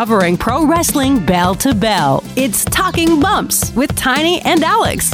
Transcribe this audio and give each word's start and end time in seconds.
covering 0.00 0.34
pro 0.34 0.64
wrestling 0.66 1.22
bell 1.26 1.54
to 1.54 1.74
bell. 1.74 2.24
It's 2.34 2.64
Talking 2.64 3.20
Bumps 3.20 3.70
with 3.74 3.94
Tiny 3.96 4.40
and 4.46 4.64
Alex. 4.64 5.10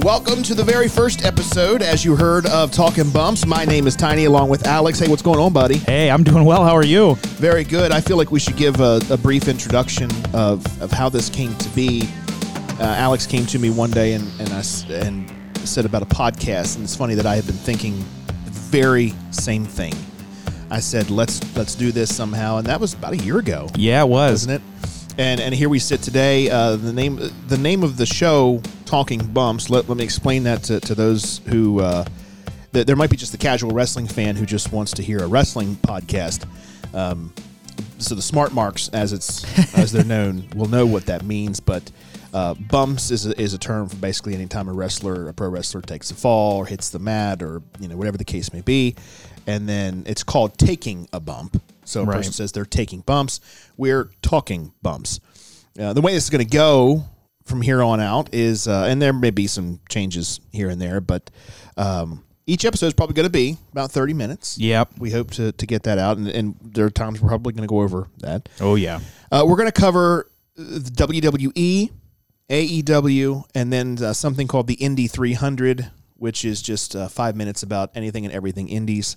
Welcome 0.00 0.42
to 0.42 0.54
the 0.56 0.64
very 0.64 0.88
first 0.88 1.24
episode, 1.24 1.80
as 1.80 2.04
you 2.04 2.16
heard, 2.16 2.44
of 2.46 2.72
Talking 2.72 3.08
Bumps. 3.10 3.46
My 3.46 3.64
name 3.64 3.86
is 3.86 3.94
Tiny, 3.94 4.24
along 4.24 4.48
with 4.48 4.66
Alex. 4.66 4.98
Hey, 4.98 5.06
what's 5.06 5.22
going 5.22 5.38
on, 5.38 5.52
buddy? 5.52 5.76
Hey, 5.76 6.10
I'm 6.10 6.24
doing 6.24 6.44
well. 6.44 6.64
How 6.64 6.74
are 6.74 6.84
you? 6.84 7.14
Very 7.38 7.62
good. 7.62 7.92
I 7.92 8.00
feel 8.00 8.16
like 8.16 8.32
we 8.32 8.40
should 8.40 8.56
give 8.56 8.80
a, 8.80 9.00
a 9.10 9.16
brief 9.16 9.46
introduction 9.46 10.10
of, 10.34 10.66
of 10.82 10.90
how 10.90 11.08
this 11.08 11.28
came 11.30 11.54
to 11.58 11.68
be. 11.68 12.08
Uh, 12.80 12.96
Alex 12.98 13.26
came 13.28 13.46
to 13.46 13.60
me 13.60 13.70
one 13.70 13.92
day 13.92 14.14
and, 14.14 14.24
and, 14.40 14.48
I, 14.54 14.58
s- 14.58 14.90
and 14.90 15.30
said 15.60 15.84
about 15.84 16.02
a 16.02 16.06
podcast, 16.06 16.74
and 16.74 16.82
it's 16.82 16.96
funny 16.96 17.14
that 17.14 17.26
I 17.26 17.36
had 17.36 17.46
been 17.46 17.54
thinking 17.54 17.96
the 18.44 18.50
very 18.50 19.14
same 19.30 19.64
thing. 19.64 19.94
I 20.74 20.80
said, 20.80 21.08
"Let's 21.08 21.40
let's 21.56 21.76
do 21.76 21.92
this 21.92 22.12
somehow," 22.12 22.56
and 22.56 22.66
that 22.66 22.80
was 22.80 22.94
about 22.94 23.12
a 23.12 23.16
year 23.18 23.38
ago. 23.38 23.68
Yeah, 23.76 24.02
it 24.02 24.08
was. 24.08 24.48
wasn't 24.48 24.60
it? 24.60 24.62
And 25.16 25.40
and 25.40 25.54
here 25.54 25.68
we 25.68 25.78
sit 25.78 26.02
today. 26.02 26.50
Uh, 26.50 26.74
the 26.74 26.92
name 26.92 27.20
the 27.46 27.56
name 27.56 27.84
of 27.84 27.96
the 27.96 28.06
show, 28.06 28.60
Talking 28.84 29.24
Bumps. 29.24 29.70
Let, 29.70 29.88
let 29.88 29.96
me 29.96 30.02
explain 30.02 30.42
that 30.42 30.64
to, 30.64 30.80
to 30.80 30.96
those 30.96 31.38
who 31.46 31.78
uh, 31.78 32.04
th- 32.72 32.86
there 32.86 32.96
might 32.96 33.10
be 33.10 33.16
just 33.16 33.30
the 33.30 33.38
casual 33.38 33.70
wrestling 33.70 34.08
fan 34.08 34.34
who 34.34 34.44
just 34.44 34.72
wants 34.72 34.90
to 34.94 35.02
hear 35.02 35.20
a 35.20 35.28
wrestling 35.28 35.76
podcast. 35.76 36.44
Um, 36.92 37.32
so 37.98 38.16
the 38.16 38.22
smart 38.22 38.52
marks, 38.52 38.88
as 38.88 39.12
it's 39.12 39.44
as 39.78 39.92
they're 39.92 40.04
known, 40.04 40.48
will 40.56 40.68
know 40.68 40.86
what 40.86 41.06
that 41.06 41.24
means. 41.24 41.60
But 41.60 41.88
uh, 42.32 42.54
bumps 42.54 43.12
is 43.12 43.26
a, 43.26 43.40
is 43.40 43.54
a 43.54 43.58
term 43.58 43.88
for 43.88 43.94
basically 43.94 44.34
any 44.34 44.46
time 44.46 44.68
a 44.68 44.72
wrestler, 44.72 45.28
a 45.28 45.32
pro 45.32 45.50
wrestler, 45.50 45.82
takes 45.82 46.10
a 46.10 46.16
fall 46.16 46.56
or 46.56 46.66
hits 46.66 46.90
the 46.90 46.98
mat 46.98 47.44
or 47.44 47.62
you 47.78 47.86
know 47.86 47.96
whatever 47.96 48.18
the 48.18 48.24
case 48.24 48.52
may 48.52 48.60
be, 48.60 48.96
and 49.46 49.68
then 49.68 50.04
it's 50.06 50.22
called 50.22 50.58
taking 50.58 51.08
a 51.12 51.20
bump. 51.20 51.60
So 51.84 52.02
a 52.02 52.04
Right. 52.04 52.16
person 52.16 52.32
says 52.32 52.52
they're 52.52 52.64
taking 52.64 53.00
bumps. 53.00 53.40
We're 53.76 54.10
talking 54.22 54.72
bumps. 54.82 55.20
Uh, 55.78 55.92
the 55.92 56.00
way 56.00 56.14
this 56.14 56.24
is 56.24 56.30
going 56.30 56.44
to 56.44 56.50
go 56.50 57.04
from 57.44 57.60
here 57.60 57.82
on 57.82 58.00
out 58.00 58.32
is, 58.32 58.66
uh, 58.66 58.86
and 58.88 59.02
there 59.02 59.12
may 59.12 59.30
be 59.30 59.46
some 59.46 59.80
changes 59.90 60.40
here 60.52 60.70
and 60.70 60.80
there, 60.80 61.00
but 61.00 61.30
um, 61.76 62.24
each 62.46 62.64
episode 62.64 62.86
is 62.86 62.94
probably 62.94 63.14
going 63.14 63.26
to 63.26 63.30
be 63.32 63.58
about 63.72 63.90
thirty 63.90 64.14
minutes. 64.14 64.56
Yep. 64.58 64.92
We 64.98 65.10
hope 65.10 65.30
to, 65.32 65.52
to 65.52 65.66
get 65.66 65.82
that 65.82 65.98
out, 65.98 66.16
and, 66.16 66.28
and 66.28 66.54
there 66.62 66.86
are 66.86 66.90
times 66.90 67.20
we're 67.20 67.28
probably 67.28 67.52
going 67.52 67.66
to 67.68 67.72
go 67.72 67.80
over 67.82 68.08
that. 68.18 68.48
Oh 68.60 68.76
yeah. 68.76 69.00
Uh, 69.30 69.44
we're 69.46 69.56
going 69.56 69.68
to 69.70 69.72
cover 69.80 70.30
uh, 70.58 70.62
the 70.62 70.90
WWE, 70.90 71.90
AEW, 72.50 73.44
and 73.54 73.72
then 73.72 73.98
uh, 74.02 74.12
something 74.12 74.46
called 74.46 74.66
the 74.66 74.74
Indy 74.74 75.06
300, 75.06 75.90
which 76.16 76.44
is 76.44 76.62
just 76.62 76.94
uh, 76.94 77.08
five 77.08 77.34
minutes 77.36 77.62
about 77.62 77.90
anything 77.94 78.24
and 78.24 78.34
everything 78.34 78.68
Indies. 78.68 79.16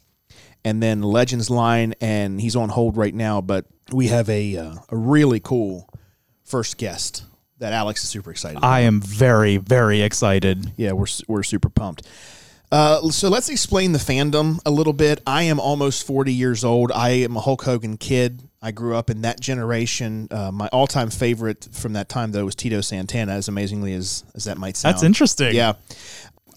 And 0.63 0.83
then 0.83 1.01
Legends 1.01 1.49
line, 1.49 1.93
and 2.01 2.41
he's 2.41 2.55
on 2.55 2.69
hold 2.69 2.97
right 2.97 3.13
now, 3.13 3.41
but 3.41 3.65
we 3.91 4.07
have 4.07 4.29
a, 4.29 4.57
uh, 4.57 4.75
a 4.89 4.97
really 4.97 5.39
cool 5.39 5.89
first 6.43 6.77
guest 6.77 7.23
that 7.59 7.73
Alex 7.73 8.03
is 8.03 8.09
super 8.09 8.31
excited 8.31 8.57
about. 8.57 8.67
I 8.67 8.81
am 8.81 9.01
very, 9.01 9.57
very 9.57 10.01
excited. 10.01 10.71
Yeah, 10.77 10.91
we're 10.91 11.07
we're 11.27 11.43
super 11.43 11.69
pumped. 11.69 12.07
Uh, 12.69 13.09
so 13.09 13.29
let's 13.29 13.47
explain 13.47 13.93
the 13.93 13.99
fandom 13.99 14.59
a 14.65 14.71
little 14.71 14.91
bit. 14.93 15.21
I 15.25 15.43
am 15.43 15.59
almost 15.59 16.05
40 16.05 16.33
years 16.33 16.65
old. 16.65 16.91
I 16.91 17.09
am 17.09 17.37
a 17.37 17.39
Hulk 17.39 17.63
Hogan 17.63 17.95
kid. 17.95 18.43
I 18.61 18.71
grew 18.71 18.95
up 18.95 19.09
in 19.09 19.21
that 19.21 19.39
generation. 19.39 20.27
Uh, 20.29 20.51
my 20.51 20.67
all-time 20.73 21.09
favorite 21.09 21.69
from 21.71 21.93
that 21.93 22.09
time, 22.09 22.33
though, 22.33 22.43
was 22.43 22.55
Tito 22.55 22.81
Santana. 22.81 23.31
As 23.31 23.47
amazingly 23.47 23.93
as 23.93 24.25
as 24.35 24.43
that 24.45 24.57
might 24.57 24.75
sound, 24.75 24.95
That's 24.95 25.03
interesting. 25.03 25.55
Yeah, 25.55 25.73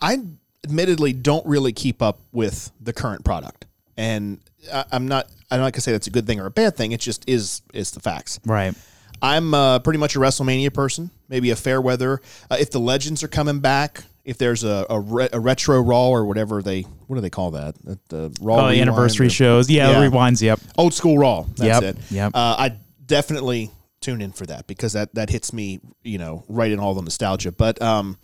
I 0.00 0.18
admittedly 0.64 1.12
don't 1.12 1.46
really 1.46 1.72
keep 1.72 2.02
up 2.02 2.20
with 2.32 2.72
the 2.80 2.92
current 2.92 3.24
product, 3.24 3.66
and 4.00 4.40
I, 4.72 4.84
I'm 4.92 5.06
not. 5.06 5.26
I'm 5.50 5.60
not 5.60 5.72
gonna 5.72 5.80
say 5.82 5.92
that's 5.92 6.06
a 6.06 6.10
good 6.10 6.26
thing 6.26 6.40
or 6.40 6.46
a 6.46 6.50
bad 6.50 6.76
thing. 6.76 6.92
It 6.92 7.00
just 7.00 7.28
is 7.28 7.62
is 7.74 7.90
the 7.92 8.00
facts. 8.00 8.40
Right. 8.46 8.74
I'm 9.22 9.52
uh, 9.52 9.80
pretty 9.80 9.98
much 9.98 10.16
a 10.16 10.18
WrestleMania 10.18 10.72
person, 10.72 11.10
maybe 11.28 11.50
a 11.50 11.56
fair 11.56 11.80
weather. 11.80 12.22
Uh, 12.50 12.56
if 12.58 12.70
the 12.70 12.80
legends 12.80 13.22
are 13.22 13.28
coming 13.28 13.60
back, 13.60 14.02
if 14.24 14.38
there's 14.38 14.64
a, 14.64 14.86
a, 14.88 14.98
re- 14.98 15.28
a 15.30 15.38
retro 15.38 15.78
Raw 15.82 16.08
or 16.08 16.24
whatever 16.24 16.62
they, 16.62 16.82
what 17.06 17.16
do 17.16 17.20
they 17.20 17.28
call 17.28 17.50
that? 17.50 17.74
The, 17.84 17.98
the 18.08 18.38
Raw 18.40 18.64
Oh, 18.64 18.68
anniversary 18.68 19.26
or- 19.26 19.30
shows. 19.30 19.68
Yeah, 19.68 19.90
Yeah. 19.90 20.08
rewinds. 20.08 20.40
Yep. 20.40 20.60
old 20.78 20.94
school 20.94 21.18
Raw. 21.18 21.42
That's 21.56 21.82
Yep, 21.82 21.82
it. 21.82 21.96
yep. 22.10 22.32
Uh, 22.34 22.56
I 22.58 22.76
definitely 23.04 23.70
tune 24.00 24.22
in 24.22 24.32
for 24.32 24.46
that 24.46 24.66
because 24.66 24.94
that 24.94 25.14
that 25.16 25.28
hits 25.28 25.52
me, 25.52 25.80
you 26.02 26.16
know, 26.16 26.44
right 26.48 26.70
in 26.72 26.78
all 26.80 26.94
the 26.94 27.02
nostalgia. 27.02 27.52
But 27.52 27.82
um, 27.82 28.16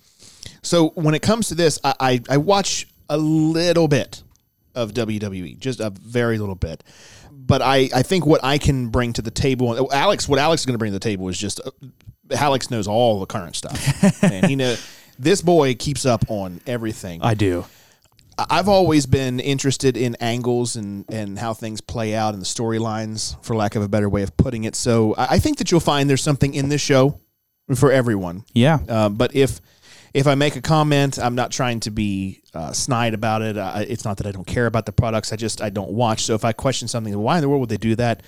so 0.63 0.89
when 0.95 1.13
it 1.13 1.21
comes 1.21 1.49
to 1.49 1.55
this, 1.55 1.77
I 1.83 1.93
I, 1.99 2.21
I 2.29 2.37
watch 2.37 2.87
a 3.09 3.17
little 3.19 3.87
bit 3.87 4.23
of 4.77 4.93
WWE, 4.93 5.59
just 5.59 5.79
a 5.79 5.89
very 5.89 6.37
little 6.37 6.55
bit. 6.55 6.83
But 7.31 7.61
I, 7.61 7.89
I 7.93 8.03
think 8.03 8.25
what 8.25 8.43
I 8.43 8.57
can 8.57 8.89
bring 8.89 9.13
to 9.13 9.21
the 9.21 9.31
table, 9.31 9.89
Alex, 9.93 10.27
what 10.27 10.39
Alex 10.39 10.61
is 10.61 10.65
going 10.65 10.75
to 10.75 10.79
bring 10.79 10.91
to 10.91 10.95
the 10.95 10.99
table 10.99 11.27
is 11.29 11.37
just, 11.37 11.61
uh, 11.65 11.71
Alex 12.31 12.69
knows 12.69 12.87
all 12.87 13.19
the 13.19 13.25
current 13.25 13.55
stuff, 13.55 14.23
and 14.23 14.45
he 14.45 14.55
know 14.55 14.75
this 15.17 15.41
boy 15.41 15.75
keeps 15.75 16.05
up 16.05 16.25
on 16.29 16.61
everything. 16.67 17.21
I 17.21 17.33
do. 17.33 17.65
I've 18.37 18.69
always 18.69 19.07
been 19.07 19.39
interested 19.39 19.97
in 19.97 20.15
angles 20.19 20.75
and, 20.75 21.05
and 21.11 21.39
how 21.39 21.55
things 21.55 21.81
play 21.81 22.13
out 22.13 22.33
and 22.33 22.41
the 22.41 22.45
storylines, 22.45 23.43
for 23.43 23.55
lack 23.55 23.75
of 23.75 23.81
a 23.81 23.87
better 23.87 24.07
way 24.09 24.21
of 24.21 24.37
putting 24.37 24.63
it. 24.63 24.75
So 24.75 25.15
I 25.17 25.39
think 25.39 25.57
that 25.57 25.71
you'll 25.71 25.79
find 25.79 26.07
there's 26.07 26.21
something 26.21 26.53
in 26.53 26.69
this 26.69 26.81
show 26.81 27.19
for 27.75 27.91
everyone. 27.91 28.43
Yeah. 28.53 28.79
Uh, 28.87 29.09
but 29.09 29.35
if 29.35 29.59
if 30.17 30.25
I 30.25 30.33
make 30.33 30.55
a 30.55 30.61
comment, 30.61 31.19
I'm 31.19 31.35
not 31.35 31.51
trying 31.51 31.79
to 31.81 31.91
be 31.91 32.41
uh, 32.55 32.71
snide 32.71 33.13
about 33.13 33.43
it. 33.43 33.55
Uh, 33.55 33.85
it's 33.87 34.03
not 34.03 34.17
that 34.17 34.25
I 34.25 34.31
don't 34.31 34.47
care 34.47 34.65
about 34.65 34.87
the 34.87 34.91
products. 34.91 35.31
I 35.31 35.35
just 35.35 35.61
I 35.61 35.69
don't 35.69 35.91
watch. 35.91 36.23
So 36.23 36.33
if 36.33 36.43
I 36.43 36.53
question 36.53 36.87
something, 36.87 37.15
why 37.19 37.35
in 37.35 37.41
the 37.41 37.49
world 37.49 37.59
would 37.59 37.69
they 37.69 37.77
do 37.77 37.95
that? 37.97 38.23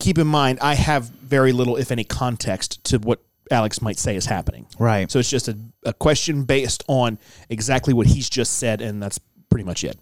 Keep 0.00 0.18
in 0.18 0.26
mind, 0.26 0.58
I 0.60 0.74
have 0.74 1.04
very 1.04 1.52
little, 1.52 1.76
if 1.76 1.90
any, 1.90 2.04
context 2.04 2.84
to 2.84 2.98
what 2.98 3.22
Alex 3.50 3.80
might 3.80 3.98
say 3.98 4.16
is 4.16 4.26
happening. 4.26 4.66
Right. 4.78 5.10
So 5.10 5.18
it's 5.18 5.30
just 5.30 5.48
a, 5.48 5.58
a 5.84 5.94
question 5.94 6.44
based 6.44 6.84
on 6.88 7.18
exactly 7.48 7.94
what 7.94 8.06
he's 8.06 8.28
just 8.28 8.58
said, 8.58 8.82
and 8.82 9.02
that's 9.02 9.18
pretty 9.48 9.64
much 9.64 9.84
it. 9.84 9.98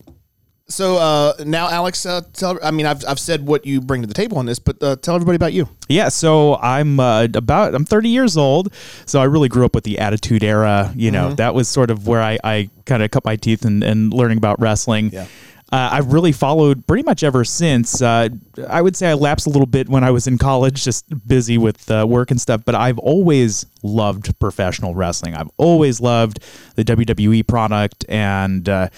So 0.70 0.97
uh, 0.97 1.34
now, 1.44 1.69
Alex, 1.69 2.06
uh, 2.06 2.22
tell. 2.32 2.58
I 2.62 2.70
mean, 2.70 2.86
I've, 2.86 3.04
I've 3.06 3.19
said 3.19 3.44
what 3.47 3.66
you 3.66 3.81
bring 3.81 4.00
to 4.03 4.06
the 4.06 4.14
table 4.14 4.38
on 4.38 4.47
this, 4.47 4.58
but 4.58 4.82
uh, 4.82 4.97
tell 4.97 5.14
everybody 5.16 5.36
about 5.36 5.53
you. 5.53 5.69
Yeah, 5.88 6.08
so 6.08 6.56
I'm 6.56 6.98
uh, 7.00 7.25
about 7.34 7.75
I'm 7.75 7.84
30 7.84 8.08
years 8.08 8.36
old, 8.36 8.72
so 9.04 9.20
I 9.20 9.25
really 9.25 9.48
grew 9.48 9.64
up 9.64 9.75
with 9.75 9.84
the 9.84 9.98
Attitude 9.98 10.42
Era. 10.44 10.92
You 10.97 11.10
Mm-hmm. 11.10 11.28
know, 11.31 11.34
that 11.34 11.54
was 11.54 11.69
sort 11.69 11.91
of 11.91 12.06
where 12.06 12.22
I, 12.22 12.38
I 12.44 12.70
kind 12.86 13.03
of 13.03 13.10
cut 13.10 13.25
my 13.25 13.34
teeth 13.36 13.64
in, 13.64 13.82
in 13.82 14.10
learning 14.10 14.38
about 14.38 14.60
wrestling. 14.60 15.10
Yeah. 15.12 15.26
Uh, 15.72 15.88
I've 15.92 16.12
really 16.12 16.32
followed 16.32 16.84
pretty 16.88 17.04
much 17.04 17.22
ever 17.22 17.44
since. 17.44 18.02
Uh, 18.02 18.28
I 18.69 18.82
would 18.82 18.97
say 18.97 19.08
I 19.08 19.14
lapsed 19.14 19.47
a 19.47 19.50
little 19.50 19.66
bit 19.69 19.88
when 19.88 20.02
I 20.02 20.10
was 20.10 20.26
in 20.26 20.37
college, 20.37 20.82
just 20.82 21.04
busy 21.28 21.58
with 21.58 21.88
uh, 21.88 22.04
work 22.08 22.32
and 22.32 22.41
stuff. 22.41 22.62
But 22.64 22.75
I've 22.75 22.98
always 22.98 23.66
loved 23.84 24.37
professional 24.41 24.97
wrestling. 24.97 25.37
I've 25.37 25.50
always 25.58 26.00
loved 26.00 26.41
the 26.75 26.84
WWE 26.84 27.47
product, 27.47 28.04
and 28.08 28.69
uh, 28.69 28.88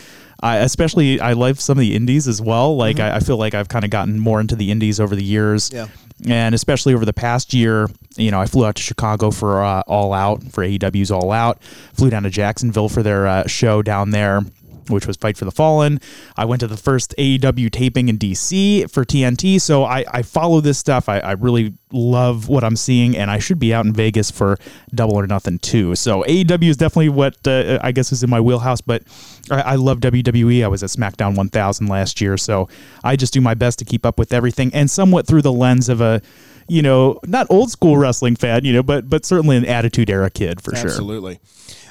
I 0.42 0.58
especially 0.58 1.20
I 1.20 1.34
love 1.34 1.60
some 1.60 1.78
of 1.78 1.80
the 1.80 1.94
indies 1.94 2.26
as 2.26 2.42
well. 2.42 2.76
Like 2.76 2.98
I, 2.98 3.16
I 3.16 3.20
feel 3.20 3.36
like 3.36 3.54
I've 3.54 3.68
kind 3.68 3.84
of 3.84 3.90
gotten 3.90 4.18
more 4.18 4.40
into 4.40 4.56
the 4.56 4.70
indies 4.70 4.98
over 4.98 5.14
the 5.14 5.22
years. 5.22 5.70
Yeah. 5.72 5.86
And 6.26 6.54
especially 6.54 6.94
over 6.94 7.04
the 7.04 7.12
past 7.12 7.52
year, 7.52 7.88
you 8.16 8.30
know, 8.30 8.40
I 8.40 8.46
flew 8.46 8.64
out 8.64 8.76
to 8.76 8.82
Chicago 8.82 9.30
for 9.30 9.62
uh, 9.62 9.82
All 9.86 10.12
Out, 10.12 10.42
for 10.52 10.64
AEW's 10.64 11.10
All 11.10 11.32
Out. 11.32 11.62
Flew 11.94 12.10
down 12.10 12.22
to 12.24 12.30
Jacksonville 12.30 12.88
for 12.88 13.02
their 13.02 13.26
uh, 13.26 13.46
show 13.46 13.82
down 13.82 14.10
there, 14.10 14.42
which 14.88 15.06
was 15.06 15.16
Fight 15.16 15.36
for 15.36 15.44
the 15.44 15.50
Fallen. 15.50 16.00
I 16.36 16.44
went 16.44 16.60
to 16.60 16.66
the 16.66 16.76
first 16.76 17.14
AEW 17.18 17.70
taping 17.70 18.08
in 18.08 18.18
DC 18.18 18.90
for 18.90 19.04
TNT. 19.04 19.60
So 19.60 19.84
I, 19.84 20.04
I 20.10 20.22
follow 20.22 20.60
this 20.60 20.78
stuff. 20.78 21.08
I, 21.08 21.18
I 21.18 21.32
really 21.32 21.74
love 21.92 22.48
what 22.48 22.64
I'm 22.64 22.76
seeing, 22.76 23.16
and 23.16 23.30
I 23.30 23.38
should 23.38 23.58
be 23.58 23.72
out 23.74 23.84
in 23.84 23.92
Vegas 23.92 24.30
for 24.30 24.58
Double 24.94 25.14
or 25.14 25.26
Nothing 25.26 25.58
too. 25.58 25.94
So 25.94 26.22
AEW 26.22 26.68
is 26.68 26.76
definitely 26.76 27.10
what 27.10 27.46
uh, 27.46 27.78
I 27.82 27.92
guess 27.92 28.12
is 28.12 28.22
in 28.22 28.30
my 28.30 28.40
wheelhouse, 28.40 28.80
but 28.80 29.02
I, 29.50 29.60
I 29.60 29.74
love 29.76 30.00
WWE. 30.00 30.64
I 30.64 30.68
was 30.68 30.82
at 30.82 30.90
SmackDown 30.90 31.36
1000 31.36 31.86
last 31.86 32.20
year, 32.20 32.36
so 32.36 32.68
I 33.04 33.16
just 33.16 33.32
do 33.32 33.40
my 33.40 33.54
best 33.54 33.78
to 33.80 33.84
keep 33.84 34.06
up 34.06 34.18
with 34.18 34.32
everything, 34.32 34.72
and 34.74 34.90
somewhat 34.90 35.26
through 35.26 35.42
the 35.42 35.52
lens 35.52 35.88
of 35.88 36.00
a, 36.00 36.22
you 36.68 36.82
know, 36.82 37.18
not 37.26 37.46
old 37.50 37.70
school 37.70 37.96
wrestling 37.96 38.36
fan, 38.36 38.64
you 38.64 38.72
know, 38.72 38.82
but 38.82 39.08
but 39.08 39.24
certainly 39.24 39.56
an 39.56 39.64
Attitude 39.64 40.10
Era 40.10 40.30
kid 40.30 40.60
for 40.60 40.74
sure. 40.74 40.90
Absolutely. 40.90 41.40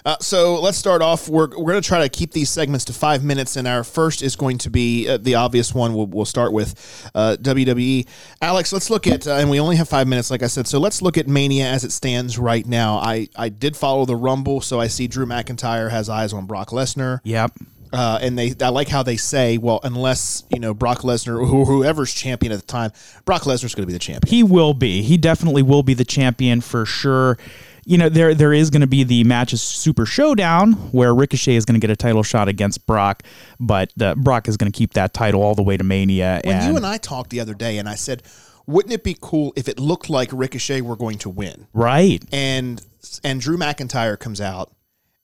Uh, 0.06 0.18
so 0.20 0.60
let's 0.60 0.78
start 0.78 1.02
off. 1.02 1.30
We're, 1.30 1.50
we're 1.50 1.72
going 1.72 1.82
to 1.82 1.88
try 1.88 2.02
to 2.02 2.10
keep 2.10 2.32
these 2.32 2.50
segments 2.50 2.86
to 2.86 2.94
five 2.94 3.24
minutes, 3.24 3.56
and 3.56 3.68
our 3.68 3.84
first 3.84 4.22
is 4.22 4.36
going 4.36 4.58
to 4.60 4.70
be 4.70 5.08
uh, 5.08 5.18
the 5.18 5.36
obvious 5.36 5.74
one. 5.74 5.94
We'll, 5.94 6.08
we'll 6.08 6.26
start 6.26 6.54
with 6.54 7.10
uh, 7.14 7.38
WWE. 7.42 8.08
Alex, 8.42 8.74
let's 8.74 8.90
look 8.90 9.08
at, 9.08 9.28
uh, 9.28 9.36
and 9.36 9.50
we 9.50 9.60
only 9.60 9.76
have 9.76 9.90
five 9.90 10.08
minutes, 10.08 10.32
like 10.32 10.44
I 10.44 10.48
said. 10.48 10.68
So 10.68 10.80
let's 10.80 11.02
look 11.02 11.18
at 11.18 11.28
Mania 11.28 11.66
as 11.66 11.84
it 11.84 11.92
stands 11.92 12.38
right 12.38 12.66
now. 12.66 12.98
I, 12.98 13.28
I 13.36 13.50
did 13.50 13.78
follow 13.78 14.06
the 14.06 14.16
Rumble, 14.16 14.62
so 14.62 14.80
I 14.80 14.88
see 14.88 15.08
Drew 15.08 15.26
McIntyre 15.26 15.92
has 15.92 16.10
eyes 16.10 16.34
on 16.34 16.46
Brock 16.46 16.70
Lesnar. 16.70 17.20
Yep. 17.24 17.52
Uh, 17.94 18.20
and 18.22 18.38
they, 18.38 18.54
I 18.62 18.70
like 18.70 18.88
how 18.88 19.04
they 19.04 19.18
say, 19.18 19.58
well, 19.58 19.80
unless 19.84 20.44
you 20.50 20.60
know 20.60 20.74
Brock 20.74 21.00
Lesnar 21.00 21.42
or 21.42 21.66
whoever's 21.66 22.14
champion 22.14 22.54
at 22.54 22.60
the 22.60 22.66
time, 22.66 22.92
Brock 23.26 23.42
Lesnar's 23.44 23.76
going 23.76 23.84
to 23.84 23.88
be 23.88 23.94
the 23.94 24.00
champion. 24.00 24.30
He 24.30 24.44
will 24.44 24.74
be. 24.74 25.02
He 25.02 25.18
definitely 25.18 25.62
will 25.62 25.84
be 25.84 25.94
the 25.94 26.06
champion 26.06 26.62
for 26.62 26.86
sure. 26.86 27.38
You 27.84 27.98
know, 27.98 28.10
there 28.10 28.36
there 28.36 28.54
is 28.54 28.70
going 28.70 28.82
to 28.82 28.88
be 28.88 29.04
the 29.04 29.24
matches 29.24 29.62
Super 29.62 30.06
Showdown 30.06 30.74
where 30.92 31.14
Ricochet 31.16 31.56
is 31.56 31.66
going 31.66 31.80
to 31.80 31.80
get 31.80 31.90
a 31.90 31.96
title 31.96 32.24
shot 32.24 32.48
against 32.48 32.86
Brock, 32.86 33.24
but 33.60 33.92
uh, 34.00 34.16
Brock 34.16 34.48
is 34.48 34.58
going 34.58 34.72
to 34.72 34.78
keep 34.78 34.94
that 34.94 35.14
title 35.14 35.42
all 35.42 35.56
the 35.56 35.64
way 35.64 35.78
to 35.78 35.84
Mania. 35.84 36.42
When 36.44 36.58
and 36.58 36.70
you 36.70 36.78
and 36.78 36.86
I 36.86 36.98
talked 36.98 37.32
the 37.32 37.40
other 37.40 37.54
day, 37.54 37.78
and 37.78 37.90
I 37.90 37.96
said, 37.96 38.24
wouldn't 38.68 38.94
it 38.94 39.04
be 39.04 39.18
cool 39.20 39.54
if 39.56 39.68
it 39.68 39.80
looked 39.80 40.10
like 40.10 40.30
Ricochet 40.32 40.82
were 40.82 40.96
going 40.96 41.18
to 41.20 41.30
win? 41.30 41.68
Right. 41.74 42.24
and 42.32 42.86
and 43.24 43.42
Drew 43.42 43.58
McIntyre 43.58 44.20
comes 44.20 44.40
out 44.40 44.72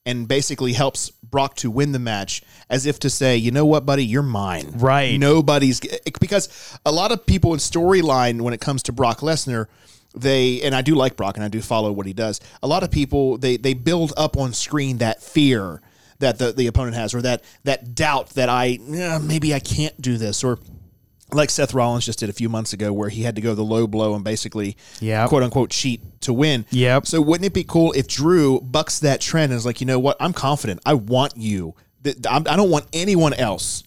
and 0.04 0.26
basically 0.26 0.72
helps 0.72 1.10
Brock 1.22 1.54
to 1.56 1.70
win 1.70 1.92
the 1.92 1.98
match 1.98 2.42
as 2.70 2.86
if 2.86 2.98
to 3.00 3.10
say, 3.10 3.36
you 3.36 3.50
know 3.50 3.66
what, 3.66 3.84
buddy, 3.84 4.04
you're 4.04 4.22
mine. 4.22 4.72
Right. 4.76 5.18
Nobody's 5.18 5.80
because 6.20 6.78
a 6.86 6.90
lot 6.90 7.12
of 7.12 7.26
people 7.26 7.52
in 7.52 7.58
storyline 7.60 8.40
when 8.40 8.54
it 8.54 8.60
comes 8.60 8.82
to 8.84 8.92
Brock 8.92 9.20
Lesnar, 9.20 9.66
they 10.20 10.60
and 10.62 10.74
I 10.74 10.82
do 10.82 10.94
like 10.94 11.16
Brock 11.16 11.36
and 11.36 11.44
I 11.44 11.48
do 11.48 11.60
follow 11.60 11.92
what 11.92 12.06
he 12.06 12.12
does. 12.12 12.40
A 12.62 12.66
lot 12.66 12.82
of 12.82 12.90
people 12.90 13.38
they 13.38 13.56
they 13.56 13.74
build 13.74 14.12
up 14.16 14.36
on 14.36 14.52
screen 14.52 14.98
that 14.98 15.22
fear 15.22 15.80
that 16.20 16.38
the, 16.38 16.52
the 16.52 16.66
opponent 16.66 16.96
has 16.96 17.14
or 17.14 17.22
that 17.22 17.44
that 17.64 17.94
doubt 17.94 18.30
that 18.30 18.48
I 18.48 18.78
"Eh, 18.92 19.18
maybe 19.22 19.54
I 19.54 19.60
can't 19.60 20.00
do 20.00 20.16
this 20.18 20.42
or 20.42 20.58
like 21.32 21.50
Seth 21.50 21.74
Rollins 21.74 22.06
just 22.06 22.18
did 22.20 22.30
a 22.30 22.32
few 22.32 22.48
months 22.48 22.72
ago, 22.72 22.90
where 22.90 23.10
he 23.10 23.22
had 23.22 23.34
to 23.36 23.42
go 23.42 23.54
the 23.54 23.62
low 23.62 23.86
blow 23.86 24.14
and 24.14 24.24
basically, 24.24 24.78
Yep. 25.00 25.28
quote 25.28 25.42
unquote, 25.42 25.68
cheat 25.68 26.00
to 26.22 26.32
win. 26.32 26.64
Yep. 26.70 27.06
So 27.06 27.20
wouldn't 27.20 27.44
it 27.44 27.52
be 27.52 27.64
cool 27.64 27.92
if 27.92 28.08
Drew 28.08 28.60
bucks 28.62 28.98
that 29.00 29.20
trend 29.20 29.52
and 29.52 29.58
is 29.58 29.66
like, 29.66 29.80
you 29.82 29.86
know 29.86 29.98
what, 29.98 30.16
I'm 30.20 30.32
confident. 30.32 30.80
I 30.86 30.94
want 30.94 31.36
you. 31.36 31.74
I 32.26 32.38
don't 32.40 32.70
want 32.70 32.86
anyone 32.94 33.34
else 33.34 33.82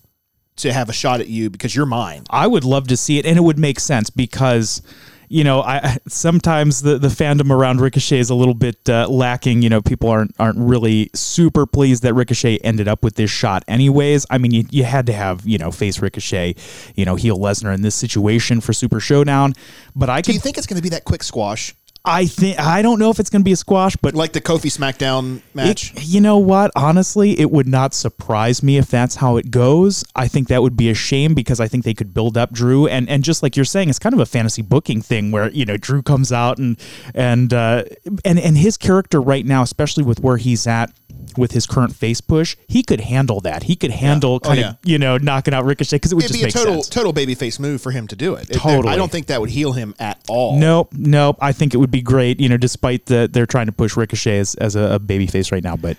to 0.58 0.72
have 0.72 0.88
a 0.90 0.94
shot 0.94 1.20
at 1.20 1.30
you 1.30 1.50
because 1.50 1.76
you're 1.76 1.88
mine. 1.88 2.26
I 2.30 2.46
would 2.46 2.64
love 2.64 2.88
to 2.90 2.98
see 2.98 3.18
it, 3.18 3.26
and 3.26 3.38
it 3.38 3.42
would 3.42 3.58
make 3.58 3.80
sense 3.80 4.12
because, 4.12 4.84
you 5.32 5.46
know, 5.46 5.62
I 5.62 5.98
sometimes 6.10 6.82
the, 6.82 6.98
the 6.98 7.08
fandom 7.08 7.52
around 7.52 7.80
Ricochet 7.80 8.20
is 8.20 8.30
a 8.30 8.36
little 8.36 8.54
bit 8.54 8.90
uh, 8.90 9.08
lacking. 9.08 9.62
You 9.62 9.70
know, 9.70 9.82
people 9.82 10.10
aren't 10.10 10.36
aren't 10.38 10.58
really 10.58 11.10
super 11.16 11.66
pleased 11.66 12.04
that 12.04 12.14
Ricochet 12.14 12.58
ended 12.58 12.90
up 12.90 13.02
with 13.02 13.16
this 13.16 13.32
shot. 13.32 13.64
Anyways, 13.68 14.26
I 14.30 14.38
mean, 14.38 14.52
you, 14.52 14.66
you 14.70 14.84
had 14.84 15.06
to 15.06 15.14
have 15.14 15.48
you 15.48 15.58
know 15.58 15.72
face 15.72 16.00
Ricochet, 16.00 16.56
you 16.96 17.06
know, 17.06 17.16
heel 17.16 17.38
Lesnar 17.38 17.74
in 17.74 17.82
this 17.82 17.96
situation 17.96 18.60
for 18.60 18.74
Super 18.74 19.00
Showdown. 19.00 19.54
But 19.96 20.10
I 20.10 20.20
Do 20.20 20.28
can, 20.28 20.34
you 20.34 20.42
think 20.42 20.58
it's 20.58 20.68
going 20.68 20.78
to 20.78 20.84
be 20.84 20.90
that 20.90 21.06
quick 21.06 21.24
squash, 21.24 21.76
I 22.04 22.26
think, 22.26 22.60
I 22.60 22.82
don't 22.82 22.98
know 22.98 23.12
if 23.12 23.20
it's 23.20 23.30
going 23.30 23.42
to 23.42 23.46
be 23.46 23.52
a 23.52 23.56
squash, 23.56 23.96
but 23.96 24.16
like 24.16 24.34
the 24.34 24.42
Kofi 24.42 24.72
SmackDown 24.76 25.42
match? 25.54 25.94
it- 25.96 26.04
you 26.06 26.20
know 26.20 26.38
what? 26.40 26.72
Honestly, 26.76 27.40
it 27.40 27.52
would 27.52 27.68
not 27.68 27.94
surprise 27.94 28.64
me 28.64 28.78
if 28.78 28.88
that's 28.88 29.16
how 29.18 29.38
it 29.38 29.52
goes. 29.52 30.04
I 30.16 30.28
think 30.28 30.48
that 30.48 30.64
would 30.64 30.76
be 30.76 30.90
a 30.90 30.96
shame 30.96 31.36
because 31.36 31.60
I 31.60 31.68
think 31.68 31.84
they 31.86 31.94
could 31.94 32.14
build 32.14 32.38
up 32.38 32.52
Drew 32.52 32.88
and 32.88 33.08
and 33.10 33.24
just 33.24 33.44
like 33.44 33.56
you're 33.56 33.66
saying, 33.66 33.90
it's 33.90 34.00
kind 34.00 34.14
of 34.14 34.20
a 34.20 34.26
fantasy 34.26 34.62
booking 34.64 35.02
thing 35.02 35.32
where 35.32 35.50
you 35.52 35.64
know 35.66 35.78
Drew 35.78 36.02
comes 36.02 36.32
out 36.32 36.58
and 36.58 36.80
and 37.14 37.54
uh, 37.54 37.84
and 38.26 38.40
and 38.40 38.58
his 38.58 38.78
character 38.78 39.22
right 39.22 39.46
now, 39.46 39.62
especially 39.62 40.04
with 40.04 40.20
where 40.22 40.38
he's 40.38 40.66
at 40.66 40.92
with 41.38 41.52
his 41.52 41.66
current 41.68 41.96
face 41.96 42.20
push, 42.20 42.58
he 42.68 42.82
could 42.84 43.00
handle 43.00 43.40
that. 43.42 43.64
He 43.64 43.76
could 43.76 43.92
handle 43.92 44.34
Oh, 44.36 44.40
kind 44.40 44.60
yeah. 44.60 44.70
of 44.72 44.78
you 44.84 44.98
know 44.98 45.18
knocking 45.18 45.54
out 45.54 45.66
Ricochet 45.66 45.98
because 45.98 46.12
it 46.12 46.16
would 46.16 46.26
It'd 46.26 46.36
just 46.36 46.44
be 46.44 46.50
a 46.50 46.52
total 46.52 46.82
sense. 46.84 46.90
total 46.90 47.14
babyface 47.14 47.60
move 47.60 47.80
for 47.82 47.92
him 47.92 48.08
to 48.08 48.16
do 48.16 48.34
it. 48.36 48.50
It- 48.50 48.54
Totally. 48.58 48.92
I 48.92 48.98
don't 48.98 49.12
think 49.12 49.28
that 49.28 49.40
would 49.40 49.50
heal 49.52 49.74
him 49.74 49.94
at 50.00 50.20
all. 50.28 50.60
Nope, 50.60 50.90
nope. 50.94 51.38
I 51.40 51.52
think 51.52 51.74
it 51.74 51.78
would 51.78 51.91
be 51.92 52.02
great, 52.02 52.40
you 52.40 52.50
know, 52.50 52.58
despite 52.58 53.06
that 53.08 53.34
they're 53.34 53.46
trying 53.46 53.68
to 53.68 53.72
push 53.72 53.96
Ricochet 53.98 54.40
as, 54.40 54.56
as 54.56 54.76
a, 54.76 54.94
a 54.94 55.00
baby 55.00 55.28
face 55.28 55.52
right 55.52 55.64
now. 55.64 55.76
But 55.76 55.98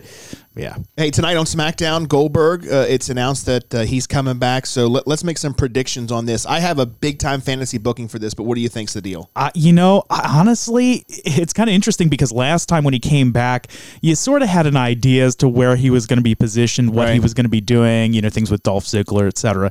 yeah, 0.54 0.76
Hey, 0.98 1.10
tonight 1.10 1.36
on 1.36 1.46
SmackDown, 1.46 2.06
Goldberg, 2.06 2.66
uh, 2.66 2.84
it's 2.88 3.08
announced 3.08 3.46
that 3.46 3.74
uh, 3.74 3.80
he's 3.82 4.06
coming 4.06 4.38
back. 4.38 4.66
So 4.66 4.86
let, 4.86 5.06
let's 5.06 5.24
make 5.24 5.38
some 5.38 5.54
predictions 5.54 6.12
on 6.12 6.26
this. 6.26 6.44
I 6.44 6.60
have 6.60 6.78
a 6.78 6.84
big 6.84 7.18
time 7.18 7.40
fantasy 7.40 7.78
booking 7.78 8.06
for 8.08 8.18
this, 8.18 8.34
but 8.34 8.42
what 8.42 8.56
do 8.56 8.60
you 8.60 8.68
think's 8.68 8.92
the 8.92 9.00
deal? 9.00 9.30
Uh, 9.34 9.50
you 9.54 9.72
know, 9.72 10.04
I- 10.10 10.38
honestly, 10.38 11.04
it's 11.08 11.52
kind 11.54 11.70
of 11.70 11.74
interesting 11.74 12.08
because 12.10 12.32
last 12.32 12.68
time 12.68 12.84
when 12.84 12.92
he 12.92 13.00
came 13.00 13.32
back, 13.32 13.68
you 14.02 14.14
sort 14.14 14.42
of 14.42 14.48
had 14.48 14.66
an 14.66 14.76
idea 14.76 15.24
as 15.24 15.36
to 15.36 15.48
where 15.48 15.74
he 15.76 15.88
was 15.88 16.06
going 16.06 16.18
to 16.18 16.22
be 16.22 16.34
positioned, 16.34 16.92
what 16.92 17.08
he 17.14 17.20
was 17.20 17.32
going 17.32 17.44
to 17.46 17.50
be 17.50 17.60
doing, 17.62 18.12
you 18.12 18.20
know, 18.20 18.28
things 18.28 18.50
with 18.50 18.62
Dolph 18.62 18.84
Ziggler, 18.84 19.28
etc. 19.28 19.70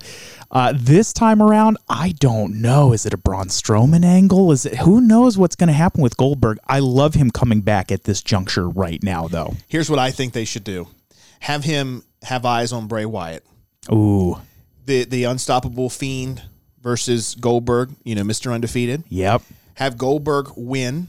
Uh, 0.52 0.74
this 0.76 1.14
time 1.14 1.42
around, 1.42 1.78
I 1.88 2.12
don't 2.20 2.62
know. 2.62 2.92
Is 2.92 3.06
it 3.06 3.14
a 3.14 3.18
Braun 3.18 3.48
Strowman 3.48 4.04
angle? 4.04 4.52
Is 4.52 4.66
it 4.66 4.80
who 4.80 5.00
knows 5.00 5.38
what's 5.38 5.56
going 5.56 5.68
to 5.70 5.74
happen 5.74 6.02
with 6.04 6.18
Goldberg? 6.18 6.58
I 6.68 6.80
love 6.80 7.14
him 7.14 7.32
coming 7.32 7.62
back 7.62 7.90
at 7.90 8.04
this 8.04 8.22
juncture 8.22 8.68
right 8.68 9.02
now, 9.02 9.30
though. 9.30 9.56
Here's 9.70 9.90
what 9.90 9.98
I 10.00 10.12
think 10.12 10.34
they 10.34 10.44
should 10.44 10.66
do: 10.66 10.88
have 11.40 11.64
him 11.64 12.04
have 12.24 12.46
eyes 12.46 12.74
on 12.74 12.88
Bray 12.88 13.06
Wyatt, 13.06 13.46
Ooh, 13.92 14.40
the 14.86 15.06
the 15.06 15.24
unstoppable 15.24 15.90
fiend 15.90 16.44
versus 16.82 17.34
Goldberg. 17.36 17.92
You 18.04 18.16
know, 18.16 18.26
Mister 18.26 18.52
Undefeated. 18.52 19.04
yep, 19.08 19.42
Have 19.76 19.98
Goldberg 19.98 20.50
win, 20.58 21.08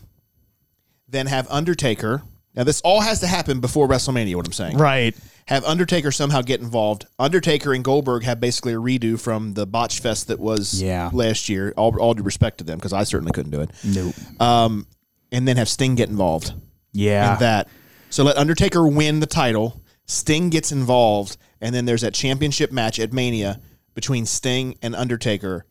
then 1.08 1.26
have 1.26 1.50
Undertaker. 1.50 2.22
Now 2.54 2.64
this 2.64 2.80
all 2.82 3.00
has 3.00 3.20
to 3.20 3.26
happen 3.26 3.60
before 3.60 3.88
WrestleMania. 3.88 4.34
What 4.34 4.46
I'm 4.46 4.52
saying, 4.52 4.76
right. 4.76 5.16
have 5.46 5.64
Undertaker 5.64 6.12
somehow 6.12 6.42
get 6.42 6.60
involved. 6.60 7.06
Undertaker 7.18 7.72
and 7.72 7.82
Goldberg 7.82 8.24
have 8.24 8.40
basically 8.40 8.74
a 8.74 8.76
redo 8.76 9.18
from 9.18 9.54
the 9.54 9.66
botch 9.66 10.00
fest 10.00 10.28
that 10.28 10.38
was 10.38 10.80
Yeah. 10.82 11.10
last 11.12 11.48
year. 11.48 11.72
All, 11.76 11.98
all 11.98 12.14
due 12.14 12.22
respect 12.22 12.58
to 12.58 12.64
them 12.64 12.78
because 12.78 12.92
I 12.92 13.04
certainly 13.04 13.32
couldn't 13.32 13.52
do 13.52 13.60
it. 13.62 13.70
Nope. 13.84 14.14
Um, 14.40 14.86
and 15.30 15.48
then 15.48 15.56
have 15.56 15.68
Sting 15.68 15.94
get 15.94 16.08
involved 16.10 16.52
Yeah. 16.92 17.34
in 17.34 17.40
that. 17.40 17.68
So 18.10 18.22
let 18.24 18.36
Undertaker 18.36 18.86
win 18.86 19.20
the 19.20 19.26
title. 19.26 19.80
Sting 20.04 20.50
gets 20.50 20.72
involved, 20.72 21.38
and 21.62 21.74
then 21.74 21.86
there's 21.86 22.02
that 22.02 22.12
championship 22.12 22.70
match 22.70 22.98
at 23.00 23.12
Mania 23.14 23.60
between 23.94 24.26
Sting 24.26 24.76
and 24.82 24.94
Undertaker, 24.94 25.64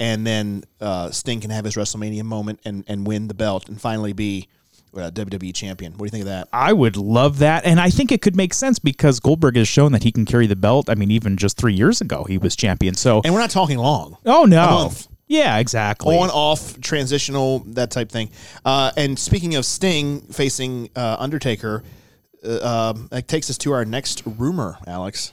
and 0.00 0.26
then 0.26 0.64
uh, 0.80 1.10
Sting 1.10 1.40
can 1.40 1.50
have 1.50 1.66
his 1.66 1.74
WrestleMania 1.74 2.22
moment 2.22 2.60
and 2.64 2.84
and 2.88 3.06
win 3.06 3.28
the 3.28 3.34
belt 3.34 3.68
and 3.68 3.78
finally 3.78 4.12
be 4.14 4.48
uh, 4.96 5.10
WWE 5.10 5.54
champion. 5.54 5.92
What 5.92 5.98
do 6.00 6.04
you 6.04 6.10
think 6.10 6.22
of 6.22 6.28
that? 6.28 6.48
I 6.52 6.72
would 6.72 6.96
love 6.96 7.38
that. 7.38 7.64
And 7.64 7.80
I 7.80 7.90
think 7.90 8.12
it 8.12 8.22
could 8.22 8.36
make 8.36 8.54
sense 8.54 8.78
because 8.78 9.20
Goldberg 9.20 9.56
has 9.56 9.68
shown 9.68 9.92
that 9.92 10.02
he 10.02 10.12
can 10.12 10.24
carry 10.24 10.46
the 10.46 10.56
belt. 10.56 10.90
I 10.90 10.94
mean, 10.94 11.10
even 11.10 11.36
just 11.36 11.56
three 11.56 11.74
years 11.74 12.00
ago, 12.00 12.24
he 12.24 12.38
was 12.38 12.56
champion. 12.56 12.94
So, 12.94 13.20
And 13.24 13.32
we're 13.34 13.40
not 13.40 13.50
talking 13.50 13.78
long. 13.78 14.18
oh, 14.26 14.44
no. 14.44 14.90
Yeah, 15.28 15.58
exactly. 15.58 16.14
on 16.18 16.28
off 16.28 16.78
transitional 16.80 17.60
that 17.60 17.90
type 17.90 18.10
thing 18.10 18.28
uh, 18.66 18.92
and 18.98 19.18
speaking 19.18 19.54
of 19.54 19.64
sting 19.64 20.20
facing 20.20 20.90
uh, 20.94 21.16
undertaker 21.18 21.82
uh, 22.44 22.90
um, 22.92 23.08
that 23.10 23.28
takes 23.28 23.48
us 23.48 23.56
to 23.58 23.72
our 23.72 23.86
next 23.86 24.22
rumor 24.26 24.76
alex 24.86 25.32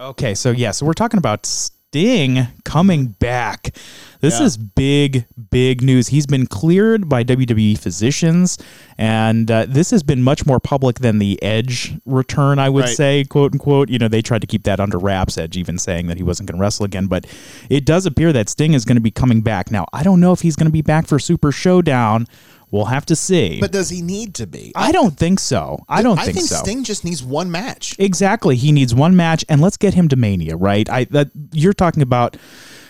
Okay, 0.00 0.34
so 0.34 0.50
yeah, 0.50 0.70
so 0.70 0.86
we're 0.86 0.94
talking 0.94 1.18
about 1.18 1.46
Sting 1.94 2.46
coming 2.64 3.06
back. 3.18 3.74
This 4.20 4.38
Yeah. 4.38 4.46
is 4.46 4.56
big, 4.56 5.24
big 5.50 5.82
news. 5.82 6.06
He's 6.08 6.24
been 6.24 6.46
cleared 6.46 7.08
by 7.08 7.24
WWE 7.24 7.74
physicians, 7.74 8.58
and 8.96 9.50
uh, 9.50 9.66
this 9.68 9.90
has 9.90 10.04
been 10.04 10.22
much 10.22 10.46
more 10.46 10.60
public 10.60 11.00
than 11.00 11.18
the 11.18 11.42
Edge 11.42 11.94
return, 12.06 12.60
I 12.60 12.68
would 12.68 12.84
Right. 12.84 12.96
say, 12.96 13.24
quote 13.24 13.54
unquote. 13.54 13.88
You 13.88 13.98
know, 13.98 14.06
they 14.06 14.22
tried 14.22 14.42
to 14.42 14.46
keep 14.46 14.62
that 14.64 14.78
under 14.78 14.98
wraps, 14.98 15.36
Edge 15.36 15.56
even 15.56 15.78
saying 15.78 16.06
that 16.06 16.16
he 16.16 16.22
wasn't 16.22 16.48
going 16.48 16.58
to 16.58 16.62
wrestle 16.62 16.84
again, 16.84 17.06
but 17.06 17.26
it 17.68 17.84
does 17.84 18.06
appear 18.06 18.32
that 18.34 18.48
Sting 18.48 18.72
is 18.72 18.84
going 18.84 18.96
to 18.96 19.00
be 19.02 19.10
coming 19.10 19.40
back. 19.40 19.72
Now, 19.72 19.86
I 19.92 20.04
don't 20.04 20.20
know 20.20 20.30
if 20.30 20.42
he's 20.42 20.54
going 20.54 20.66
to 20.68 20.72
be 20.72 20.82
back 20.82 21.08
for 21.08 21.18
Super 21.18 21.50
Showdown. 21.50 22.28
We'll 22.70 22.84
have 22.86 23.04
to 23.06 23.16
see. 23.16 23.58
but 23.60 23.72
does 23.72 23.90
he 23.90 24.00
need 24.02 24.34
to 24.36 24.46
be 24.46 24.72
I 24.76 24.92
don't 24.92 25.16
think 25.16 25.40
so. 25.40 25.84
I 25.88 26.02
don't 26.02 26.16
think 26.16 26.22
I 26.22 26.24
think, 26.32 26.36
think 26.36 26.48
so. 26.48 26.56
sting 26.56 26.84
just 26.84 27.04
needs 27.04 27.22
one 27.22 27.50
match 27.50 27.94
Exactly. 27.98 28.56
He 28.56 28.70
needs 28.72 28.94
one 28.94 29.16
match, 29.16 29.44
and 29.48 29.60
let's 29.60 29.76
get 29.76 29.94
him 29.94 30.08
to 30.08 30.16
Mania, 30.16 30.56
right? 30.56 30.88
I 30.88 31.04
that 31.06 31.30
you're 31.52 31.72
talking 31.72 32.02
about, 32.02 32.36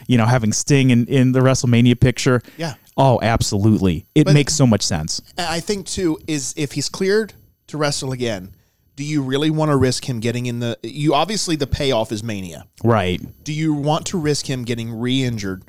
you 0.06 0.18
know, 0.18 0.26
having 0.26 0.52
Sting 0.52 0.90
in, 0.90 1.06
in 1.06 1.32
the 1.32 1.40
WrestleMania 1.40 1.98
picture. 1.98 2.42
Yeah. 2.56 2.74
Oh, 2.96 3.18
absolutely. 3.22 4.06
It 4.14 4.24
But- 4.24 4.34
makes 4.34 4.52
so 4.54 4.66
much 4.66 4.82
sense. 4.82 5.22
I 5.38 5.60
think 5.60 5.86
too 5.86 6.18
is 6.26 6.52
if 6.56 6.72
he's 6.72 6.88
cleared 6.88 7.32
to 7.68 7.76
wrestle 7.78 8.12
again 8.12 8.50
do 8.96 9.04
you 9.06 9.22
really 9.22 9.48
want 9.48 9.70
to 9.70 9.76
risk 9.76 10.06
him 10.06 10.20
getting 10.20 10.44
in 10.46 10.58
the 10.58 10.76
you 10.82 11.14
obviously 11.14 11.54
the 11.56 11.66
payoff 11.66 12.10
is 12.12 12.22
mania 12.22 12.66
Right. 12.84 13.20
do 13.44 13.52
you 13.52 13.72
want 13.72 14.04
to 14.06 14.18
risk 14.18 14.50
him 14.50 14.64
getting 14.64 14.92
re-injured 14.92 15.62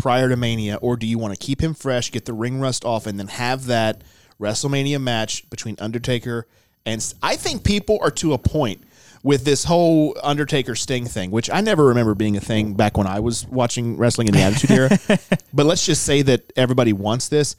prior 0.00 0.28
to 0.28 0.36
Mania, 0.36 0.76
or 0.76 0.96
do 0.96 1.06
you 1.06 1.18
want 1.18 1.38
to 1.38 1.38
keep 1.38 1.60
him 1.60 1.74
fresh, 1.74 2.10
get 2.10 2.24
the 2.24 2.32
ring 2.32 2.60
rust 2.60 2.84
off, 2.84 3.06
and 3.06 3.18
then 3.18 3.28
have 3.28 3.66
that 3.66 4.02
WrestleMania 4.40 5.00
match 5.00 5.48
between 5.50 5.76
Undertaker 5.78 6.46
and 6.86 7.14
I 7.22 7.36
think 7.36 7.64
people 7.64 7.98
are 8.00 8.10
to 8.12 8.32
a 8.32 8.38
point 8.38 8.82
with 9.22 9.44
this 9.44 9.64
whole 9.64 10.16
Undertaker 10.22 10.74
Sting 10.74 11.04
thing, 11.04 11.30
which 11.30 11.50
I 11.50 11.60
never 11.60 11.86
remember 11.86 12.14
being 12.14 12.36
a 12.36 12.40
thing 12.40 12.74
back 12.74 12.96
when 12.96 13.06
I 13.06 13.20
was 13.20 13.46
watching 13.46 13.96
wrestling 13.96 14.28
in 14.28 14.34
the 14.34 14.40
Attitude 14.40 14.70
Era. 14.70 14.98
but 15.52 15.66
let's 15.66 15.84
just 15.84 16.04
say 16.04 16.22
that 16.22 16.52
everybody 16.56 16.92
wants 16.92 17.28
this. 17.28 17.56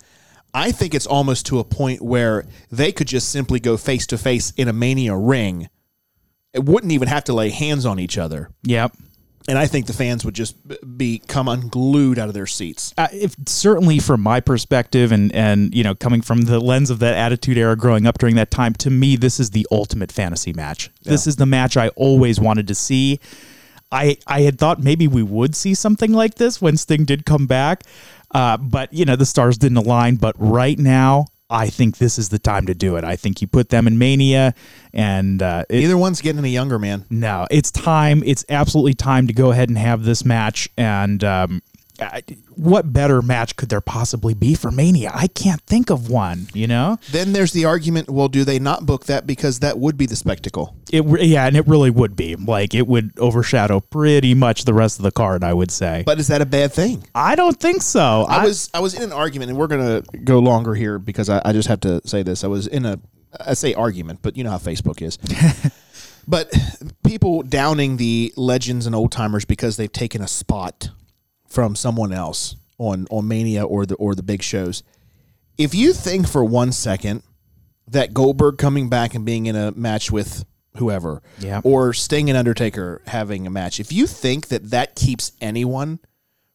I 0.53 0.71
think 0.71 0.93
it's 0.93 1.05
almost 1.05 1.45
to 1.48 1.60
a 1.60 1.63
point 1.63 2.01
where 2.01 2.45
they 2.71 2.91
could 2.91 3.07
just 3.07 3.29
simply 3.29 3.60
go 3.60 3.77
face 3.77 4.07
to 4.07 4.17
face 4.17 4.51
in 4.57 4.67
a 4.67 4.74
Mania 4.74 5.15
ring. 5.15 5.69
It 6.51 6.65
wouldn't 6.65 6.91
even 6.91 7.07
have 7.07 7.24
to 7.25 7.33
lay 7.33 7.50
hands 7.50 7.86
on 7.86 8.00
each 8.00 8.17
other 8.17 8.50
Yep. 8.63 8.98
And 9.51 9.60
I 9.60 9.67
think 9.67 9.86
the 9.86 9.91
fans 9.91 10.24
would 10.24 10.34
just 10.34 10.55
become 10.98 11.50
unglued 11.50 12.17
out 12.17 12.29
of 12.29 12.34
their 12.34 12.48
seats. 12.48 12.93
Uh, 12.98 13.10
if 13.12 13.36
certainly 13.46 14.00
from 14.00 14.22
my 14.22 14.39
perspective 14.39 15.12
and 15.12 15.29
and 15.36 15.75
you 15.75 15.84
know 15.84 15.93
coming 15.93 16.22
from 16.22 16.43
the 16.43 16.58
lens 16.58 16.89
of 16.89 17.00
that 17.00 17.15
attitude 17.15 17.58
era 17.58 17.75
growing 17.75 18.08
up 18.08 18.17
during 18.17 18.36
that 18.36 18.50
time 18.50 18.74
to 18.75 18.89
me 18.89 19.17
this 19.17 19.41
is 19.41 19.50
the 19.50 19.67
ultimate 19.70 20.10
fantasy 20.10 20.53
match. 20.53 20.89
This 21.01 21.27
is 21.27 21.36
the 21.36 21.46
match 21.46 21.75
i 21.75 21.89
always 21.89 22.39
wanted 22.39 22.65
to 22.70 22.75
see. 22.75 23.20
I 23.91 24.15
i 24.25 24.39
had 24.43 24.58
thought 24.58 24.81
maybe 24.81 25.05
we 25.05 25.22
would 25.22 25.53
see 25.53 25.74
something 25.74 26.13
like 26.13 26.36
this 26.36 26.62
when 26.62 26.77
sting 26.77 27.03
did 27.03 27.25
come 27.25 27.46
back. 27.46 27.84
Uh, 28.34 28.55
but 28.55 28.93
you 28.93 29.03
know 29.03 29.17
the 29.17 29.25
stars 29.25 29.58
didn't 29.58 29.79
align. 29.79 30.15
But 30.15 30.34
right 30.38 30.79
now 30.79 31.25
i 31.51 31.67
think 31.67 31.98
this 31.98 32.17
is 32.17 32.29
the 32.29 32.39
time 32.39 32.65
to 32.65 32.74
do 32.74 32.96
it 32.96 33.03
i 33.03 33.15
think 33.15 33.41
you 33.41 33.48
put 33.48 33.70
them 33.70 33.86
in 33.86 33.98
mania 33.98 34.53
and 34.93 35.41
uh, 35.41 35.63
it, 35.70 35.79
Neither 35.79 35.98
one's 35.98 36.22
getting 36.22 36.39
any 36.39 36.50
younger, 36.51 36.77
man. 36.77 37.05
no, 37.10 37.48
it's 37.50 37.72
time. 37.72 38.24
It's 38.25 38.43
absolutely 38.50 38.93
time 38.93 39.27
to 39.27 39.34
go 39.34 39.51
ahead 39.51 39.70
and 39.70 39.77
have 39.77 40.03
this 40.03 40.25
match. 40.25 40.67
And 40.77 41.24
um, 41.24 41.62
what 42.55 42.91
better 42.91 43.22
match 43.22 43.55
could 43.55 43.70
there 43.70 43.81
possibly 43.81 44.34
be 44.34 44.55
for 44.55 44.72
Mania? 44.72 45.12
I 45.13 45.27
can't 45.27 45.62
think 45.62 45.89
of 45.89 46.10
one. 46.10 46.48
You 46.53 46.67
know, 46.67 46.98
Then 47.12 47.34
there's 47.34 47.51
the 47.51 47.65
argument: 47.65 48.10
Well, 48.10 48.27
do 48.27 48.43
they 48.43 48.60
not 48.60 48.86
book 48.86 49.05
that 49.05 49.27
because 49.27 49.60
that 49.60 49.77
would 49.77 49.98
be 49.98 50.05
the 50.05 50.15
spectacle? 50.15 50.75
it 50.91 51.05
yeah, 51.22 51.46
and 51.46 51.55
it 51.55 51.67
really 51.67 51.89
would 51.89 52.15
be 52.15 52.36
like 52.36 52.74
it 52.74 52.88
would 52.88 53.12
overshadow 53.17 53.79
pretty 53.79 54.34
much 54.34 54.65
the 54.65 54.74
rest 54.74 55.00
of 55.00 55.03
the 55.03 55.12
card. 55.12 55.43
I 55.43 55.53
would 55.53 55.72
say, 55.72 56.03
But 56.05 56.20
is 56.20 56.27
that 56.27 56.41
a 56.41 56.46
bad 56.46 56.74
thing? 56.74 57.03
I 57.15 57.36
don't 57.36 57.60
think 57.60 57.81
so. 57.81 58.25
I 58.27 58.46
was 58.46 58.70
I 58.74 58.79
was 58.79 58.93
in 58.93 59.03
an 59.03 59.13
argument, 59.13 59.50
and 59.50 59.60
we're 59.60 59.67
gonna 59.67 60.01
go 60.24 60.39
longer 60.39 60.74
here 60.74 61.00
because 61.00 61.29
I, 61.29 61.41
I 61.46 61.53
just 61.53 61.67
have 61.67 61.79
to 61.81 62.01
say 62.08 62.24
this. 62.24 62.43
I 62.43 62.48
was 62.48 62.67
in 62.67 62.86
a 62.86 63.00
I 63.39 63.53
say 63.53 63.74
argument, 63.74 64.20
but 64.22 64.36
you 64.36 64.43
know 64.43 64.51
how 64.51 64.58
Facebook 64.58 65.01
is. 65.01 65.17
but 66.27 66.51
people 67.03 67.43
downing 67.43 67.98
the 67.98 68.34
legends 68.36 68.86
and 68.86 68.96
old 68.96 69.12
timers 69.12 69.46
because 69.46 69.77
they've 69.77 69.91
taken 69.91 70.22
a 70.22 70.27
spot 70.27 70.89
from 71.51 71.75
someone 71.75 72.13
else 72.13 72.55
on 72.77 73.05
on 73.12 73.27
Mania 73.27 73.63
or 73.65 73.86
the 73.86 73.96
or 73.96 74.15
the 74.15 74.24
big 74.24 74.41
shows. 74.41 74.84
If 75.58 75.75
you 75.75 75.93
think 75.93 76.27
for 76.27 76.43
one 76.43 76.72
second 76.72 77.24
that 77.88 78.13
Goldberg 78.13 78.58
coming 78.58 78.89
back 78.89 79.13
and 79.13 79.25
being 79.25 79.46
in 79.48 79.55
a 79.55 79.72
match 79.74 80.12
with 80.12 80.46
whoever, 80.77 81.22
Yeah. 81.39 81.60
or 81.65 81.91
Sting 81.93 82.29
and 82.29 82.38
Undertaker 82.38 83.01
having 83.08 83.46
a 83.46 83.50
match, 83.50 83.79
if 83.81 83.91
you 83.91 84.08
think 84.08 84.48
that 84.48 84.70
that 84.70 84.96
keeps 84.96 85.34
anyone 85.41 86.00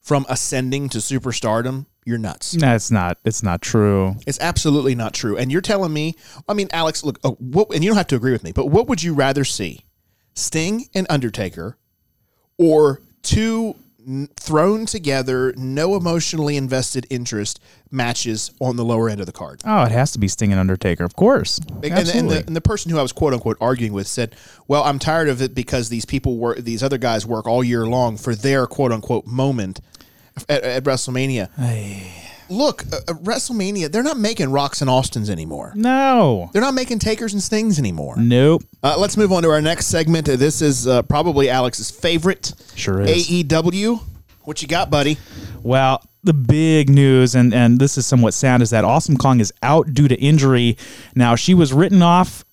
from 0.00 0.24
ascending 0.30 0.88
to 0.88 0.98
superstardom, 0.98 1.84
you're 2.06 2.16
nuts. 2.16 2.52
That's 2.52 2.90
not. 2.90 3.18
It's 3.24 3.42
not 3.42 3.60
true. 3.60 4.16
It's 4.26 4.40
absolutely 4.40 4.94
not 4.94 5.12
true. 5.12 5.36
And 5.36 5.52
you're 5.52 5.60
telling 5.60 5.92
me, 5.92 6.14
I 6.48 6.54
mean, 6.54 6.68
Alex, 6.72 7.04
look, 7.04 7.18
oh, 7.24 7.32
what, 7.38 7.74
and 7.74 7.84
you 7.84 7.90
don't 7.90 7.96
have 7.98 8.06
to 8.08 8.16
agree 8.16 8.32
with 8.32 8.42
me, 8.44 8.52
but 8.52 8.66
what 8.66 8.88
would 8.88 9.02
you 9.02 9.12
rather 9.12 9.44
see? 9.44 9.84
Sting 10.34 10.86
and 10.94 11.06
Undertaker 11.10 11.76
or 12.56 13.00
two 13.22 13.76
thrown 14.36 14.86
together, 14.86 15.52
no 15.56 15.96
emotionally 15.96 16.56
invested 16.56 17.06
interest 17.10 17.60
matches 17.90 18.52
on 18.60 18.76
the 18.76 18.84
lower 18.84 19.08
end 19.08 19.20
of 19.20 19.26
the 19.26 19.32
card? 19.32 19.62
Oh, 19.64 19.84
it 19.84 19.92
has 19.92 20.12
to 20.12 20.18
be 20.18 20.28
Sting 20.28 20.52
and 20.52 20.60
Undertaker, 20.60 21.04
of 21.04 21.16
course. 21.16 21.58
And, 21.82 21.84
and, 21.84 22.30
the, 22.30 22.44
and 22.46 22.54
the 22.54 22.60
person 22.60 22.90
who 22.90 22.98
I 22.98 23.02
was 23.02 23.12
quote 23.12 23.32
unquote 23.32 23.56
arguing 23.60 23.92
with 23.92 24.06
said, 24.06 24.36
"Well, 24.68 24.84
I'm 24.84 24.98
tired 24.98 25.28
of 25.28 25.42
it 25.42 25.54
because 25.54 25.88
these 25.88 26.04
people 26.04 26.36
work, 26.36 26.58
these 26.58 26.82
other 26.82 26.98
guys 26.98 27.26
work 27.26 27.46
all 27.46 27.64
year 27.64 27.86
long 27.86 28.16
for 28.16 28.34
their 28.34 28.66
quote 28.66 28.92
unquote 28.92 29.26
moment 29.26 29.80
at, 30.48 30.62
at 30.62 30.84
WrestleMania." 30.84 31.50
Look, 32.48 32.84
uh, 32.92 32.96
uh, 33.08 33.14
WrestleMania, 33.14 33.90
they're 33.90 34.02
not 34.02 34.18
making 34.18 34.50
Rocks 34.50 34.80
and 34.80 34.88
Austins 34.88 35.28
anymore. 35.30 35.72
no. 35.74 36.48
They're 36.52 36.62
not 36.62 36.74
making 36.74 37.00
Takers 37.00 37.32
and 37.32 37.42
Stings 37.42 37.78
anymore. 37.78 38.14
Nope. 38.16 38.62
Uh, 38.82 38.96
let's 38.98 39.16
move 39.16 39.32
on 39.32 39.42
to 39.42 39.50
our 39.50 39.60
next 39.60 39.86
segment. 39.86 40.28
Uh, 40.28 40.36
This 40.36 40.62
is 40.62 40.86
uh, 40.86 41.02
probably 41.02 41.50
Alex's 41.50 41.90
favorite. 41.90 42.52
Sure 42.74 43.00
is. 43.00 43.28
AEW. 43.28 44.00
What 44.44 44.62
you 44.62 44.68
got, 44.68 44.90
buddy? 44.90 45.18
Well, 45.62 46.02
the 46.22 46.32
big 46.32 46.88
news, 46.88 47.34
and, 47.34 47.52
and 47.52 47.80
this 47.80 47.98
is 47.98 48.06
somewhat 48.06 48.32
sad, 48.32 48.62
is 48.62 48.70
that 48.70 48.84
Awesome 48.84 49.16
Kong 49.16 49.40
is 49.40 49.52
out 49.62 49.92
due 49.92 50.06
to 50.06 50.14
injury. 50.20 50.76
Now, 51.16 51.34
she 51.34 51.52
was 51.52 51.72
written 51.72 52.00
off 52.00 52.44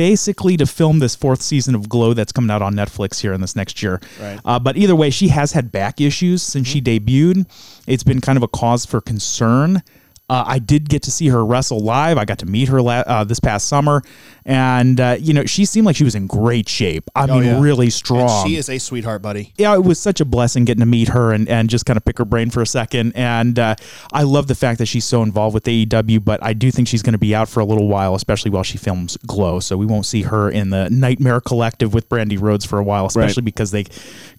basically 0.00 0.56
to 0.56 0.64
film 0.64 0.98
this 0.98 1.14
fourth 1.14 1.42
season 1.42 1.74
of 1.74 1.86
Glow 1.86 2.14
that's 2.14 2.32
coming 2.32 2.50
out 2.50 2.62
on 2.62 2.72
Netflix 2.72 3.20
here 3.20 3.34
in 3.34 3.42
this 3.42 3.54
next 3.54 3.82
year. 3.82 4.00
Right. 4.18 4.40
Uh, 4.46 4.58
but 4.58 4.78
either 4.78 4.96
way, 4.96 5.10
she 5.10 5.28
has 5.28 5.52
had 5.52 5.70
back 5.70 6.00
issues 6.00 6.42
since 6.42 6.66
she 6.66 6.80
debuted. 6.80 7.44
It's 7.86 8.02
been 8.02 8.22
kind 8.22 8.38
of 8.38 8.42
a 8.42 8.48
cause 8.48 8.86
for 8.86 9.02
concern. 9.02 9.82
Uh, 10.30 10.44
I 10.46 10.60
did 10.60 10.88
get 10.88 11.02
to 11.02 11.10
see 11.10 11.26
her 11.28 11.44
wrestle 11.44 11.80
live. 11.80 12.16
I 12.16 12.24
got 12.24 12.38
to 12.38 12.46
meet 12.46 12.68
her 12.68 12.80
la- 12.80 13.02
uh, 13.06 13.24
this 13.24 13.40
past 13.40 13.66
summer, 13.68 14.00
and 14.44 15.00
uh, 15.00 15.16
you 15.18 15.32
know 15.34 15.44
she 15.44 15.64
seemed 15.64 15.86
like 15.86 15.96
she 15.96 16.04
was 16.04 16.14
in 16.14 16.26
great 16.28 16.68
shape. 16.68 17.10
I 17.16 17.26
mean, 17.26 17.42
yeah. 17.44 17.60
really 17.60 17.86
And 17.86 17.92
strong 17.92 18.46
she 18.46 18.54
is 18.56 18.68
a 18.68 18.78
sweetheart, 18.78 19.22
buddy. 19.22 19.52
yeah, 19.58 19.74
it 19.74 19.82
was 19.82 19.98
such 19.98 20.20
a 20.20 20.24
blessing 20.24 20.64
getting 20.64 20.80
to 20.80 20.86
meet 20.86 21.08
her 21.08 21.32
and, 21.32 21.48
and 21.48 21.68
just 21.68 21.84
kind 21.84 21.96
of 21.96 22.04
pick 22.04 22.18
her 22.18 22.24
brain 22.24 22.50
for 22.50 22.62
a 22.62 22.66
second. 22.66 23.12
And 23.16 23.58
uh, 23.58 23.74
I 24.12 24.22
love 24.22 24.46
the 24.46 24.54
fact 24.54 24.78
that 24.78 24.86
she's 24.86 25.04
so 25.04 25.22
involved 25.22 25.54
with 25.54 25.64
AEW, 25.64 26.24
but 26.24 26.42
I 26.44 26.52
do 26.52 26.70
think 26.70 26.86
she's 26.88 27.02
going 27.02 27.12
to 27.14 27.18
be 27.18 27.34
out 27.34 27.48
for 27.48 27.60
a 27.60 27.64
little 27.64 27.88
while, 27.88 28.14
especially 28.14 28.52
while 28.52 28.62
she 28.62 28.78
films 28.78 29.16
Glow. 29.26 29.58
So 29.60 29.76
we 29.76 29.84
won't 29.86 30.06
see 30.06 30.22
her 30.22 30.48
in 30.48 30.70
the 30.70 30.88
Nightmare 30.90 31.40
Collective 31.40 31.92
with 31.92 32.08
Brandi 32.08 32.40
Rhodes 32.40 32.64
for 32.64 32.78
a 32.78 32.84
while, 32.84 33.06
especially 33.06 33.42
because 33.42 33.72
they 33.72 33.84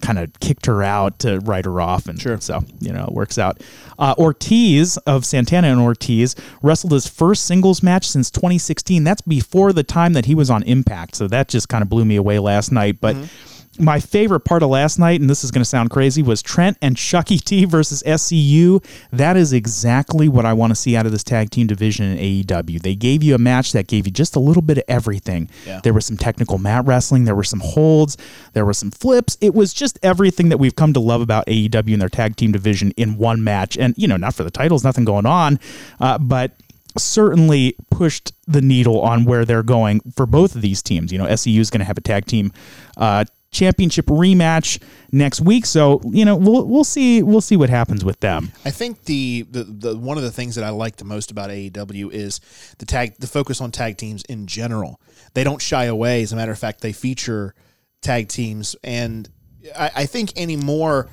kind 0.02 0.18
of 0.20 0.32
kicked 0.40 0.68
her 0.68 0.82
out 0.84 1.20
to 1.20 1.40
write 1.40 1.66
her 1.66 1.82
off. 1.82 2.08
And 2.08 2.20
Sure. 2.20 2.40
so, 2.40 2.64
you 2.80 2.94
know, 2.94 3.04
it 3.06 3.14
works 3.14 3.38
out. 3.38 3.62
Uh, 4.00 4.16
Ortiz 4.18 4.98
of 5.00 5.26
Santana 5.26 5.68
and 5.68 5.81
Ortiz 5.82 6.36
wrestled 6.62 6.94
his 6.94 7.08
first 7.08 7.46
singles 7.46 7.84
match 7.84 8.08
since 8.08 8.32
2016. 8.32 9.04
That's 9.04 9.22
before 9.22 9.74
the 9.74 9.84
time 9.84 10.14
that 10.14 10.26
he 10.26 10.36
was 10.36 10.50
on 10.50 10.64
Impact. 10.64 11.16
So 11.16 11.28
that 11.28 11.48
just 11.50 11.70
kind 11.70 11.82
of 11.82 11.90
blew 11.90 12.06
me 12.06 12.16
away 12.16 12.40
last 12.40 12.72
night. 12.72 13.00
But 13.02 13.16
mm-hmm. 13.16 13.51
My 13.82 14.00
favorite 14.00 14.42
part 14.42 14.62
of 14.62 14.70
last 14.70 15.00
night, 15.00 15.22
and 15.22 15.30
this 15.30 15.44
is 15.44 15.50
going 15.50 15.62
to 15.62 15.66
sound 15.66 15.90
crazy, 15.90 16.22
was 16.22 16.42
Trent 16.44 16.78
and 16.84 16.96
Chuckie 16.96 17.40
T 17.40 17.66
versus 17.66 18.04
SCU. 18.06 18.84
That 19.12 19.36
is 19.36 19.54
exactly 19.54 20.30
what 20.30 20.46
I 20.46 20.54
want 20.54 20.70
to 20.70 20.76
see 20.76 20.96
out 20.96 21.08
of 21.08 21.12
this 21.12 21.24
tag 21.24 21.50
team 21.50 21.66
division 21.66 22.06
in 22.06 22.18
AEW. 22.18 22.82
They 22.82 22.94
gave 22.94 23.24
you 23.24 23.34
a 23.34 23.40
match 23.40 23.72
that 23.72 23.88
gave 23.88 24.06
you 24.06 24.12
just 24.12 24.36
a 24.36 24.40
little 24.40 24.62
bit 24.62 24.78
of 24.78 24.84
everything. 24.88 25.50
Yeah. 25.66 25.80
There 25.84 25.94
was 25.94 26.06
some 26.06 26.18
technical 26.18 26.60
mat 26.60 26.86
wrestling, 26.86 27.26
there 27.26 27.36
were 27.36 27.44
some 27.44 27.60
holds, 27.60 28.18
there 28.54 28.66
were 28.66 28.74
some 28.74 28.92
flips. 28.92 29.36
It 29.42 29.56
was 29.56 29.74
just 29.74 29.98
everything 30.04 30.50
that 30.50 30.58
we've 30.58 30.76
come 30.76 30.94
to 30.94 31.00
love 31.00 31.22
about 31.22 31.48
AEW 31.48 31.94
and 31.94 32.02
their 32.02 32.10
tag 32.10 32.36
team 32.36 32.52
division 32.52 32.92
in 32.92 33.18
one 33.18 33.44
match. 33.44 33.78
And, 33.78 33.96
you 33.98 34.08
know, 34.08 34.18
not 34.18 34.36
for 34.36 34.44
the 34.44 34.52
titles, 34.52 34.84
nothing 34.84 35.06
going 35.06 35.26
on, 35.26 35.60
uh, 36.00 36.20
but 36.20 36.52
certainly 36.98 37.76
pushed 37.90 38.34
the 38.48 38.62
needle 38.62 39.00
on 39.02 39.26
where 39.26 39.46
they're 39.46 39.64
going 39.64 40.02
for 40.16 40.26
both 40.26 40.56
of 40.56 40.62
these 40.62 40.82
teams. 40.82 41.12
You 41.12 41.18
know, 41.18 41.26
SCU 41.26 41.60
is 41.60 41.70
going 41.70 41.80
to 41.80 41.86
have 41.86 41.98
a 41.98 42.02
tag 42.02 42.26
team 42.26 42.52
uh, 42.98 43.26
championship 43.52 44.06
rematch 44.06 44.82
next 45.12 45.42
week, 45.42 45.66
so 45.66 46.02
you 46.06 46.26
know 46.26 46.36
we'll 46.36 46.66
we'll 46.66 46.84
see 46.84 47.22
we'll 47.22 47.42
see 47.42 47.58
what 47.58 47.70
happens 47.70 48.04
with 48.04 48.20
them. 48.22 48.52
I 48.66 48.72
think 48.72 49.04
the, 49.06 49.46
the 49.50 49.64
the 49.64 49.98
one 49.98 50.18
of 50.18 50.24
the 50.24 50.32
things 50.32 50.56
that 50.56 50.64
I 50.64 50.70
like 50.70 50.96
the 50.98 51.06
most 51.06 51.32
about 51.32 51.50
AEW 51.50 52.12
is 52.12 52.40
the 52.80 52.86
tag 52.86 53.16
the 53.20 53.28
focus 53.28 53.62
on 53.62 53.72
tag 53.72 53.98
teams 53.98 54.24
in 54.24 54.48
general. 54.48 55.02
They 55.34 55.44
don't 55.44 55.62
shy 55.62 55.86
away. 55.86 56.24
As 56.24 56.34
a 56.34 56.36
matter 56.36 56.52
of 56.52 56.60
fact, 56.60 56.82
they 56.82 56.94
feature 56.94 57.54
tag 58.02 58.30
teams, 58.30 58.76
and 58.84 59.30
I, 59.78 59.92
I 59.96 60.06
think 60.06 60.38
anymore, 60.38 61.10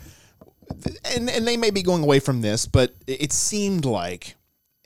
and 1.05 1.29
and 1.29 1.47
they 1.47 1.57
may 1.57 1.71
be 1.71 1.83
going 1.83 2.03
away 2.03 2.21
from 2.21 2.41
this, 2.41 2.67
but 2.67 2.95
it 3.07 3.23
it 3.23 3.33
seemed 3.33 3.85
like 3.85 4.37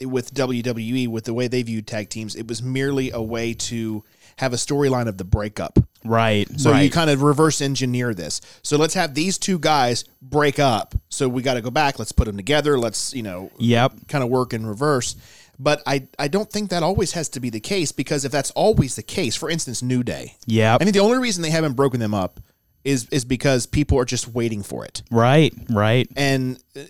with 0.00 0.34
WWE 0.34 1.08
with 1.08 1.24
the 1.24 1.34
way 1.34 1.48
they 1.48 1.62
viewed 1.62 1.86
tag 1.86 2.08
teams, 2.08 2.34
it 2.34 2.48
was 2.48 2.62
merely 2.62 3.10
a 3.10 3.22
way 3.22 3.54
to 3.54 4.02
have 4.36 4.52
a 4.52 4.56
storyline 4.56 5.06
of 5.06 5.18
the 5.18 5.24
breakup. 5.24 5.78
Right. 6.04 6.48
So 6.60 6.70
right. 6.70 6.82
you 6.82 6.90
kind 6.90 7.10
of 7.10 7.22
reverse 7.22 7.60
engineer 7.60 8.14
this. 8.14 8.40
So 8.62 8.76
let's 8.76 8.94
have 8.94 9.14
these 9.14 9.38
two 9.38 9.58
guys 9.58 10.04
break 10.20 10.58
up. 10.58 10.94
So 11.08 11.28
we 11.28 11.42
got 11.42 11.54
to 11.54 11.60
go 11.62 11.70
back. 11.70 11.98
Let's 11.98 12.12
put 12.12 12.24
them 12.26 12.36
together. 12.36 12.78
Let's 12.78 13.14
you 13.14 13.22
know 13.22 13.50
Yep. 13.58 14.08
kind 14.08 14.22
of 14.24 14.30
work 14.30 14.52
in 14.52 14.66
reverse. 14.66 15.16
But 15.58 15.82
I 15.86 16.08
I 16.18 16.28
don't 16.28 16.50
think 16.50 16.70
that 16.70 16.82
always 16.82 17.12
has 17.12 17.28
to 17.30 17.40
be 17.40 17.50
the 17.50 17.60
case 17.60 17.92
because 17.92 18.24
if 18.24 18.32
that's 18.32 18.50
always 18.52 18.96
the 18.96 19.02
case, 19.02 19.36
for 19.36 19.48
instance, 19.50 19.82
New 19.82 20.02
Day. 20.02 20.36
Yeah. 20.46 20.76
I 20.80 20.84
mean, 20.84 20.92
the 20.92 21.00
only 21.00 21.18
reason 21.18 21.42
they 21.42 21.50
haven't 21.50 21.74
broken 21.74 22.00
them 22.00 22.14
up 22.14 22.40
is 22.84 23.06
is 23.10 23.24
because 23.24 23.66
people 23.66 23.98
are 23.98 24.04
just 24.04 24.26
waiting 24.26 24.62
for 24.62 24.84
it 24.84 25.02
Right. 25.10 25.54
Right. 25.70 26.08
and 26.16 26.58
uh, 26.74 26.80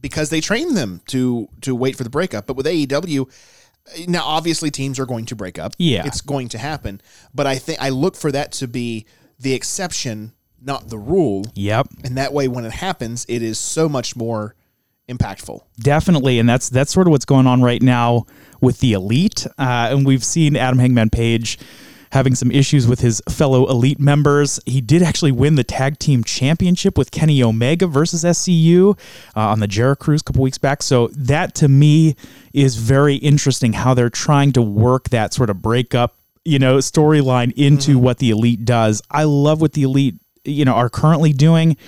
because 0.00 0.30
they 0.30 0.40
train 0.40 0.74
them 0.74 1.00
to 1.08 1.48
to 1.60 1.74
wait 1.74 1.96
for 1.96 2.04
the 2.04 2.10
breakup. 2.10 2.46
But 2.46 2.56
with 2.56 2.64
AEW, 2.66 3.30
now 4.06 4.24
obviously 4.24 4.70
teams 4.70 4.98
are 4.98 5.06
going 5.06 5.26
to 5.26 5.36
break 5.36 5.58
up. 5.58 5.74
Yeah. 5.78 6.06
it's 6.06 6.20
going 6.20 6.48
to 6.50 6.58
happen. 6.58 7.00
But 7.34 7.46
I 7.46 7.56
think 7.56 7.80
I 7.80 7.90
look 7.90 8.16
for 8.16 8.32
that 8.32 8.52
to 8.52 8.68
be 8.68 9.06
the 9.38 9.54
exception, 9.54 10.32
not 10.60 10.88
the 10.88 10.98
rule. 10.98 11.44
Yep. 11.54 11.88
And 12.04 12.16
that 12.16 12.32
way, 12.32 12.48
when 12.48 12.64
it 12.64 12.72
happens, 12.72 13.26
it 13.28 13.42
is 13.42 13.58
so 13.58 13.88
much 13.88 14.16
more 14.16 14.54
impactful. 15.08 15.60
Definitely, 15.80 16.38
and 16.38 16.48
that's 16.48 16.68
that's 16.68 16.92
sort 16.92 17.06
of 17.06 17.10
what's 17.10 17.24
going 17.24 17.46
on 17.46 17.62
right 17.62 17.82
now 17.82 18.26
with 18.60 18.80
the 18.80 18.92
elite. 18.92 19.46
Uh, 19.58 19.88
and 19.90 20.06
we've 20.06 20.24
seen 20.24 20.56
Adam 20.56 20.78
Hangman 20.78 21.10
Page 21.10 21.58
having 22.12 22.34
some 22.34 22.50
issues 22.50 22.86
with 22.86 23.00
his 23.00 23.22
fellow 23.28 23.68
elite 23.68 23.98
members. 23.98 24.60
He 24.66 24.80
did 24.80 25.02
actually 25.02 25.32
win 25.32 25.54
the 25.54 25.64
tag 25.64 25.98
team 25.98 26.22
championship 26.22 26.98
with 26.98 27.10
Kenny 27.10 27.42
Omega 27.42 27.86
versus 27.86 28.22
SCU 28.22 28.98
uh, 29.34 29.40
on 29.40 29.60
the 29.60 29.66
Jericho 29.66 30.04
Cruise 30.04 30.20
a 30.20 30.24
couple 30.24 30.42
weeks 30.42 30.58
back. 30.58 30.82
So 30.82 31.08
that 31.08 31.54
to 31.56 31.68
me 31.68 32.14
is 32.52 32.76
very 32.76 33.16
interesting 33.16 33.72
how 33.72 33.94
they're 33.94 34.10
trying 34.10 34.52
to 34.52 34.62
work 34.62 35.08
that 35.08 35.32
sort 35.32 35.48
of 35.48 35.62
breakup, 35.62 36.16
you 36.44 36.58
know, 36.58 36.78
storyline 36.78 37.52
into 37.56 37.98
what 37.98 38.18
the 38.18 38.30
elite 38.30 38.64
does. 38.66 39.00
I 39.10 39.24
love 39.24 39.62
what 39.62 39.72
the 39.72 39.84
elite, 39.84 40.16
you 40.44 40.66
know, 40.66 40.74
are 40.74 40.90
currently 40.90 41.32
doing 41.32 41.78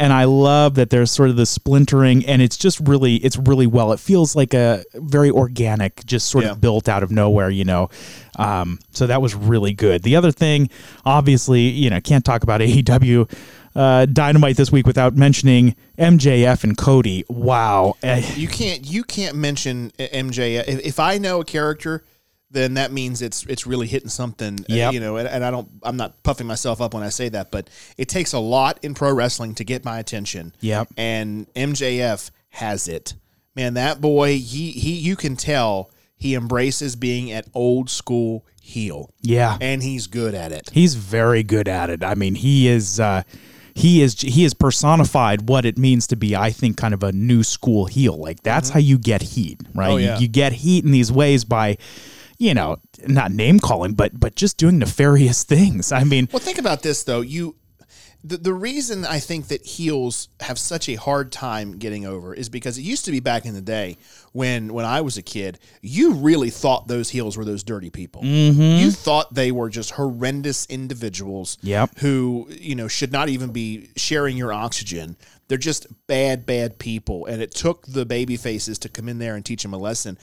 and 0.00 0.12
I 0.12 0.24
love 0.24 0.74
that 0.76 0.90
there's 0.90 1.10
sort 1.12 1.28
of 1.30 1.36
the 1.36 1.44
splintering, 1.46 2.24
and 2.26 2.40
it's 2.42 2.56
just 2.56 2.80
really, 2.80 3.16
it's 3.16 3.36
really 3.36 3.66
well. 3.66 3.92
It 3.92 4.00
feels 4.00 4.34
like 4.34 4.54
a 4.54 4.82
very 4.94 5.30
organic, 5.30 6.04
just 6.06 6.28
sort 6.30 6.44
Yeah. 6.44 6.52
of 6.52 6.60
built 6.60 6.88
out 6.88 7.02
of 7.04 7.10
nowhere, 7.10 7.50
you 7.50 7.64
know. 7.64 7.90
Um, 8.36 8.78
so 8.92 9.06
that 9.06 9.20
was 9.20 9.34
really 9.34 9.74
good. 9.74 10.02
The 10.02 10.16
other 10.16 10.32
thing, 10.32 10.70
obviously, 11.04 11.60
you 11.68 11.90
know, 11.90 12.00
can't 12.00 12.24
talk 12.24 12.42
about 12.42 12.60
AEW 12.62 13.30
uh, 13.76 14.06
Dynamite 14.06 14.56
this 14.56 14.72
week 14.72 14.86
without 14.86 15.14
mentioning 15.16 15.76
MJF 15.98 16.64
and 16.64 16.76
Cody. 16.76 17.24
Wow, 17.28 17.94
You 18.34 18.48
can't 18.48 18.84
you 18.84 19.04
can't 19.04 19.36
mention 19.36 19.92
MJ. 19.98 20.66
If, 20.66 20.80
if 20.80 20.98
I 20.98 21.18
know 21.18 21.40
a 21.40 21.44
character 21.44 22.02
then 22.50 22.74
that 22.74 22.92
means 22.92 23.22
it's 23.22 23.44
it's 23.46 23.66
really 23.66 23.86
hitting 23.86 24.08
something. 24.08 24.58
uh, 24.70 24.90
You 24.90 25.00
know, 25.00 25.16
and, 25.16 25.28
and 25.28 25.44
I 25.44 25.50
don't 25.50 25.68
I'm 25.82 25.96
not 25.96 26.22
puffing 26.22 26.46
myself 26.46 26.80
up 26.80 26.94
when 26.94 27.02
I 27.02 27.08
say 27.10 27.28
that, 27.30 27.50
but 27.50 27.68
it 27.96 28.08
takes 28.08 28.32
a 28.32 28.38
lot 28.38 28.78
in 28.82 28.94
pro 28.94 29.12
wrestling 29.12 29.54
to 29.56 29.64
get 29.64 29.84
my 29.84 29.98
attention. 29.98 30.52
Yep. 30.60 30.88
And 30.96 31.46
MJF 31.54 32.30
has 32.50 32.88
it. 32.88 33.14
Man, 33.56 33.74
that 33.74 34.00
boy, 34.00 34.38
he 34.38 34.70
he 34.72 34.92
you 34.94 35.16
can 35.16 35.36
tell 35.36 35.90
he 36.16 36.34
embraces 36.34 36.96
being 36.96 37.30
an 37.32 37.44
old 37.54 37.88
school 37.90 38.44
heel. 38.60 39.10
Yeah. 39.22 39.56
And 39.60 39.82
he's 39.82 40.06
good 40.06 40.34
at 40.34 40.52
it. 40.52 40.70
He's 40.72 40.94
very 40.94 41.42
good 41.42 41.66
at 41.68 41.88
it. 41.90 42.04
I 42.04 42.14
mean, 42.14 42.34
he 42.34 42.68
is 42.68 43.00
uh, 43.00 43.22
he 43.74 44.02
is 44.02 44.20
he 44.20 44.44
is 44.44 44.54
personified 44.54 45.48
what 45.48 45.64
it 45.64 45.78
means 45.78 46.06
to 46.08 46.16
be, 46.16 46.36
I 46.36 46.50
think, 46.50 46.76
kind 46.76 46.94
of 46.94 47.02
a 47.02 47.12
new 47.12 47.42
school 47.42 47.86
heel. 47.86 48.16
Like 48.16 48.42
that's 48.42 48.68
how 48.70 48.78
you 48.80 48.98
get 48.98 49.22
heat, 49.22 49.60
right? 49.74 49.86
Mm-hmm. 49.88 49.92
Oh, 50.10 50.14
You- 50.16 50.20
you, 50.22 50.28
get 50.28 50.52
heat 50.52 50.84
in 50.84 50.90
these 50.90 51.10
ways 51.10 51.44
by, 51.44 51.78
you 52.40 52.54
know, 52.54 52.78
not 53.06 53.30
name 53.30 53.60
calling, 53.60 53.92
but 53.92 54.18
but 54.18 54.34
just 54.34 54.56
doing 54.56 54.78
nefarious 54.78 55.44
things. 55.44 55.92
I 55.92 56.04
mean, 56.04 56.28
Well, 56.32 56.40
think 56.40 56.58
about 56.58 56.82
this 56.82 57.04
though. 57.04 57.20
You, 57.20 57.54
the, 58.24 58.38
the 58.38 58.54
reason 58.54 59.04
I 59.04 59.18
think 59.18 59.48
that 59.48 59.64
heels 59.64 60.30
have 60.40 60.58
such 60.58 60.88
a 60.88 60.94
hard 60.94 61.32
time 61.32 61.76
getting 61.76 62.06
over 62.06 62.34
is 62.34 62.48
because 62.48 62.78
it 62.78 62.82
used 62.82 63.04
to 63.04 63.10
be 63.10 63.20
back 63.20 63.44
in 63.44 63.54
the 63.54 63.60
day 63.60 63.98
when 64.32 64.72
when 64.72 64.86
I 64.86 65.02
was 65.02 65.18
a 65.18 65.22
kid, 65.22 65.58
you 65.82 66.14
really 66.14 66.48
thought 66.48 66.88
those 66.88 67.10
heels 67.10 67.36
were 67.36 67.44
those 67.44 67.62
dirty 67.62 67.90
people. 67.90 68.22
Mm-hmm. 68.22 68.82
You 68.82 68.90
thought 68.90 69.34
they 69.34 69.52
were 69.52 69.68
just 69.68 69.90
horrendous 69.92 70.64
individuals. 70.66 71.58
Yep. 71.60 71.98
Who 71.98 72.48
you 72.50 72.74
know 72.74 72.88
should 72.88 73.12
not 73.12 73.28
even 73.28 73.52
be 73.52 73.90
sharing 73.96 74.38
your 74.38 74.52
oxygen. 74.52 75.18
They're 75.48 75.58
just 75.58 75.88
bad, 76.06 76.46
bad 76.46 76.78
people, 76.78 77.26
and 77.26 77.42
it 77.42 77.50
took 77.50 77.84
the 77.86 78.06
baby 78.06 78.38
faces 78.38 78.78
to 78.78 78.88
come 78.88 79.10
in 79.10 79.18
there 79.18 79.34
and 79.34 79.44
teach 79.44 79.62
them 79.62 79.74
a 79.74 79.78
lesson. 79.78 80.16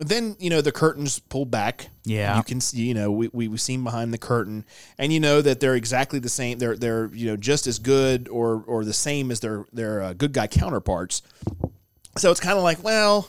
Then 0.00 0.34
you 0.38 0.48
know 0.48 0.62
the 0.62 0.72
curtains 0.72 1.18
pulled 1.18 1.50
back. 1.50 1.90
Yeah. 2.04 2.38
you 2.38 2.42
can 2.42 2.60
see. 2.60 2.82
You 2.88 2.94
know 2.94 3.12
we 3.12 3.28
we 3.32 3.48
we've 3.48 3.60
seen 3.60 3.84
behind 3.84 4.14
the 4.14 4.18
curtain, 4.18 4.64
and 4.98 5.12
you 5.12 5.20
know 5.20 5.42
that 5.42 5.60
they're 5.60 5.76
exactly 5.76 6.18
the 6.18 6.30
same. 6.30 6.58
They're 6.58 6.76
they're 6.76 7.10
you 7.12 7.26
know 7.26 7.36
just 7.36 7.66
as 7.66 7.78
good 7.78 8.26
or 8.28 8.64
or 8.66 8.84
the 8.84 8.94
same 8.94 9.30
as 9.30 9.40
their 9.40 9.66
their 9.72 10.02
uh, 10.02 10.12
good 10.14 10.32
guy 10.32 10.46
counterparts. 10.46 11.20
So 12.16 12.30
it's 12.30 12.40
kind 12.40 12.56
of 12.56 12.64
like, 12.64 12.82
well, 12.82 13.28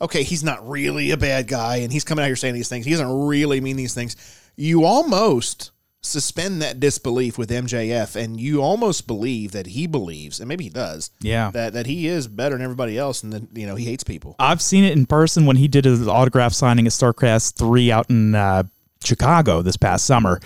okay, 0.00 0.22
he's 0.22 0.44
not 0.44 0.66
really 0.68 1.10
a 1.10 1.16
bad 1.16 1.48
guy, 1.48 1.76
and 1.78 1.92
he's 1.92 2.04
coming 2.04 2.22
out 2.22 2.26
here 2.26 2.36
saying 2.36 2.54
these 2.54 2.68
things. 2.68 2.86
He 2.86 2.92
doesn't 2.92 3.26
really 3.26 3.60
mean 3.60 3.76
these 3.76 3.94
things. 3.94 4.16
You 4.56 4.84
almost 4.84 5.72
suspend 6.02 6.60
that 6.62 6.80
disbelief 6.80 7.38
with 7.38 7.48
MJF, 7.50 8.16
and 8.16 8.40
you 8.40 8.60
almost 8.60 9.06
believe 9.06 9.52
that 9.52 9.68
he 9.68 9.86
believes, 9.86 10.40
and 10.40 10.48
maybe 10.48 10.64
he 10.64 10.70
does, 10.70 11.10
Yeah. 11.20 11.50
that 11.52 11.72
that 11.74 11.86
he 11.86 12.06
is 12.08 12.26
better 12.28 12.56
than 12.56 12.62
everybody 12.64 12.98
else, 12.98 13.22
and 13.22 13.32
that 13.32 13.42
you 13.56 13.66
know 13.66 13.76
he 13.76 13.84
hates 13.84 14.02
people. 14.04 14.34
I've 14.38 14.60
seen 14.60 14.84
it 14.84 14.92
in 14.92 15.06
person 15.06 15.46
when 15.46 15.56
he 15.56 15.68
did 15.68 15.84
his 15.84 16.06
autograph 16.08 16.52
signing 16.52 16.86
at 16.86 16.92
Starrcast 16.92 17.54
three 17.54 17.92
out 17.92 18.10
in 18.10 18.34
uh, 18.34 18.64
Chicago 19.04 19.62
this 19.62 19.76
past 19.76 20.04
summer. 20.04 20.40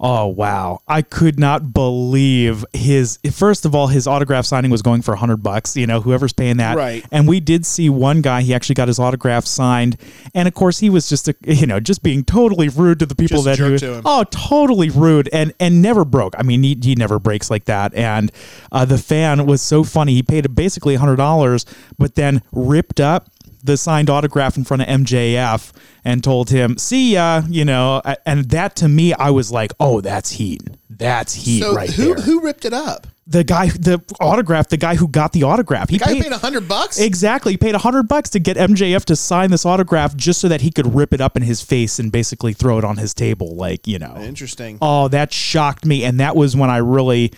Oh 0.00 0.28
wow! 0.28 0.78
I 0.86 1.02
could 1.02 1.40
not 1.40 1.72
believe 1.72 2.64
his. 2.72 3.18
First 3.32 3.64
of 3.64 3.74
all, 3.74 3.88
his 3.88 4.06
autograph 4.06 4.44
signing 4.44 4.70
was 4.70 4.80
going 4.80 5.02
for 5.02 5.16
hundred 5.16 5.38
bucks. 5.38 5.76
You 5.76 5.88
know, 5.88 6.00
whoever's 6.00 6.32
paying 6.32 6.58
that, 6.58 6.76
Right. 6.76 7.04
And 7.10 7.26
we 7.26 7.40
did 7.40 7.66
see 7.66 7.90
one 7.90 8.22
guy. 8.22 8.42
He 8.42 8.54
actually 8.54 8.76
got 8.76 8.86
his 8.86 9.00
autograph 9.00 9.44
signed, 9.44 9.96
and 10.34 10.46
of 10.46 10.54
course, 10.54 10.78
he 10.78 10.88
was 10.88 11.08
just 11.08 11.26
a, 11.26 11.34
you 11.42 11.66
know 11.66 11.80
just 11.80 12.04
being 12.04 12.22
totally 12.22 12.68
rude 12.68 13.00
to 13.00 13.06
the 13.06 13.16
people 13.16 13.42
Just 13.42 13.58
that 13.58 13.80
he. 13.80 14.02
Oh, 14.04 14.24
totally 14.30 14.88
rude, 14.88 15.28
and 15.32 15.52
and 15.58 15.82
never 15.82 16.04
broke. 16.04 16.34
I 16.38 16.44
mean, 16.44 16.62
he, 16.62 16.78
he 16.80 16.94
never 16.94 17.18
breaks 17.18 17.50
like 17.50 17.64
that. 17.64 17.92
And 17.94 18.30
uh, 18.70 18.84
the 18.84 18.98
fan 18.98 19.46
was 19.46 19.62
so 19.62 19.82
funny. 19.82 20.14
He 20.14 20.22
paid 20.22 20.54
basically 20.54 20.94
hundred 20.94 21.16
dollars, 21.16 21.66
but 21.98 22.14
then 22.14 22.42
ripped 22.52 23.00
up 23.00 23.30
the 23.62 23.76
signed 23.76 24.10
autograph 24.10 24.56
in 24.56 24.64
front 24.64 24.82
of 24.82 24.88
MJF 24.88 25.72
and 26.04 26.22
told 26.22 26.50
him, 26.50 26.78
"See 26.78 27.14
ya," 27.14 27.42
you 27.48 27.64
know. 27.64 28.02
And 28.26 28.50
that 28.50 28.76
to 28.76 28.88
me, 28.88 29.12
I 29.14 29.30
was 29.30 29.50
like, 29.50 29.72
"Oh, 29.80 30.00
that's 30.00 30.30
heat. 30.30 30.62
That's 30.90 31.34
heat 31.34 31.60
So 31.62 31.74
right 31.74 31.90
who 31.90 32.14
there." 32.14 32.24
who 32.24 32.40
ripped 32.40 32.64
it 32.64 32.72
up? 32.72 33.06
the 33.28 33.44
guy, 33.44 33.68
the 33.68 34.02
autograph, 34.20 34.68
the 34.70 34.78
guy 34.78 34.94
who 34.94 35.06
got 35.06 35.32
the 35.32 35.42
autograph, 35.42 35.90
he 35.90 35.98
Guy 35.98 36.18
paid 36.18 36.32
a 36.32 36.38
hundred 36.38 36.66
bucks. 36.66 36.98
Exactly. 36.98 37.52
He 37.52 37.56
paid 37.58 37.74
a 37.74 37.78
hundred 37.78 38.08
bucks 38.08 38.30
to 38.30 38.38
get 38.38 38.56
MJF 38.56 39.04
to 39.04 39.16
sign 39.16 39.50
this 39.50 39.66
autograph 39.66 40.16
just 40.16 40.40
so 40.40 40.48
that 40.48 40.62
he 40.62 40.70
could 40.70 40.94
rip 40.94 41.12
it 41.12 41.20
up 41.20 41.36
in 41.36 41.42
his 41.42 41.60
face 41.60 41.98
and 41.98 42.10
basically 42.10 42.54
throw 42.54 42.78
it 42.78 42.84
on 42.84 42.96
his 42.96 43.12
table, 43.12 43.54
like 43.54 43.86
you 43.86 43.98
know. 43.98 44.16
Interesting. 44.18 44.78
Oh, 44.80 45.08
that 45.08 45.32
shocked 45.32 45.84
me, 45.84 46.04
and 46.04 46.18
that 46.20 46.36
was 46.36 46.56
when 46.56 46.70
I 46.70 46.78
really, 46.78 47.32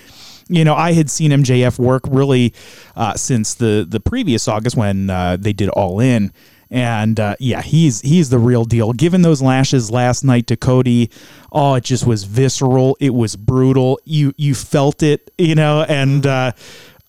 you 0.50 0.64
know, 0.64 0.74
I 0.74 0.92
had 0.92 1.08
seen 1.10 1.30
MJF 1.30 1.78
work 1.78 2.02
really 2.08 2.52
uh, 2.96 3.14
since 3.14 3.54
the 3.54 3.86
the 3.88 4.00
previous 4.00 4.48
August 4.48 4.76
when 4.76 5.08
uh, 5.08 5.36
they 5.38 5.52
did 5.52 5.68
All 5.70 6.00
In, 6.00 6.32
and 6.70 7.18
uh, 7.18 7.36
yeah, 7.38 7.62
he's 7.62 8.00
he's 8.00 8.30
the 8.30 8.38
real 8.38 8.64
deal. 8.64 8.92
Given 8.92 9.22
those 9.22 9.40
lashes 9.40 9.90
last 9.90 10.24
night 10.24 10.46
to 10.48 10.56
Cody, 10.56 11.10
oh, 11.52 11.74
it 11.74 11.84
just 11.84 12.06
was 12.06 12.24
visceral. 12.24 12.96
It 13.00 13.14
was 13.14 13.36
brutal. 13.36 14.00
You 14.04 14.34
you 14.36 14.54
felt 14.54 15.02
it, 15.02 15.30
you 15.38 15.54
know, 15.54 15.84
and. 15.88 16.26
Uh, 16.26 16.52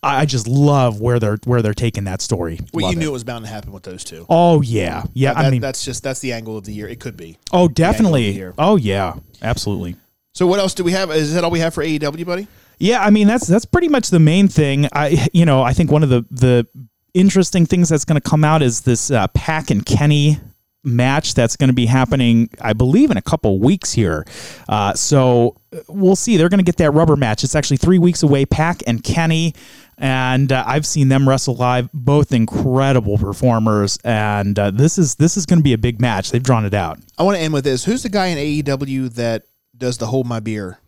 I 0.04 0.26
just 0.26 0.48
love 0.48 1.00
where 1.00 1.20
they're 1.20 1.38
where 1.46 1.62
they're 1.62 1.76
taking 1.76 2.06
that 2.06 2.24
story. 2.24 2.60
Well, 2.74 2.86
Love 2.86 2.94
you 2.94 3.00
knew 3.00 3.10
it 3.10 3.14
was 3.14 3.24
bound 3.24 3.46
to 3.46 3.52
happen 3.52 3.72
with 3.72 3.84
those 3.84 4.04
two. 4.04 4.26
Oh 4.30 4.62
yeah, 4.62 5.04
yeah. 5.14 5.36
That- 5.36 5.46
I 5.46 5.52
mean, 5.52 5.62
that's 5.62 5.86
just 5.86 6.02
that's 6.02 6.20
the 6.22 6.34
angle 6.34 6.58
of 6.58 6.64
the 6.64 6.74
year. 6.74 6.88
It 6.88 7.00
could 7.00 7.16
be. 7.16 7.38
oh 7.54 7.58
angle 7.58 7.66
of 7.66 7.70
the 7.70 7.74
definitely. 7.76 8.44
Oh 8.58 8.78
yeah, 8.78 9.14
absolutely. 9.44 9.98
So 10.34 10.48
what 10.48 10.60
else 10.60 10.74
do 10.74 10.84
we 10.84 10.94
have? 10.94 11.12
Is 11.12 11.36
that 11.36 11.44
all 11.44 11.52
we 11.52 11.60
have 11.60 11.76
for 11.76 11.84
AEW, 11.84 12.26
buddy? 12.26 12.48
Yeah, 12.82 13.04
I 13.04 13.12
mean 13.12 13.28
that's 13.28 13.46
that's 13.46 13.66
pretty 13.66 13.90
much 13.90 14.10
the 14.10 14.20
main 14.20 14.48
thing. 14.48 14.88
I 14.92 15.28
you 15.34 15.46
know 15.46 15.62
I 15.62 15.74
think 15.74 15.92
one 15.92 16.02
of 16.02 16.10
the 16.10 16.26
the 16.32 16.68
interesting 17.14 17.66
things 17.66 17.90
that's 17.90 18.06
going 18.06 18.20
to 18.20 18.30
come 18.30 18.44
out 18.44 18.64
is 18.64 18.82
this 18.82 19.12
uh, 19.12 19.28
Pac 19.28 19.70
and 19.70 19.86
Kenny 19.86 20.40
match 20.84 21.36
that's 21.36 21.56
going 21.56 21.68
to 21.68 21.76
be 21.76 21.86
happening, 21.86 22.50
I 22.60 22.74
believe, 22.74 23.12
in 23.12 23.18
a 23.18 23.22
couple 23.22 23.60
weeks 23.60 23.94
here. 23.94 24.26
Uh, 24.68 24.96
so 24.96 25.58
uh, 25.72 25.82
we'll 25.90 26.16
see. 26.16 26.38
They're 26.38 26.50
going 26.50 26.60
to 26.60 26.64
get 26.64 26.78
that 26.78 26.90
rubber 26.92 27.16
match. 27.16 27.44
It's 27.44 27.54
actually 27.54 27.78
three 27.78 28.00
weeks 28.00 28.24
away. 28.24 28.48
Pac 28.48 28.82
and 28.88 29.04
Kenny. 29.04 29.54
And 30.00 30.52
uh, 30.52 30.64
I've 30.66 30.88
seen 30.88 31.10
them 31.10 31.30
wrestle 31.30 31.54
live, 31.54 31.92
both 31.94 32.32
incredible 32.32 33.20
performers. 33.20 34.00
And 34.04 34.58
uh, 34.58 34.72
this 34.72 34.98
is 34.98 35.16
this 35.16 35.38
is 35.38 35.46
going 35.46 35.60
to 35.60 35.64
be 35.64 35.74
a 35.74 35.78
big 35.78 36.02
match. 36.02 36.32
They've 36.32 36.42
drawn 36.42 36.66
it 36.66 36.74
out. 36.74 36.98
I 37.20 37.24
want 37.24 37.38
to 37.38 37.44
end 37.44 37.54
with 37.54 37.66
this. 37.66 37.86
Who's 37.86 38.02
the 38.02 38.10
guy 38.10 38.28
in 38.28 38.40
AEW 38.40 39.14
that 39.14 39.44
does 39.78 40.00
the 40.00 40.08
hold 40.08 40.26
my 40.26 40.40
beer? 40.40 40.80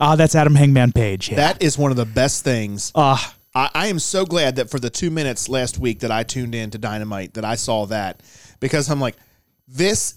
Uh, 0.00 0.16
that's 0.16 0.34
Adam 0.34 0.54
Hangman 0.54 0.92
Page. 0.92 1.30
Yeah. 1.30 1.36
That 1.36 1.62
is 1.62 1.76
one 1.78 1.90
of 1.90 1.96
the 1.96 2.04
best 2.06 2.44
things. 2.44 2.92
uh, 2.94 3.16
I, 3.54 3.70
I 3.74 3.86
am 3.88 3.98
so 3.98 4.24
glad 4.24 4.56
that 4.56 4.70
for 4.70 4.78
the 4.78 4.90
two 4.90 5.10
minutes 5.10 5.48
last 5.48 5.78
week 5.78 6.00
that 6.00 6.10
I 6.10 6.22
tuned 6.22 6.54
in 6.54 6.70
to 6.70 6.78
Dynamite 6.78 7.34
that 7.34 7.44
I 7.44 7.54
saw 7.54 7.86
that 7.86 8.22
because 8.60 8.90
I'm 8.90 9.00
like, 9.00 9.16
this 9.66 10.14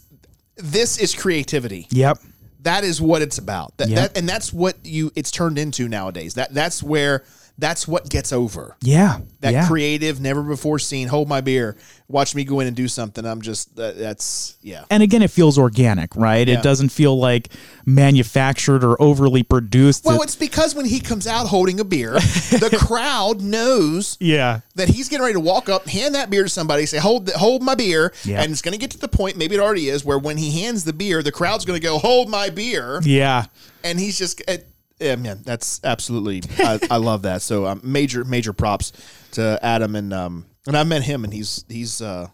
this 0.57 0.99
is 0.99 1.15
creativity. 1.15 1.87
yep. 1.91 2.17
That 2.63 2.83
is 2.83 3.01
what 3.01 3.23
it's 3.23 3.39
about. 3.39 3.75
That, 3.77 3.89
Yep. 3.89 3.97
that 4.13 4.17
and 4.19 4.29
that's 4.29 4.53
what 4.53 4.75
you 4.83 5.11
it's 5.15 5.31
turned 5.31 5.57
into 5.57 5.87
nowadays. 5.87 6.35
That 6.35 6.53
that's 6.53 6.83
where 6.83 7.23
that's 7.57 7.87
what 7.87 8.09
gets 8.09 8.31
over. 8.33 8.75
Yeah. 8.81 9.19
That 9.41 9.53
yeah. 9.53 9.67
creative, 9.67 10.19
never 10.19 10.41
before 10.41 10.79
seen. 10.79 11.07
Hold 11.07 11.27
my 11.29 11.41
beer. 11.41 11.77
Watch 12.07 12.35
me 12.35 12.43
go 12.43 12.59
in 12.59 12.67
and 12.67 12.75
do 12.75 12.87
something. 12.87 13.25
I'm 13.25 13.41
just 13.41 13.75
that, 13.77 13.97
that's 13.97 14.57
yeah. 14.61 14.83
and 14.89 15.01
again, 15.01 15.21
it 15.21 15.31
feels 15.31 15.57
organic, 15.57 16.15
right? 16.15 16.47
Yeah. 16.47 16.59
It 16.59 16.63
doesn't 16.63 16.89
feel 16.89 17.17
like 17.17 17.49
manufactured 17.85 18.83
or 18.83 19.01
overly 19.01 19.43
produced. 19.43 20.05
Well, 20.05 20.19
It- 20.21 20.23
it's 20.25 20.35
because 20.35 20.75
when 20.75 20.85
he 20.85 20.99
comes 20.99 21.27
out 21.27 21.47
holding 21.47 21.79
a 21.79 21.83
beer, 21.85 22.13
the 22.13 22.75
crowd 22.87 23.41
knows 23.41 24.17
yeah, 24.19 24.61
that 24.75 24.89
he's 24.89 25.07
getting 25.09 25.21
ready 25.23 25.33
to 25.35 25.39
walk 25.39 25.69
up, 25.69 25.87
hand 25.87 26.15
that 26.15 26.29
beer 26.29 26.43
to 26.43 26.49
somebody, 26.49 26.85
say, 26.85 26.97
"Hold, 26.99 27.27
the, 27.27 27.37
hold 27.37 27.61
my 27.61 27.75
beer," 27.75 28.13
Yeah. 28.25 28.41
and 28.41 28.51
it's 28.51 28.61
going 28.61 28.73
to 28.73 28.77
get 28.79 28.91
to 28.91 28.97
the 28.99 29.07
point. 29.07 29.37
Maybe 29.37 29.55
it 29.55 29.59
already 29.61 29.89
is, 29.89 30.03
where 30.03 30.17
when 30.19 30.37
he 30.37 30.61
hands 30.61 30.83
the 30.83 30.93
beer, 30.93 31.21
the 31.23 31.31
crowd's 31.31 31.65
going 31.65 31.79
to 31.79 31.83
go, 31.85 31.97
"Hold 31.99 32.29
my 32.29 32.49
beer," 32.49 33.01
yeah, 33.03 33.45
and 33.83 33.99
he's 33.99 34.17
just, 34.17 34.41
it, 34.47 34.67
yeah, 35.01 35.15
man, 35.15 35.41
that's 35.43 35.81
absolutely, 35.83 36.43
I, 36.59 36.79
I 36.91 36.97
love 36.97 37.23
that. 37.23 37.41
So, 37.41 37.65
um, 37.65 37.81
major, 37.83 38.23
major 38.23 38.53
props 38.53 38.93
to 39.33 39.59
Adam 39.61 39.95
and 39.95 40.13
um, 40.13 40.45
and 40.67 40.77
I 40.77 40.83
met 40.83 41.03
him, 41.03 41.23
and 41.23 41.33
he's 41.33 41.65
he's 41.67 42.01
uh, 42.01 42.27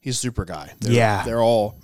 he's 0.00 0.16
a 0.16 0.18
super 0.18 0.44
guy. 0.44 0.72
They're, 0.80 0.92
Yeah. 0.92 1.24
they're 1.24 1.42
all. 1.42 1.76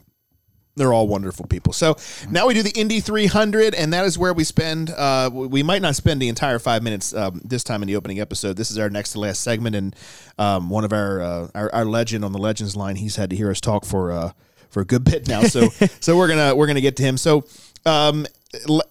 They're 0.76 0.92
all 0.92 1.08
wonderful 1.08 1.44
people. 1.48 1.72
So 1.72 1.96
now 2.30 2.46
we 2.46 2.54
do 2.54 2.62
the 2.62 2.70
Indy 2.70 3.00
300, 3.00 3.74
and 3.74 3.92
that 3.92 4.04
is 4.04 4.16
where 4.16 4.32
we 4.32 4.44
spend. 4.44 4.90
Uh, 4.90 5.28
we 5.32 5.64
might 5.64 5.82
not 5.82 5.96
spend 5.96 6.22
the 6.22 6.28
entire 6.28 6.60
five 6.60 6.84
minutes 6.84 7.12
um, 7.12 7.40
this 7.44 7.64
time 7.64 7.82
in 7.82 7.88
the 7.88 7.96
opening 7.96 8.20
episode. 8.20 8.56
This 8.56 8.70
is 8.70 8.78
our 8.78 8.88
next 8.88 9.10
to 9.14 9.18
last 9.18 9.40
segment, 9.42 9.74
and 9.74 9.96
um, 10.38 10.70
one 10.70 10.84
of 10.84 10.92
our, 10.92 11.20
uh, 11.20 11.48
our 11.52 11.74
our 11.74 11.84
legend 11.84 12.24
on 12.24 12.30
the 12.30 12.38
legends 12.38 12.76
line. 12.76 12.94
He's 12.94 13.16
had 13.16 13.30
to 13.30 13.34
hear 13.36 13.50
us 13.50 13.60
talk 13.60 13.84
for 13.84 14.12
uh, 14.12 14.30
for 14.70 14.80
a 14.80 14.84
good 14.84 15.02
bit 15.02 15.26
now. 15.26 15.42
So 15.42 15.68
so 16.00 16.16
we're 16.16 16.28
gonna 16.28 16.54
we're 16.54 16.68
gonna 16.68 16.80
get 16.80 16.94
to 16.98 17.02
him. 17.02 17.16
So 17.16 17.44
um, 17.84 18.24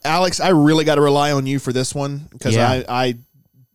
Alex, 0.04 0.40
I 0.40 0.48
really 0.50 0.84
got 0.84 0.96
to 0.96 1.00
rely 1.00 1.32
on 1.32 1.46
you 1.46 1.58
for 1.58 1.72
this 1.72 1.94
one 1.94 2.28
because 2.30 2.54
Yeah. 2.54 2.70
I 2.88 3.06
I 3.08 3.14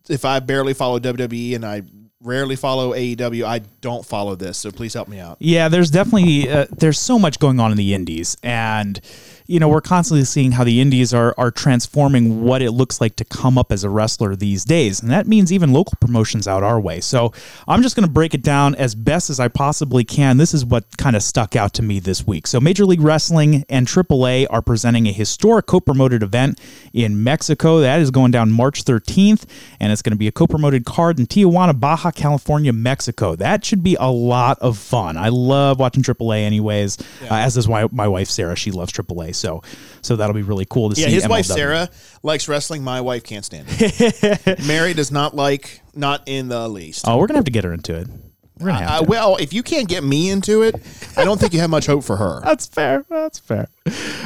if 0.10 0.26
I 0.26 0.40
barely 0.40 0.74
follow 0.74 1.00
WWE 1.00 1.56
and 1.56 1.66
I 1.66 1.82
rarely 2.22 2.56
follow 2.56 2.94
AEW, 2.94 3.44
I 3.46 3.60
don't 3.82 4.06
follow 4.06 4.36
this. 4.36 4.58
So 4.58 4.72
please 4.72 4.94
help 4.94 5.08
me 5.08 5.20
out. 5.20 5.38
yeah. 5.40 5.68
There's 5.70 5.92
definitely 5.92 6.50
uh, 6.50 6.68
there's 6.72 7.00
so 7.00 7.20
much 7.20 7.40
going 7.40 7.60
on 7.60 7.72
in 7.72 7.78
the 7.78 7.94
indies, 7.94 8.38
and 8.44 9.00
you 9.46 9.60
know, 9.60 9.68
we're 9.68 9.82
constantly 9.82 10.26
seeing 10.26 10.52
how 10.52 10.64
the 10.64 10.82
indies 10.82 11.14
are 11.14 11.34
are 11.38 11.52
transforming 11.52 12.44
what 12.44 12.62
it 12.62 12.72
looks 12.72 13.00
like 13.02 13.16
to 13.18 13.26
come 13.26 13.58
up 13.58 13.72
as 13.72 13.84
a 13.84 13.90
wrestler 13.90 14.36
these 14.36 14.66
days, 14.66 15.02
and 15.02 15.10
that 15.12 15.28
means 15.28 15.52
even 15.52 15.74
local 15.74 15.98
promotions 16.00 16.48
out 16.48 16.64
our 16.64 16.80
way. 16.80 17.00
So 17.00 17.34
I'm 17.68 17.82
just 17.82 17.96
going 17.96 18.06
to 18.06 18.12
break 18.12 18.34
it 18.34 18.42
down 18.42 18.76
as 18.76 18.96
best 18.96 19.30
as 19.30 19.40
I 19.40 19.48
possibly 19.48 20.04
can. 20.04 20.38
This 20.38 20.54
is 20.54 20.66
what 20.66 20.98
kind 20.98 21.16
of 21.16 21.24
stuck 21.24 21.56
out 21.56 21.74
to 21.74 21.82
me 21.82 22.00
this 22.00 22.26
week. 22.28 22.48
So 22.48 22.60
Major 22.60 22.86
League 22.86 23.02
Wrestling 23.02 23.66
and 23.70 23.88
AAA 23.88 24.48
are 24.50 24.62
presenting 24.62 25.08
a 25.08 25.12
historic 25.12 25.66
co-promoted 25.66 26.24
event 26.24 26.60
in 26.94 27.24
Mexico. 27.24 27.80
That 27.80 28.00
is 28.00 28.12
going 28.12 28.32
down 28.32 28.52
March 28.52 28.84
13th, 28.84 29.46
and 29.80 29.92
it's 29.92 30.02
going 30.02 30.12
to 30.12 30.18
be 30.18 30.28
a 30.28 30.32
co-promoted 30.32 30.86
card 30.86 31.20
in 31.20 31.28
Tijuana, 31.28 31.80
Baja 31.80 32.12
California, 32.12 32.74
Mexico. 32.74 33.36
That 33.36 33.66
should 33.66 33.84
be 33.84 33.96
a 34.00 34.12
lot 34.12 34.60
of 34.60 34.78
fun. 34.78 35.18
I 35.18 35.30
love 35.30 35.80
watching 35.80 36.04
AAA, 36.04 36.44
anyways. 36.44 37.00
Uh, 37.30 37.36
as 37.36 37.56
does 37.56 37.68
my 37.68 37.88
my 37.92 38.08
wife 38.08 38.30
Sarah. 38.30 38.56
She 38.56 38.72
loves 38.72 38.92
AAA, 38.92 39.33
so 39.34 39.62
so 40.02 40.16
that'll 40.16 40.34
be 40.36 40.42
really 40.44 40.66
cool 40.70 40.90
to 40.90 41.00
Yeah, 41.00 41.08
see. 41.08 41.12
Yeah, 41.12 41.20
his 41.22 41.28
wife 41.28 41.46
Sarah 41.46 41.90
likes 42.24 42.48
wrestling. 42.48 42.84
My 42.84 43.02
wife 43.02 43.24
can't 43.24 43.44
stand 43.46 43.68
it. 43.70 44.66
Mary 44.66 44.94
does 44.94 45.12
not 45.12 45.36
like, 45.36 45.82
not 45.96 46.24
in 46.26 46.48
the 46.48 46.68
least. 46.70 47.06
Oh, 47.08 47.18
we're 47.18 47.28
gonna 47.28 47.38
have 47.40 47.46
to 47.46 47.52
get 47.52 47.64
her 47.64 47.74
into 47.74 47.96
it. 47.96 48.08
We're 48.60 48.68
gonna 48.68 48.80
have 48.86 48.90
Uh, 48.92 49.00
to. 49.04 49.10
well, 49.10 49.36
if 49.38 49.52
you 49.54 49.64
can't 49.64 49.88
get 49.90 50.04
me 50.04 50.30
into 50.30 50.62
it, 50.62 50.76
I 51.18 51.24
don't 51.26 51.40
think 51.40 51.54
you 51.54 51.60
have 51.60 51.70
much 51.70 51.86
hope 51.88 52.04
for 52.04 52.18
her. 52.18 52.42
That's 52.46 52.66
fair. 52.68 53.04
That's 53.10 53.40
fair. 53.40 53.68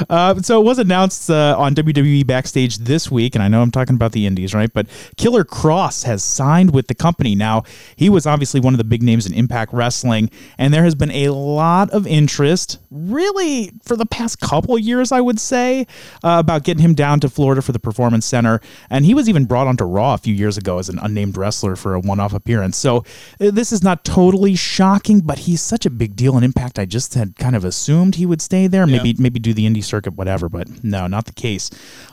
Uh, 0.09 0.39
so 0.41 0.61
it 0.61 0.63
was 0.63 0.77
announced 0.77 1.29
uh, 1.29 1.55
on 1.57 1.73
WWE 1.73 2.25
Backstage 2.27 2.77
this 2.77 3.09
week, 3.09 3.33
and 3.33 3.43
I 3.43 3.47
know 3.47 3.61
I'm 3.61 3.71
talking 3.71 3.95
about 3.95 4.11
the 4.11 4.27
Indies, 4.27 4.53
right? 4.53 4.71
But 4.71 4.87
Killer 5.17 5.43
Kross 5.43 6.03
has 6.03 6.23
signed 6.23 6.73
with 6.73 6.87
the 6.87 6.93
company. 6.95 7.33
Now, 7.33 7.63
he 7.95 8.09
was 8.09 8.27
obviously 8.27 8.59
one 8.59 8.73
of 8.73 8.77
the 8.77 8.83
big 8.83 9.01
names 9.01 9.25
in 9.25 9.33
Impact 9.33 9.73
Wrestling, 9.73 10.29
and 10.57 10.73
there 10.73 10.83
has 10.83 10.93
been 10.93 11.11
a 11.11 11.29
lot 11.29 11.89
of 11.89 12.05
interest, 12.05 12.79
really, 12.91 13.71
for 13.83 13.95
the 13.95 14.05
past 14.05 14.39
couple 14.39 14.77
years, 14.77 15.11
I 15.11 15.21
would 15.21 15.39
say, 15.39 15.87
uh, 16.23 16.37
about 16.39 16.63
getting 16.63 16.83
him 16.83 16.93
down 16.93 17.19
to 17.21 17.29
Florida 17.29 17.61
for 17.61 17.71
the 17.71 17.79
Performance 17.79 18.25
Center. 18.25 18.61
And 18.89 19.05
he 19.05 19.13
was 19.15 19.27
even 19.27 19.45
brought 19.45 19.67
onto 19.67 19.85
Raw 19.85 20.13
a 20.13 20.17
few 20.17 20.33
years 20.33 20.57
ago 20.57 20.77
as 20.77 20.89
an 20.89 20.99
unnamed 20.99 21.35
wrestler 21.37 21.75
for 21.75 21.95
a 21.95 21.99
one 21.99 22.19
off 22.19 22.33
appearance. 22.33 22.77
So 22.77 22.97
uh, 23.41 23.51
this 23.51 23.71
is 23.71 23.83
not 23.83 24.05
totally 24.05 24.55
shocking, 24.55 25.21
but 25.21 25.39
he's 25.39 25.61
such 25.61 25.85
a 25.85 25.89
big 25.89 26.15
deal 26.15 26.37
in 26.37 26.43
Impact. 26.43 26.77
I 26.77 26.85
just 26.85 27.15
had 27.15 27.35
kind 27.37 27.55
of 27.55 27.65
assumed 27.65 28.15
he 28.15 28.25
would 28.25 28.41
stay 28.41 28.67
there, 28.67 28.85
maybe 28.85 29.15
maybe 29.17 29.39
do 29.47 29.53
the 29.53 29.67
indie 29.67 29.83
circuit, 29.83 30.13
whatever. 30.13 30.49
But 30.49 30.83
no, 30.83 31.07
not 31.07 31.25
the 31.25 31.33
case. 31.33 31.69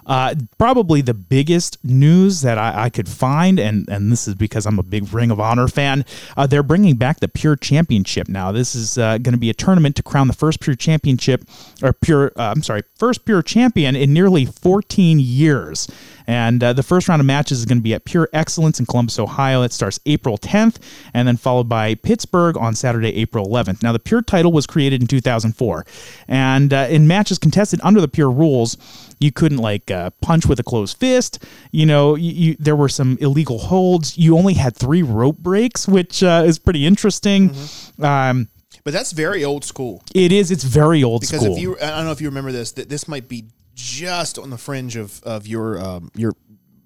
Uh, 0.06 0.34
probably 0.58 1.00
the 1.00 1.14
biggest 1.14 1.82
news 1.84 2.42
that 2.42 2.58
I, 2.58 2.84
I 2.84 2.90
could 2.90 3.08
find, 3.08 3.58
and 3.58 3.88
and 3.88 4.12
this 4.12 4.28
is 4.28 4.34
because 4.34 4.66
I'm 4.66 4.78
a 4.78 4.82
big 4.82 5.12
Ring 5.12 5.30
of 5.30 5.40
Honor 5.40 5.68
fan. 5.68 6.04
Uh, 6.36 6.46
they're 6.46 6.62
bringing 6.62 6.96
back 6.96 7.20
the 7.20 7.28
Pure 7.28 7.56
Championship 7.56 8.28
now. 8.28 8.52
This 8.52 8.74
is 8.74 8.98
uh, 8.98 9.18
going 9.18 9.32
to 9.32 9.38
be 9.38 9.50
a 9.50 9.54
tournament 9.54 9.96
to 9.96 10.02
crown 10.02 10.28
the 10.28 10.34
first 10.34 10.60
Pure 10.60 10.76
Championship, 10.76 11.44
or 11.82 11.92
Pure. 11.92 12.32
Uh, 12.36 12.52
I'm 12.54 12.62
sorry, 12.62 12.82
first 12.96 13.24
Pure 13.24 13.42
Champion 13.42 13.96
in 13.96 14.12
nearly 14.12 14.44
14 14.44 15.18
years. 15.18 15.88
And 16.26 16.62
uh, 16.62 16.72
the 16.72 16.82
first 16.82 17.08
round 17.08 17.20
of 17.20 17.26
matches 17.26 17.58
is 17.58 17.66
going 17.66 17.78
to 17.78 17.82
be 17.82 17.94
at 17.94 18.04
Pure 18.04 18.30
Excellence 18.32 18.80
in 18.80 18.86
Columbus, 18.86 19.18
Ohio. 19.18 19.62
It 19.62 19.72
starts 19.72 20.00
April 20.06 20.38
10th, 20.38 20.76
and 21.12 21.28
then 21.28 21.36
followed 21.36 21.68
by 21.68 21.94
Pittsburgh 21.96 22.56
on 22.56 22.74
Saturday, 22.74 23.14
April 23.16 23.46
11th. 23.46 23.82
Now, 23.82 23.92
the 23.92 23.98
Pure 23.98 24.22
title 24.22 24.52
was 24.52 24.66
created 24.66 25.02
in 25.02 25.06
2004, 25.06 25.84
and 26.28 26.72
uh, 26.72 26.86
in 26.88 27.06
matches 27.24 27.38
contested 27.38 27.80
under 27.82 28.02
the 28.02 28.08
Pure 28.08 28.32
rules, 28.32 28.76
you 29.18 29.32
couldn't 29.32 29.58
like 29.58 29.90
uh, 29.90 30.10
punch 30.20 30.44
with 30.44 30.60
a 30.60 30.62
closed 30.62 30.98
fist. 30.98 31.42
You 31.72 31.86
know, 31.86 32.16
you, 32.16 32.32
you, 32.32 32.56
there 32.58 32.76
were 32.76 32.90
some 32.90 33.16
illegal 33.20 33.58
holds. 33.58 34.18
You 34.18 34.36
only 34.36 34.54
had 34.54 34.76
three 34.76 35.02
rope 35.02 35.38
breaks, 35.38 35.88
which 35.88 36.22
uh, 36.22 36.42
is 36.44 36.58
pretty 36.58 36.84
interesting. 36.84 37.54
Um, 37.98 38.48
But 38.84 38.92
that's 38.92 39.12
very 39.12 39.42
old 39.42 39.64
school. 39.64 40.02
it 40.14 40.32
is. 40.32 40.50
It's 40.50 40.64
very 40.64 41.02
old 41.02 41.22
Because 41.22 41.40
school. 41.40 41.54
Because 41.54 41.56
if 41.56 41.62
you, 41.62 41.76
I 41.80 41.96
don't 41.96 42.04
know 42.04 42.12
if 42.12 42.20
you 42.20 42.28
remember 42.28 42.52
this, 42.52 42.72
that 42.72 42.90
this 42.90 43.08
might 43.08 43.26
be 43.26 43.46
just 43.74 44.38
on 44.38 44.50
the 44.50 44.58
fringe 44.58 44.94
of 44.94 45.20
of 45.24 45.48
your 45.48 45.80
um, 45.80 46.10
your 46.14 46.34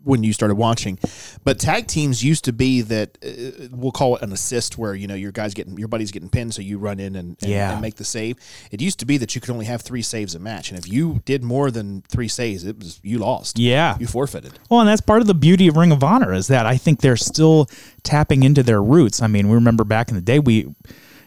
when 0.05 0.23
you 0.23 0.33
started 0.33 0.55
watching, 0.55 0.99
but 1.45 1.59
tag 1.59 1.87
teams 1.87 2.25
used 2.25 2.45
to 2.45 2.53
be 2.53 2.81
that 2.83 3.19
uh, 3.23 3.69
we'll 3.73 3.93
call 3.93 4.17
it 4.17 4.23
an 4.23 4.33
assist, 4.33 4.79
where 4.79 4.95
you 4.95 5.07
know 5.07 5.15
your 5.15 5.33
guys 5.33 5.55
getting 5.55 5.77
your 5.77 5.89
buddy's 5.89 6.11
getting 6.11 6.31
pinned, 6.31 6.55
so 6.55 6.63
you 6.63 6.79
run 6.79 6.99
in 7.01 7.15
and, 7.17 7.37
and, 7.43 7.51
Yeah. 7.51 7.73
and 7.73 7.81
make 7.83 7.97
the 7.97 8.05
save. 8.05 8.37
It 8.71 8.81
used 8.81 8.99
to 9.01 9.07
be 9.07 9.19
that 9.19 9.35
you 9.35 9.41
could 9.41 9.51
only 9.51 9.67
have 9.67 9.83
three 9.83 10.03
saves 10.03 10.35
a 10.35 10.39
match, 10.39 10.71
and 10.71 10.79
if 10.79 10.89
you 10.91 11.21
did 11.25 11.43
more 11.45 11.71
than 11.71 12.03
three 12.09 12.29
saves, 12.29 12.65
it 12.65 12.79
was 12.79 13.01
you 13.03 13.19
lost. 13.19 13.59
Yeah. 13.59 13.97
you 14.01 14.07
forfeited. 14.07 14.59
Well, 14.71 14.81
and 14.81 14.89
that's 14.89 15.01
part 15.03 15.21
of 15.21 15.27
the 15.27 15.35
beauty 15.35 15.69
of 15.69 15.77
Ring 15.77 15.93
of 15.93 16.03
Honor 16.03 16.33
is 16.33 16.47
that 16.47 16.65
I 16.65 16.77
think 16.77 17.01
they're 17.01 17.17
still 17.17 17.69
tapping 18.03 18.43
into 18.45 18.63
their 18.63 18.83
roots. 18.83 19.21
I 19.21 19.27
mean, 19.27 19.49
we 19.49 19.55
remember 19.55 19.85
back 19.85 20.09
in 20.09 20.15
the 20.15 20.23
day, 20.23 20.39
we, 20.39 20.67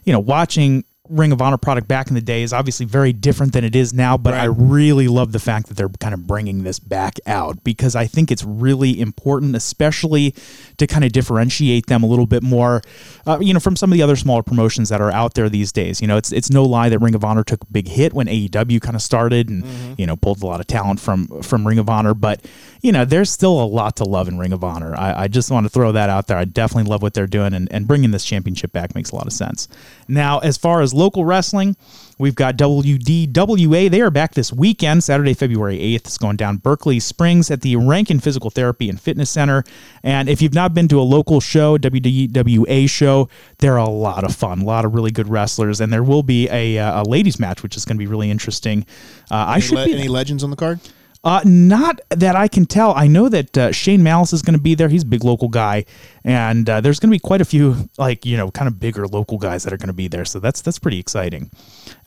you 0.05 0.13
know, 0.13 0.19
watching 0.19 0.85
Ring 1.11 1.33
of 1.33 1.41
Honor 1.41 1.57
product 1.57 1.89
back 1.89 2.07
in 2.07 2.15
the 2.15 2.21
day 2.21 2.41
is 2.41 2.53
obviously 2.53 2.85
very 2.85 3.11
different 3.11 3.51
than 3.51 3.65
it 3.65 3.75
is 3.75 3.93
now, 3.93 4.17
but 4.17 4.33
I 4.33 4.45
really 4.45 5.09
love 5.09 5.33
the 5.33 5.39
fact 5.39 5.67
that 5.67 5.75
they're 5.75 5.89
kind 5.89 6.13
of 6.13 6.25
bringing 6.25 6.63
this 6.63 6.79
back 6.79 7.19
out 7.27 7.65
because 7.65 7.97
I 7.97 8.07
think 8.07 8.31
it's 8.31 8.45
really 8.45 8.97
important, 8.99 9.53
especially 9.53 10.33
to 10.77 10.87
kind 10.87 11.03
of 11.03 11.11
differentiate 11.11 11.87
them 11.87 12.01
a 12.03 12.07
little 12.07 12.27
bit 12.27 12.43
more, 12.43 12.81
uh, 13.27 13.39
you 13.41 13.53
know, 13.53 13.59
from 13.59 13.75
some 13.75 13.91
of 13.91 13.97
the 13.97 14.01
other 14.01 14.15
smaller 14.15 14.41
promotions 14.41 14.87
that 14.87 15.01
are 15.01 15.11
out 15.11 15.33
there 15.33 15.49
these 15.49 15.73
days. 15.73 15.99
You 15.99 16.07
know, 16.07 16.15
it's 16.15 16.31
it's 16.31 16.49
no 16.49 16.63
lie 16.63 16.87
that 16.87 16.99
Ring 16.99 17.13
of 17.13 17.25
Honor 17.25 17.43
took 17.43 17.63
a 17.63 17.67
big 17.67 17.89
hit 17.89 18.13
when 18.13 18.27
AEW 18.27 18.81
kind 18.81 18.95
of 18.95 19.01
started 19.01 19.49
and 19.49 19.99
you 19.99 20.07
know 20.07 20.15
pulled 20.15 20.41
a 20.41 20.45
lot 20.45 20.61
of 20.61 20.67
talent 20.67 21.01
from 21.01 21.27
from 21.41 21.67
Ring 21.67 21.77
of 21.77 21.89
Honor, 21.89 22.13
but 22.13 22.45
you 22.81 22.91
know, 22.91 23.05
there's 23.05 23.29
still 23.29 23.61
a 23.61 23.65
lot 23.65 23.97
to 23.97 24.03
love 24.03 24.27
in 24.27 24.39
Ring 24.39 24.53
of 24.53 24.63
Honor. 24.63 24.95
I, 24.95 25.23
I 25.23 25.27
just 25.27 25.51
want 25.51 25.65
to 25.65 25.69
throw 25.69 25.91
that 25.91 26.09
out 26.09 26.27
there. 26.27 26.37
I 26.37 26.45
definitely 26.45 26.89
love 26.89 27.01
what 27.01 27.13
they're 27.13 27.27
doing, 27.27 27.53
and, 27.53 27.71
and 27.71 27.87
bringing 27.87 28.11
this 28.11 28.25
championship 28.25 28.71
back 28.71 28.95
makes 28.95 29.11
a 29.11 29.15
lot 29.15 29.27
of 29.27 29.33
sense. 29.33 29.67
Now, 30.07 30.39
as 30.39 30.57
far 30.57 30.81
as 30.81 30.93
local 31.01 31.25
wrestling, 31.25 31.75
we've 32.19 32.35
got 32.35 32.57
WDWA. 32.57 33.89
They 33.89 34.01
are 34.01 34.11
back 34.11 34.35
this 34.35 34.53
weekend, 34.53 35.03
Saturday, 35.03 35.33
February 35.33 35.79
8th. 35.79 35.95
It's 35.95 36.17
going 36.19 36.37
down 36.37 36.57
Berkeley 36.57 36.99
Springs 36.99 37.49
at 37.49 37.61
the 37.61 37.75
Rankin 37.75 38.19
Physical 38.19 38.51
Therapy 38.51 38.87
and 38.87 39.01
Fitness 39.01 39.31
Center. 39.31 39.63
And 40.03 40.29
if 40.29 40.43
you've 40.43 40.53
not 40.53 40.75
been 40.75 40.87
to 40.89 40.99
a 40.99 41.01
local 41.01 41.39
show, 41.39 41.79
WDWA 41.79 42.87
show, 42.87 43.29
they're 43.57 43.77
a 43.77 43.89
lot 43.89 44.23
of 44.23 44.35
fun, 44.35 44.61
a 44.61 44.65
lot 44.65 44.85
of 44.85 44.93
really 44.93 45.11
good 45.11 45.27
wrestlers, 45.27 45.81
and 45.81 45.91
there 45.91 46.03
will 46.03 46.23
be 46.23 46.47
a, 46.49 46.77
uh, 46.77 47.01
a 47.01 47.03
ladies 47.03 47.39
match, 47.39 47.63
which 47.63 47.75
is 47.75 47.83
going 47.83 47.97
to 47.97 47.99
be 47.99 48.07
really 48.07 48.29
interesting. 48.29 48.85
Uh, 49.31 49.45
I 49.47 49.59
should 49.59 49.79
le- 49.79 49.85
be 49.85 49.95
any 49.95 50.07
legends 50.07 50.43
on 50.43 50.51
the 50.51 50.55
card? 50.55 50.79
Uh, 51.23 51.41
not 51.45 52.01
that 52.09 52.35
I 52.35 52.47
can 52.47 52.65
tell. 52.65 52.93
I 52.95 53.07
know 53.07 53.29
that 53.29 53.57
uh, 53.57 53.71
Shane 53.71 54.01
Malice 54.01 54.33
is 54.33 54.41
going 54.41 54.55
to 54.55 54.61
be 54.61 54.73
there. 54.73 54.89
He's 54.89 55.03
a 55.03 55.07
big 55.07 55.23
local 55.23 55.49
guy, 55.49 55.85
and 56.23 56.67
uh, 56.67 56.81
there's 56.81 56.99
going 56.99 57.11
to 57.11 57.15
be 57.15 57.19
quite 57.19 57.41
a 57.41 57.45
few, 57.45 57.89
like 57.97 58.25
you 58.25 58.37
know, 58.37 58.49
kind 58.49 58.67
of 58.67 58.79
bigger 58.79 59.07
local 59.07 59.37
guys 59.37 59.63
that 59.63 59.73
are 59.73 59.77
going 59.77 59.87
to 59.87 59.93
be 59.93 60.07
there. 60.07 60.25
So 60.25 60.39
that's 60.39 60.61
that's 60.61 60.79
pretty 60.79 60.99
exciting. 60.99 61.51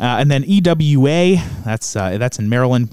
Uh, 0.01 0.19
and 0.19 0.31
then 0.31 0.45
EWA, 0.45 1.37
that's 1.65 1.95
uh, 1.95 2.19
that's 2.19 2.41
in 2.41 2.49
Maryland. 2.49 2.93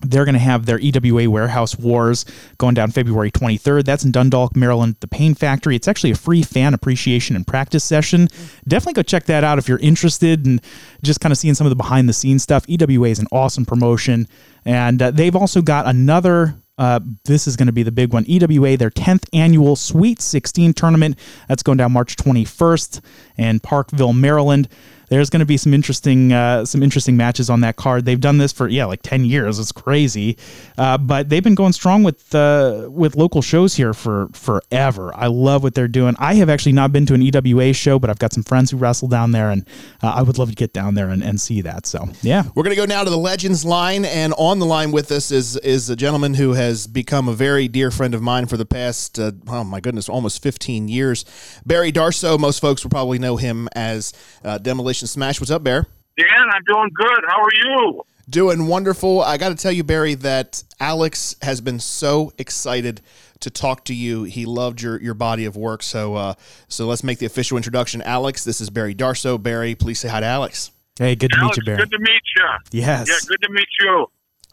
They're 0.00 0.24
going 0.24 0.34
to 0.34 0.40
have 0.40 0.66
their 0.66 0.78
EWA 0.78 1.30
Warehouse 1.30 1.78
Wars 1.78 2.24
going 2.58 2.74
down 2.74 2.90
February 2.90 3.30
23rd. 3.30 3.84
That's 3.84 4.04
in 4.04 4.12
Dundalk, 4.12 4.54
Maryland, 4.54 4.96
the 5.00 5.08
Pain 5.08 5.34
Factory. 5.34 5.76
It's 5.76 5.88
actually 5.88 6.10
a 6.10 6.16
free 6.16 6.42
fan 6.42 6.74
appreciation 6.74 7.36
and 7.36 7.46
practice 7.46 7.84
session. 7.84 8.28
Definitely 8.66 8.94
go 8.94 9.02
check 9.02 9.24
that 9.26 9.44
out 9.44 9.58
if 9.58 9.68
you're 9.68 9.78
interested 9.78 10.46
in 10.46 10.60
just 11.02 11.20
kind 11.20 11.32
of 11.32 11.38
seeing 11.38 11.54
some 11.54 11.66
of 11.66 11.70
the 11.70 11.76
behind 11.76 12.08
the 12.08 12.12
scenes 12.12 12.42
stuff. 12.42 12.64
EWA 12.68 13.08
is 13.08 13.18
an 13.18 13.28
awesome 13.32 13.64
promotion. 13.64 14.26
And 14.64 15.00
uh, 15.00 15.10
they've 15.10 15.36
also 15.36 15.62
got 15.62 15.86
another. 15.86 16.56
Uh, 16.76 16.98
this 17.24 17.46
is 17.46 17.54
going 17.54 17.66
to 17.66 17.72
be 17.72 17.84
the 17.84 17.92
big 17.92 18.12
one. 18.12 18.24
EWA, 18.26 18.76
their 18.76 18.90
10th 18.90 19.28
annual 19.32 19.76
Sweet 19.76 20.20
16 20.20 20.72
tournament. 20.72 21.16
That's 21.48 21.62
going 21.62 21.78
down 21.78 21.92
March 21.92 22.16
21st 22.16 23.00
in 23.36 23.60
Parkville, 23.60 24.12
Maryland. 24.12 24.68
There's 25.08 25.30
going 25.30 25.40
to 25.40 25.46
be 25.46 25.56
some 25.56 25.74
interesting, 25.74 26.32
uh, 26.32 26.64
some 26.64 26.82
interesting 26.82 27.16
matches 27.16 27.50
on 27.50 27.60
that 27.60 27.76
card. 27.76 28.04
They've 28.04 28.20
done 28.20 28.38
this 28.38 28.52
for 28.52 28.68
yeah, 28.68 28.84
like 28.86 29.02
10 29.02 29.24
years. 29.24 29.58
It's 29.58 29.72
crazy, 29.72 30.36
uh, 30.78 30.98
but 30.98 31.28
they've 31.28 31.42
been 31.42 31.54
going 31.54 31.72
strong 31.72 32.02
with 32.02 32.34
uh, 32.34 32.88
with 32.90 33.16
local 33.16 33.42
shows 33.42 33.74
here 33.74 33.94
for 33.94 34.28
forever. 34.32 35.12
I 35.14 35.26
love 35.26 35.62
what 35.62 35.74
they're 35.74 35.88
doing. 35.88 36.14
I 36.18 36.34
have 36.34 36.48
actually 36.48 36.72
not 36.72 36.92
been 36.92 37.06
to 37.06 37.14
an 37.14 37.22
EWA 37.22 37.72
show, 37.72 37.98
but 37.98 38.10
I've 38.10 38.18
got 38.18 38.32
some 38.32 38.42
friends 38.42 38.70
who 38.70 38.76
wrestle 38.76 39.08
down 39.08 39.32
there, 39.32 39.50
and 39.50 39.66
uh, 40.02 40.12
I 40.16 40.22
would 40.22 40.38
love 40.38 40.48
to 40.48 40.54
get 40.54 40.72
down 40.72 40.94
there 40.94 41.08
and, 41.08 41.22
and 41.22 41.40
see 41.40 41.60
that. 41.62 41.86
So 41.86 42.08
yeah, 42.22 42.44
We're 42.54 42.62
going 42.62 42.76
to 42.76 42.80
go 42.80 42.86
now 42.86 43.04
to 43.04 43.10
the 43.10 43.18
Legends 43.18 43.64
line, 43.64 44.04
and 44.04 44.32
on 44.38 44.58
the 44.58 44.66
line 44.66 44.92
with 44.92 45.10
us 45.12 45.30
is 45.30 45.56
is 45.58 45.90
a 45.90 45.96
gentleman 45.96 46.34
who 46.34 46.52
has 46.54 46.86
become 46.86 47.28
a 47.28 47.34
very 47.34 47.68
dear 47.68 47.90
friend 47.90 48.14
of 48.14 48.22
mine 48.22 48.46
for 48.46 48.56
the 48.56 48.66
past, 48.66 49.18
uh, 49.18 49.32
oh 49.48 49.64
my 49.64 49.80
goodness, 49.80 50.08
almost 50.08 50.42
15 50.42 50.88
years. 50.88 51.24
Barry 51.66 51.92
Darsow, 51.92 52.38
most 52.38 52.60
folks 52.60 52.82
will 52.82 52.90
probably 52.90 53.18
know 53.18 53.36
him 53.36 53.68
as 53.74 54.12
uh, 54.44 54.58
Demolition 54.94 55.06
Smash. 55.08 55.40
What's 55.40 55.50
up, 55.50 55.64
Bear? 55.64 55.86
Dan, 56.16 56.26
I'm 56.52 56.62
doing 56.68 56.88
good. 56.94 57.24
How 57.26 57.42
are 57.42 57.48
you? 57.64 58.02
Doing 58.30 58.68
wonderful. 58.68 59.22
I 59.22 59.38
got 59.38 59.48
to 59.48 59.56
tell 59.56 59.72
you, 59.72 59.82
Barry, 59.82 60.14
that 60.14 60.62
Alex 60.78 61.34
has 61.42 61.60
been 61.60 61.80
so 61.80 62.32
excited 62.38 63.00
to 63.40 63.50
talk 63.50 63.84
to 63.86 63.94
you. 63.94 64.22
He 64.22 64.46
loved 64.46 64.80
your 64.80 65.00
your 65.02 65.14
body 65.14 65.46
of 65.46 65.56
work. 65.56 65.82
So 65.82 66.14
uh, 66.14 66.34
so 66.68 66.86
let's 66.86 67.02
make 67.02 67.18
the 67.18 67.26
official 67.26 67.56
introduction. 67.56 68.02
Alex, 68.02 68.44
this 68.44 68.60
is 68.60 68.70
Barry 68.70 68.94
Darsow. 68.94 69.42
Barry, 69.42 69.74
please 69.74 69.98
say 69.98 70.08
hi 70.08 70.20
to 70.20 70.26
Alex. 70.26 70.70
hey, 70.96 71.16
good 71.16 71.32
to 71.32 71.40
meet 71.40 71.56
you, 71.56 71.64
Barry. 71.64 71.78
good 71.78 71.90
to 71.90 71.98
meet 71.98 72.22
you. 72.36 72.80
Yes, 72.80 73.08
Yeah, 73.08 73.16
good 73.26 73.42
to 73.42 73.52
meet 73.52 73.68
you. 73.80 74.06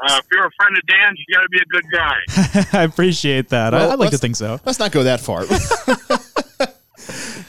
Uh, 0.03 0.19
if 0.19 0.25
you're 0.31 0.47
a 0.47 0.51
friend 0.57 0.75
of 0.75 0.83
Dan's, 0.87 1.19
you 1.19 1.35
got 1.35 1.41
to 1.41 1.49
be 1.49 1.59
a 1.59 1.65
good 1.65 1.85
guy. 1.91 2.79
I 2.79 2.83
appreciate 2.83 3.49
that. 3.49 3.75
I, 3.75 3.77
Well, 3.77 3.91
I'd 3.91 3.99
like 3.99 4.09
to 4.09 4.17
think 4.17 4.35
so. 4.35 4.59
Let's 4.65 4.79
not 4.79 4.91
go 4.91 5.03
that 5.03 5.19
far. 5.21 5.45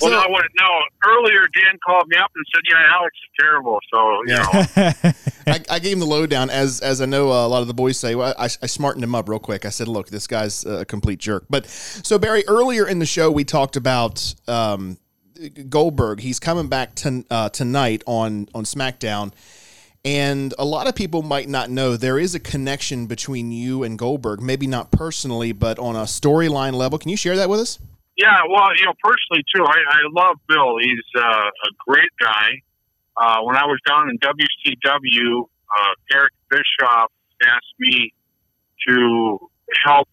well, 0.02 0.10
no, 0.10 0.32
what, 0.32 0.44
no, 0.58 0.68
earlier 1.06 1.46
Dan 1.54 1.78
called 1.84 2.08
me 2.08 2.16
up 2.16 2.30
and 2.34 2.44
said, 2.52 2.62
"Yeah, 2.68 2.94
Alex 2.94 3.16
is 3.16 3.30
terrible." 3.40 3.78
So 3.90 4.22
you 4.26 4.34
know, 4.34 5.12
I, 5.46 5.76
I 5.76 5.78
gave 5.78 5.94
him 5.94 6.00
the 6.00 6.06
lowdown 6.06 6.50
as 6.50 6.80
as 6.80 7.00
I 7.00 7.06
know 7.06 7.30
uh, 7.30 7.46
a 7.46 7.48
lot 7.48 7.62
of 7.62 7.68
the 7.68 7.74
boys 7.74 7.98
say. 7.98 8.14
Well, 8.14 8.34
I, 8.38 8.44
I 8.44 8.66
smartened 8.66 9.04
him 9.04 9.14
up 9.14 9.28
real 9.28 9.38
quick. 9.38 9.64
I 9.64 9.70
said, 9.70 9.88
"Look, 9.88 10.08
this 10.08 10.26
guy's 10.26 10.64
a 10.64 10.84
complete 10.84 11.18
jerk." 11.18 11.46
But 11.48 11.66
so 11.66 12.18
Barry, 12.18 12.44
earlier 12.48 12.86
in 12.86 12.98
the 12.98 13.06
show, 13.06 13.30
we 13.30 13.44
talked 13.44 13.76
about 13.76 14.34
um, 14.48 14.98
Goldberg. 15.68 16.20
He's 16.20 16.38
coming 16.38 16.68
back 16.68 16.94
to, 16.96 17.24
uh, 17.30 17.48
tonight 17.50 18.02
on 18.06 18.48
on 18.54 18.64
SmackDown. 18.64 19.32
And 20.04 20.52
a 20.58 20.64
lot 20.64 20.88
of 20.88 20.96
people 20.96 21.22
might 21.22 21.48
not 21.48 21.70
know 21.70 21.96
there 21.96 22.18
is 22.18 22.34
a 22.34 22.40
connection 22.40 23.06
between 23.06 23.52
you 23.52 23.84
and 23.84 23.96
Goldberg, 23.96 24.40
maybe 24.40 24.66
not 24.66 24.90
personally, 24.90 25.52
but 25.52 25.78
on 25.78 25.94
a 25.94 26.02
storyline 26.02 26.74
level. 26.74 26.98
Can 26.98 27.08
you 27.08 27.16
share 27.16 27.36
that 27.36 27.48
with 27.48 27.60
us? 27.60 27.78
Yeah, 28.22 28.38
well, 28.48 28.70
you 28.78 28.84
know, 28.86 28.94
personally 29.02 29.42
too, 29.50 29.64
I, 29.66 29.82
I 29.82 30.00
love 30.14 30.36
Bill. 30.46 30.78
He's 30.78 31.02
uh, 31.18 31.50
a 31.50 31.70
great 31.88 32.14
guy. 32.20 32.62
Uh, 33.16 33.42
when 33.42 33.56
I 33.56 33.66
was 33.66 33.80
down 33.86 34.08
in 34.10 34.18
WCW, 34.18 35.42
uh, 35.42 35.94
Eric 36.14 36.32
Bischoff 36.48 37.10
asked 37.42 37.74
me 37.80 38.14
to 38.86 39.38
help 39.84 40.06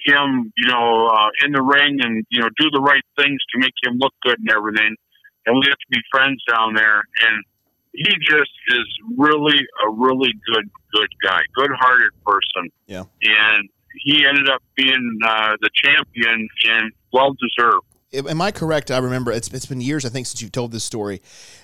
him, 0.00 0.50
you 0.56 0.68
know, 0.68 1.08
uh, 1.08 1.28
in 1.44 1.52
the 1.52 1.60
ring 1.60 1.98
and 2.00 2.24
you 2.30 2.40
know 2.40 2.48
do 2.58 2.70
the 2.70 2.80
right 2.80 3.04
things 3.16 3.38
to 3.52 3.60
make 3.60 3.74
him 3.84 3.98
look 3.98 4.14
good 4.22 4.38
and 4.38 4.50
everything. 4.50 4.96
And 5.44 5.56
we 5.56 5.66
have 5.68 5.76
to 5.76 5.90
be 5.90 6.00
friends 6.10 6.42
down 6.48 6.74
there. 6.74 7.02
And 7.22 7.44
he 7.92 8.10
just 8.24 8.50
is 8.68 8.88
really 9.18 9.60
a 9.86 9.90
really 9.90 10.32
good 10.54 10.70
good 10.92 11.08
guy, 11.22 11.42
good 11.54 11.70
hearted 11.78 12.12
person. 12.24 12.72
Yeah. 12.86 13.04
And 13.22 13.68
he 14.04 14.24
ended 14.26 14.48
up 14.48 14.62
being 14.76 15.18
uh, 15.24 15.52
the 15.60 15.70
champion 15.74 16.48
and 16.68 16.92
well 17.12 17.34
deserved. 17.34 17.86
Am 18.12 18.42
I 18.42 18.50
correct? 18.50 18.90
I 18.90 18.98
remember 18.98 19.32
it's 19.32 19.48
it's 19.48 19.66
been 19.66 19.80
years 19.80 20.04
I 20.04 20.10
think 20.10 20.26
since 20.26 20.42
you've 20.42 20.52
told 20.52 20.72
this 20.72 20.84
story. 20.84 21.22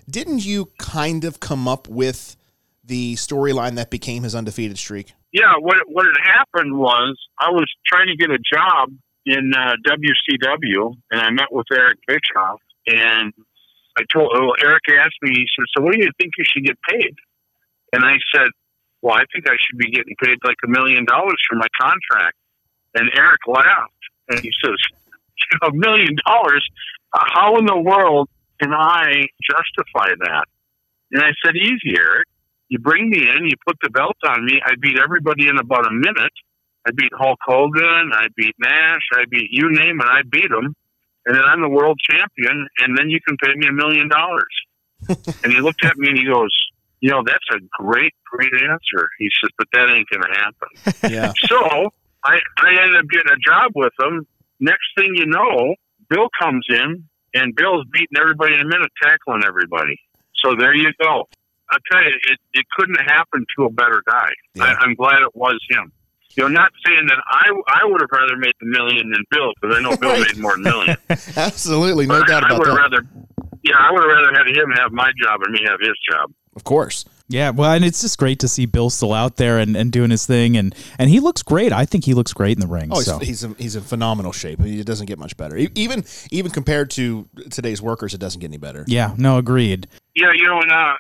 Didn't 0.09 0.45
you 0.45 0.71
kind 0.79 1.25
of 1.25 1.41
come 1.41 1.69
up 1.69 1.89
with 1.89 2.37
the 2.83 3.15
storyline 3.17 3.77
that 3.77 3.91
became 3.91 4.23
his 4.23 4.35
undefeated 4.35 4.79
streak? 4.79 5.13
Yeah, 5.33 5.53
what 5.61 5.77
what 5.89 6.07
had 6.07 6.37
happened 6.37 6.79
was 6.79 7.19
I 7.39 7.51
was 7.51 7.67
trying 7.87 8.07
to 8.07 8.17
get 8.17 8.31
a 8.31 8.39
job 8.39 8.91
in 9.27 9.53
uh, 9.55 9.75
WCW, 9.87 10.95
and 11.11 11.21
I 11.21 11.31
met 11.31 11.53
with 11.53 11.67
Eric 11.71 11.99
Bischoff, 12.07 12.61
and 12.87 13.35
I 13.99 14.03
told 14.11 14.31
well, 14.33 14.55
Eric 14.63 14.85
asked 14.99 15.21
me, 15.21 15.33
he 15.35 15.45
said, 15.55 15.67
"So 15.77 15.85
what 15.85 15.93
do 15.93 15.99
you 15.99 16.11
think 16.19 16.33
you 16.39 16.45
should 16.51 16.65
get 16.65 16.79
paid?" 16.89 17.15
And 17.93 18.05
I 18.05 18.17
said, 18.35 18.49
"Well, 19.03 19.15
I 19.15 19.25
think 19.33 19.49
I 19.49 19.57
should 19.61 19.79
be 19.79 19.91
getting 19.91 20.15
paid 20.23 20.39
like 20.45 20.57
a 20.65 20.69
million 20.69 21.05
dollars 21.05 21.41
for 21.49 21.57
my 21.57 21.67
contract." 21.81 22.37
And 22.95 23.11
Eric 23.15 23.47
laughed, 23.47 24.05
and 24.29 24.41
he 24.41 24.51
says, 24.65 24.77
"A 25.63 25.73
million 25.73 26.17
dollars? 26.27 26.67
Uh, 27.13 27.25
how 27.27 27.57
in 27.57 27.67
the 27.67 27.79
world 27.79 28.29
can 28.61 28.73
I 28.73 29.27
justify 29.43 30.15
that?" 30.19 30.45
And 31.13 31.23
I 31.23 31.33
said, 31.45 31.57
"Easy, 31.57 31.97
Eric. 31.97 32.29
You 32.69 32.79
bring 32.79 33.09
me 33.09 33.27
in, 33.27 33.47
you 33.47 33.57
put 33.67 33.79
the 33.83 33.89
belt 33.89 34.17
on 34.27 34.45
me. 34.45 34.61
I 34.63 34.75
beat 34.79 34.99
everybody 34.99 35.49
in 35.49 35.57
about 35.59 35.87
a 35.87 35.91
minute. 35.91 36.37
I 36.87 36.91
beat 36.95 37.11
Hulk 37.17 37.39
Hogan, 37.43 38.11
I 38.13 38.29
beat 38.37 38.55
Nash, 38.59 39.01
I 39.15 39.25
beat 39.31 39.49
you 39.51 39.73
name 39.73 40.01
it, 40.01 40.07
I 40.07 40.21
beat 40.31 40.51
them." 40.51 40.75
and 41.29 41.37
then 41.37 41.45
I'm 41.45 41.61
the 41.61 41.69
world 41.69 42.01
champion, 42.01 42.67
and 42.81 42.97
then 42.97 43.11
you 43.11 43.21
can 43.21 43.37
pay 43.37 43.53
me 43.55 43.69
a 43.69 43.73
million 43.73 44.09
dollars. 44.09 44.55
And 45.45 45.53
he 45.53 45.61
looked 45.61 45.85
at 45.85 45.97
me 45.97 46.09
and 46.09 46.19
he 46.19 46.25
goes, 46.25 46.51
you 47.01 47.11
know, 47.11 47.23
that's 47.25 47.45
a 47.53 47.59
great, 47.83 48.13
great 48.31 48.53
answer. 48.63 49.09
He 49.19 49.29
says, 49.41 49.51
but 49.57 49.67
that 49.73 49.89
ain't 49.91 50.09
going 50.11 50.23
to 50.23 50.39
happen. 50.39 51.11
Yeah. 51.15 51.33
so 51.47 51.93
I, 52.25 52.39
I 52.59 52.71
ended 52.83 52.97
up 52.97 53.07
getting 53.11 53.31
a 53.33 53.39
job 53.39 53.73
with 53.75 53.93
him. 54.01 54.27
Next 54.61 54.87
thing 54.97 55.15
you 55.15 55.27
know, 55.27 55.75
Bill 56.11 56.29
comes 56.41 56.67
in, 56.69 57.05
and 57.35 57.55
Bill's 57.55 57.85
beating 57.93 58.17
everybody 58.21 58.55
in 58.55 58.61
a 58.61 58.65
minute, 58.65 58.91
tackling 59.03 59.43
everybody. 59.47 60.01
So 60.45 60.55
there 60.59 60.75
you 60.75 60.91
go. 61.01 61.29
I 61.71 61.77
tell 61.93 62.03
you, 62.03 62.11
it, 62.31 62.39
it 62.55 62.67
couldn't 62.77 62.97
have 62.97 63.07
happened 63.07 63.47
to 63.59 63.65
a 63.67 63.71
better 63.71 64.03
guy. 64.07 64.31
Yeah. 64.55 64.65
I, 64.65 64.75
I'm 64.81 64.95
glad 64.95 65.23
it 65.23 65.35
was 65.37 65.59
him. 65.71 65.93
You 66.37 66.45
know, 66.45 66.49
not 66.49 66.71
saying 66.87 67.07
that 67.09 67.19
I 67.27 67.49
I 67.69 67.85
would 67.85 68.01
have 68.01 68.11
rather 68.13 68.37
made 68.37 68.53
the 68.61 68.67
million 68.67 69.11
than 69.11 69.25
Bill 69.31 69.53
because 69.61 69.77
I 69.77 69.83
know 69.83 69.97
Bill 70.01 70.19
made 70.21 70.39
more 70.39 70.53
than 70.55 70.63
million. 70.63 70.97
Absolutely, 71.37 72.07
no 72.07 72.21
But 72.21 72.29
doubt 72.29 72.45
I 72.45 72.47
about 72.49 72.59
would 72.59 72.69
have 72.69 72.77
that. 72.77 72.83
rather, 72.83 73.07
yeah, 73.69 73.77
I 73.79 73.93
would 73.93 74.03
have 74.03 74.11
rather 74.11 74.33
had 74.37 74.47
him 74.49 74.71
have 74.77 74.93
my 74.93 75.11
job 75.23 75.41
and 75.45 75.53
me 75.53 75.61
have 75.67 75.81
his 75.81 75.97
job. 76.11 76.33
Of 76.57 76.65
course. 76.65 77.05
Yeah, 77.31 77.51
well, 77.51 77.73
and 77.73 77.85
it's 77.85 78.01
just 78.01 78.17
great 78.19 78.39
to 78.41 78.49
see 78.49 78.65
Bill 78.65 78.89
still 78.89 79.13
out 79.13 79.37
there 79.37 79.59
and, 79.59 79.77
and 79.77 79.93
doing 79.93 80.11
his 80.11 80.25
thing, 80.25 80.57
and 80.57 80.75
and 80.99 81.11
he 81.11 81.21
looks 81.21 81.43
great. 81.43 81.73
I 81.75 81.85
think 81.85 82.05
he 82.07 82.15
looks 82.15 82.33
great 82.33 82.57
in 82.57 82.61
the 82.61 82.67
ring. 82.67 82.89
Oh, 82.91 82.97
he's, 82.97 83.05
so. 83.05 83.19
he's 83.19 83.45
in, 83.45 83.55
he's 83.57 83.77
in 83.77 83.83
phenomenal 83.83 84.33
shape. 84.33 84.61
It 84.61 84.85
doesn't 84.87 85.07
get 85.07 85.19
much 85.19 85.37
better. 85.37 85.55
E- 85.57 85.69
Even 85.75 86.05
even 86.31 86.51
compared 86.51 86.91
to 86.93 87.29
today's 87.51 87.83
workers, 87.83 88.15
it 88.15 88.19
doesn't 88.19 88.41
get 88.41 88.47
any 88.49 88.57
better. 88.57 88.85
yeah, 88.89 89.15
no, 89.19 89.37
agreed. 89.37 89.89
Yeah, 90.17 90.33
you 90.35 90.47
know, 90.47 90.59
and 90.63 90.73
uh, 90.73 90.95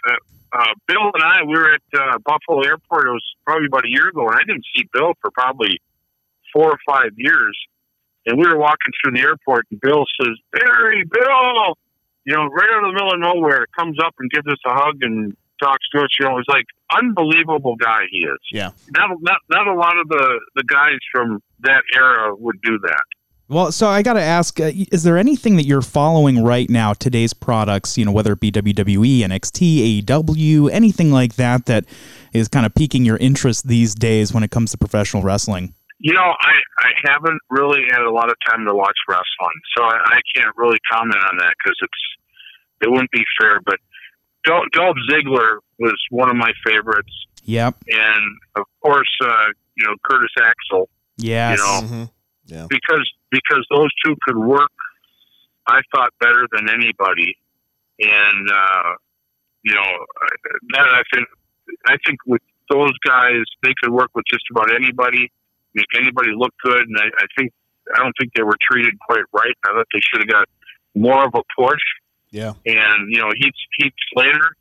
uh, 0.52 0.66
Bill 0.86 1.10
and 1.14 1.22
I, 1.24 1.44
we 1.44 1.54
were 1.54 1.70
at 1.74 1.80
uh, 1.98 2.18
Buffalo 2.26 2.60
Airport. 2.62 3.06
It 3.06 3.10
was 3.10 3.24
probably 3.46 3.66
about 3.66 3.86
a 3.86 3.90
year 3.90 4.08
ago, 4.08 4.26
and 4.28 4.34
I 4.36 4.40
didn't 4.46 4.66
see 4.76 4.84
Bill 4.92 5.14
for 5.22 5.30
probably 5.30 5.80
four 6.52 6.72
or 6.72 6.78
five 6.86 7.12
years. 7.16 7.56
And 8.26 8.38
we 8.38 8.46
were 8.46 8.58
walking 8.58 8.92
through 9.02 9.12
the 9.12 9.20
airport, 9.26 9.64
and 9.70 9.80
Bill 9.80 10.04
says, 10.20 10.36
"Barry, 10.52 11.04
Bill," 11.10 11.78
you 12.28 12.36
know, 12.36 12.44
right 12.44 12.68
out 12.70 12.84
of 12.84 12.90
the 12.90 12.92
middle 12.92 13.14
of 13.14 13.20
nowhere, 13.20 13.64
comes 13.74 13.96
up 14.04 14.14
and 14.18 14.30
gives 14.30 14.46
us 14.46 14.58
a 14.66 14.74
hug 14.74 14.96
and 15.00 15.34
talks 15.62 15.88
to 15.94 16.00
us. 16.00 16.08
You 16.20 16.26
know, 16.26 16.36
it's 16.36 16.48
like 16.48 16.66
unbelievable 16.94 17.74
guy 17.76 18.02
he 18.10 18.18
is. 18.18 18.38
Yeah. 18.52 18.70
Not 18.90 19.16
not 19.22 19.38
not 19.48 19.66
a 19.66 19.72
lot 19.72 19.96
of 19.96 20.08
the 20.08 20.38
the 20.54 20.64
guys 20.64 20.98
from 21.10 21.42
that 21.60 21.82
era 21.96 22.36
would 22.36 22.60
do 22.60 22.78
that. 22.80 23.02
Well, 23.48 23.72
so 23.72 23.88
I 23.88 24.02
got 24.02 24.12
to 24.12 24.20
ask: 24.20 24.60
uh, 24.60 24.72
Is 24.92 25.04
there 25.04 25.16
anything 25.16 25.56
that 25.56 25.64
you're 25.64 25.80
following 25.80 26.44
right 26.44 26.68
now? 26.68 26.92
Today's 26.92 27.32
products, 27.32 27.96
you 27.96 28.04
know, 28.04 28.12
whether 28.12 28.34
it 28.34 28.40
be 28.40 28.52
WWE, 28.52 29.20
NXT, 29.20 30.02
AEW, 30.02 30.70
anything 30.70 31.10
like 31.10 31.36
that, 31.36 31.64
that 31.64 31.86
is 32.34 32.46
kind 32.48 32.66
of 32.66 32.74
piquing 32.74 33.06
your 33.06 33.16
interest 33.16 33.66
these 33.66 33.94
days 33.94 34.34
when 34.34 34.42
it 34.42 34.50
comes 34.50 34.72
to 34.72 34.76
professional 34.76 35.22
wrestling. 35.22 35.72
You 36.00 36.14
know, 36.14 36.22
I, 36.40 36.52
I 36.78 36.90
haven't 37.10 37.40
really 37.50 37.82
had 37.90 38.02
a 38.02 38.10
lot 38.10 38.30
of 38.30 38.36
time 38.48 38.64
to 38.66 38.74
watch 38.74 38.96
wrestling, 39.08 39.60
so 39.76 39.82
I, 39.84 39.96
I 39.96 40.20
can't 40.34 40.54
really 40.56 40.78
comment 40.90 41.16
on 41.30 41.38
that 41.38 41.54
because 41.58 41.76
it's 41.82 42.86
it 42.86 42.90
wouldn't 42.90 43.10
be 43.10 43.24
fair. 43.40 43.60
But 43.66 43.78
Dol- 44.44 44.66
Dolph 44.72 44.96
Ziggler 45.10 45.58
was 45.80 45.96
one 46.10 46.30
of 46.30 46.36
my 46.36 46.52
favorites, 46.64 47.12
Yep. 47.44 47.76
and 47.88 48.24
of 48.54 48.64
course, 48.80 49.10
uh, 49.24 49.46
you 49.76 49.86
know 49.86 49.94
Curtis 50.08 50.30
Axel, 50.40 50.88
Yes. 51.16 51.58
You 51.58 51.64
know, 51.64 51.88
hmm 51.88 52.04
Yeah. 52.46 52.66
because 52.70 53.10
because 53.30 53.66
those 53.70 53.90
two 54.04 54.14
could 54.26 54.36
work. 54.38 54.70
I 55.70 55.80
thought 55.94 56.14
better 56.20 56.46
than 56.52 56.70
anybody, 56.70 57.36
and 57.98 58.48
uh, 58.50 58.94
you 59.64 59.74
know 59.74 60.06
that 60.74 60.86
I 60.86 61.02
think 61.12 61.26
I 61.86 61.96
think 62.06 62.18
with 62.26 62.40
those 62.70 62.92
guys 63.06 63.42
they 63.62 63.72
could 63.82 63.92
work 63.92 64.10
with 64.14 64.24
just 64.30 64.44
about 64.50 64.72
anybody, 64.74 65.30
make 65.74 65.86
anybody 65.96 66.30
look 66.34 66.52
good, 66.62 66.82
and 66.82 66.96
I, 66.98 67.06
I 67.06 67.26
think 67.36 67.52
I 67.94 67.98
don't 67.98 68.14
think 68.20 68.32
they 68.34 68.42
were 68.42 68.56
treated 68.60 68.94
quite 69.06 69.24
right. 69.32 69.54
I 69.64 69.72
thought 69.72 69.86
they 69.92 70.00
should 70.00 70.20
have 70.20 70.28
got 70.28 70.48
more 70.94 71.24
of 71.24 71.34
a 71.34 71.42
push. 71.56 71.80
Yeah. 72.30 72.52
And 72.66 73.12
you 73.12 73.18
know 73.18 73.30
Heath 73.36 73.54
Heath 73.78 73.92
Slater, 74.12 74.52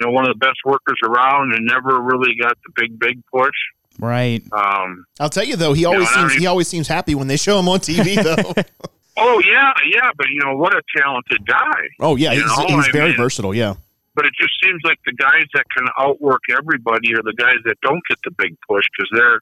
you 0.00 0.06
know 0.06 0.12
one 0.12 0.28
of 0.28 0.38
the 0.38 0.38
best 0.38 0.58
workers 0.64 0.98
around, 1.04 1.54
and 1.54 1.66
never 1.66 2.00
really 2.00 2.34
got 2.40 2.56
the 2.64 2.72
big 2.76 2.98
big 2.98 3.22
push. 3.32 3.54
Right. 3.98 4.42
Um, 4.52 5.04
I'll 5.18 5.30
tell 5.30 5.44
you 5.44 5.56
though, 5.56 5.72
he 5.72 5.84
always 5.84 6.08
I 6.08 6.20
don't 6.20 6.30
seems 6.30 6.40
he 6.40 6.46
always 6.46 6.68
seems 6.68 6.86
happy 6.86 7.14
when 7.14 7.26
they 7.26 7.36
show 7.36 7.58
him 7.58 7.68
on 7.68 7.80
TV 7.80 8.22
though. 8.22 8.62
oh 9.16 9.42
yeah, 9.44 9.72
yeah, 9.92 10.10
but 10.16 10.26
you 10.28 10.40
know 10.44 10.56
what 10.56 10.74
a 10.74 10.82
talented 10.96 11.44
guy. 11.46 11.80
oh 12.00 12.14
yeah, 12.16 12.32
he's, 12.34 12.52
he's 12.68 12.88
very 12.88 13.08
mean- 13.08 13.16
versatile. 13.16 13.54
Yeah. 13.54 13.74
but 14.14 14.24
it 14.26 14.32
just 14.40 14.52
seems 14.62 14.80
like 14.84 14.98
the 15.04 15.12
guys 15.14 15.46
that 15.54 15.64
can 15.76 15.88
outwork 15.98 16.42
everybody 16.56 17.12
are 17.14 17.22
the 17.22 17.34
guys 17.36 17.56
that 17.64 17.80
don't 17.82 18.02
get 18.08 18.18
the 18.24 18.30
big 18.30 18.56
push 18.68 18.84
because 18.96 19.10
they're 19.12 19.40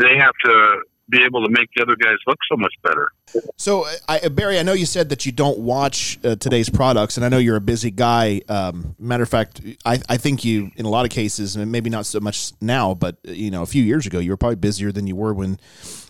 they 0.00 0.16
have 0.16 0.34
to 0.44 0.80
be 1.10 1.22
able 1.24 1.42
to 1.42 1.50
make 1.50 1.68
the 1.74 1.82
other 1.82 1.96
guys 1.96 2.16
look 2.26 2.36
so 2.50 2.56
much 2.56 2.72
better. 2.82 3.10
So, 3.56 3.86
I, 4.08 4.28
Barry, 4.28 4.58
I 4.58 4.62
know 4.62 4.74
you 4.74 4.84
said 4.84 5.08
that 5.08 5.24
you 5.24 5.32
don't 5.32 5.58
watch 5.58 6.18
uh, 6.22 6.36
today's 6.36 6.68
products, 6.68 7.16
and 7.16 7.24
I 7.24 7.30
know 7.30 7.38
you're 7.38 7.56
a 7.56 7.62
busy 7.62 7.90
guy. 7.90 8.42
Um, 8.48 8.94
matter 8.98 9.22
of 9.22 9.28
fact, 9.30 9.60
I, 9.86 10.00
I 10.08 10.18
think 10.18 10.44
you, 10.44 10.70
in 10.76 10.84
a 10.84 10.90
lot 10.90 11.06
of 11.06 11.10
cases, 11.10 11.56
and 11.56 11.72
maybe 11.72 11.88
not 11.88 12.04
so 12.04 12.20
much 12.20 12.52
now, 12.60 12.94
but 12.94 13.16
uh, 13.26 13.32
you 13.32 13.50
know, 13.50 13.62
a 13.62 13.66
few 13.66 13.82
years 13.82 14.06
ago, 14.06 14.18
you 14.18 14.30
were 14.30 14.36
probably 14.36 14.56
busier 14.56 14.92
than 14.92 15.06
you 15.06 15.16
were 15.16 15.32
when 15.32 15.58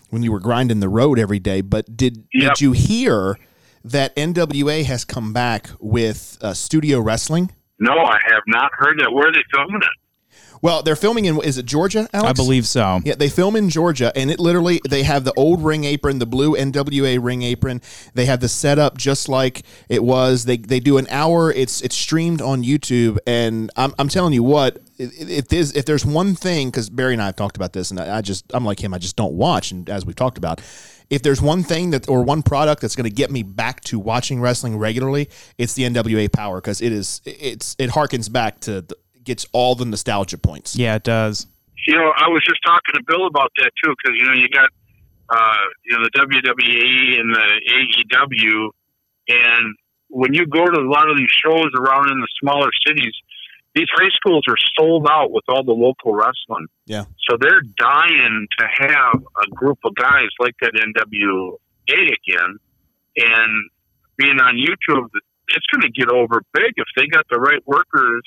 when 0.09 0.23
you 0.23 0.31
were 0.31 0.39
grinding 0.39 0.79
the 0.79 0.89
road 0.89 1.17
every 1.19 1.39
day. 1.39 1.61
But 1.61 1.95
did 1.95 2.25
Yep. 2.33 2.55
did 2.55 2.61
you 2.61 2.71
hear 2.73 3.37
that 3.85 4.13
NWA 4.17 4.83
has 4.83 5.05
come 5.05 5.31
back 5.31 5.69
with 5.79 6.37
uh, 6.41 6.53
studio 6.53 6.99
wrestling? 6.99 7.51
No, 7.79 7.93
I 7.93 8.17
have 8.25 8.43
not 8.47 8.71
heard 8.73 8.99
that. 8.99 9.13
Where 9.13 9.29
are 9.29 9.31
they 9.31 9.43
filming 9.53 9.81
it? 9.81 9.98
Well, 10.61 10.83
they're 10.83 10.95
filming 10.95 11.25
in 11.25 11.41
is 11.41 11.57
it 11.57 11.65
Georgia? 11.65 12.07
Alex? 12.13 12.29
I 12.29 12.33
believe 12.33 12.67
so. 12.67 12.99
Yeah, 13.03 13.15
they 13.15 13.29
film 13.29 13.55
in 13.55 13.69
Georgia, 13.69 14.11
and 14.15 14.29
it 14.29 14.39
literally 14.39 14.81
they 14.87 15.03
have 15.03 15.23
the 15.23 15.33
old 15.33 15.63
ring 15.63 15.83
apron, 15.83 16.19
the 16.19 16.25
blue 16.25 16.55
NWA 16.55 17.17
ring 17.21 17.43
apron. 17.43 17.81
They 18.13 18.25
have 18.25 18.39
the 18.39 18.49
setup 18.49 18.97
just 18.97 19.29
like 19.29 19.63
it 19.87 20.03
was. 20.03 20.45
They 20.45 20.57
they 20.57 20.79
do 20.79 20.97
an 20.97 21.07
hour. 21.09 21.51
It's 21.51 21.81
it's 21.81 21.95
streamed 21.95 22.41
on 22.41 22.63
YouTube, 22.63 23.17
and 23.25 23.71
I'm, 23.75 23.93
I'm 23.97 24.09
telling 24.09 24.33
you 24.33 24.43
what, 24.43 24.79
if 24.97 25.47
there's 25.47 25.73
if 25.73 25.85
there's 25.85 26.05
one 26.05 26.35
thing, 26.35 26.69
because 26.69 26.89
Barry 26.89 27.13
and 27.13 27.21
I 27.21 27.27
have 27.27 27.35
talked 27.35 27.55
about 27.55 27.73
this, 27.73 27.91
and 27.91 27.99
I, 27.99 28.17
I 28.17 28.21
just 28.21 28.45
I'm 28.53 28.65
like 28.65 28.83
him, 28.83 28.93
I 28.93 28.97
just 28.97 29.15
don't 29.15 29.33
watch, 29.33 29.71
and 29.71 29.89
as 29.89 30.05
we've 30.05 30.15
talked 30.15 30.37
about. 30.37 30.61
If 31.09 31.23
there's 31.23 31.41
one 31.41 31.63
thing 31.63 31.89
that 31.89 32.07
or 32.07 32.21
one 32.21 32.43
product 32.43 32.83
that's 32.83 32.95
going 32.95 33.09
to 33.09 33.15
get 33.15 33.31
me 33.31 33.41
back 33.41 33.81
to 33.85 33.97
watching 33.97 34.39
wrestling 34.39 34.77
regularly, 34.77 35.27
it's 35.57 35.73
the 35.73 35.81
NWA 35.81 36.31
Power 36.31 36.61
because 36.61 36.81
it 36.81 36.91
is 36.91 37.21
it's 37.25 37.75
it 37.79 37.89
harkens 37.89 38.31
back 38.31 38.59
to 38.61 38.81
the, 38.81 38.95
gets 39.29 39.45
all 39.53 39.75
the 39.75 39.85
nostalgia 39.85 40.39
points. 40.39 40.75
Yeah, 40.75 40.95
it 40.95 41.03
does. 41.03 41.45
You 41.85 41.93
know, 41.95 42.11
I 42.17 42.27
was 42.29 42.41
just 42.43 42.59
talking 42.65 42.95
to 42.95 43.03
Bill 43.07 43.27
about 43.27 43.51
that 43.57 43.71
too, 43.81 43.93
because 43.93 44.17
you 44.19 44.25
know 44.25 44.33
you 44.33 44.49
got 44.49 44.69
uh, 45.29 45.65
you 45.85 45.95
know 45.95 46.03
the 46.03 46.13
WWE 46.17 47.19
and 47.19 47.35
the 47.35 47.47
AEW, 47.69 48.69
and 49.29 49.75
when 50.09 50.33
you 50.33 50.47
go 50.47 50.65
to 50.65 50.79
a 50.81 50.89
lot 50.89 51.09
of 51.09 51.17
these 51.17 51.29
shows 51.29 51.69
around 51.77 52.09
in 52.09 52.19
the 52.19 52.27
smaller 52.41 52.69
cities, 52.87 53.13
these 53.75 53.87
high 53.93 54.09
schools 54.15 54.43
are 54.49 54.57
sold 54.77 55.07
out 55.09 55.31
with 55.31 55.43
all 55.47 55.63
the 55.63 55.71
local 55.71 56.15
wrestling. 56.15 56.65
Yeah. 56.87 57.05
So 57.29 57.37
they're 57.39 57.61
dying 57.77 58.47
to 58.57 58.67
have 58.79 59.23
a 59.45 59.49
group 59.53 59.77
of 59.85 59.93
guys 59.93 60.29
like 60.39 60.55
that 60.61 60.73
NWA 60.73 61.57
again, 61.87 62.57
and 63.15 63.69
being 64.17 64.39
on 64.41 64.55
YouTube, 64.55 65.07
it's 65.49 65.65
going 65.71 65.81
to 65.81 65.91
get 65.91 66.09
over 66.09 66.41
big 66.51 66.73
if 66.77 66.87
they 66.97 67.05
got 67.07 67.25
the 67.29 67.39
right 67.39 67.61
workers 67.67 68.23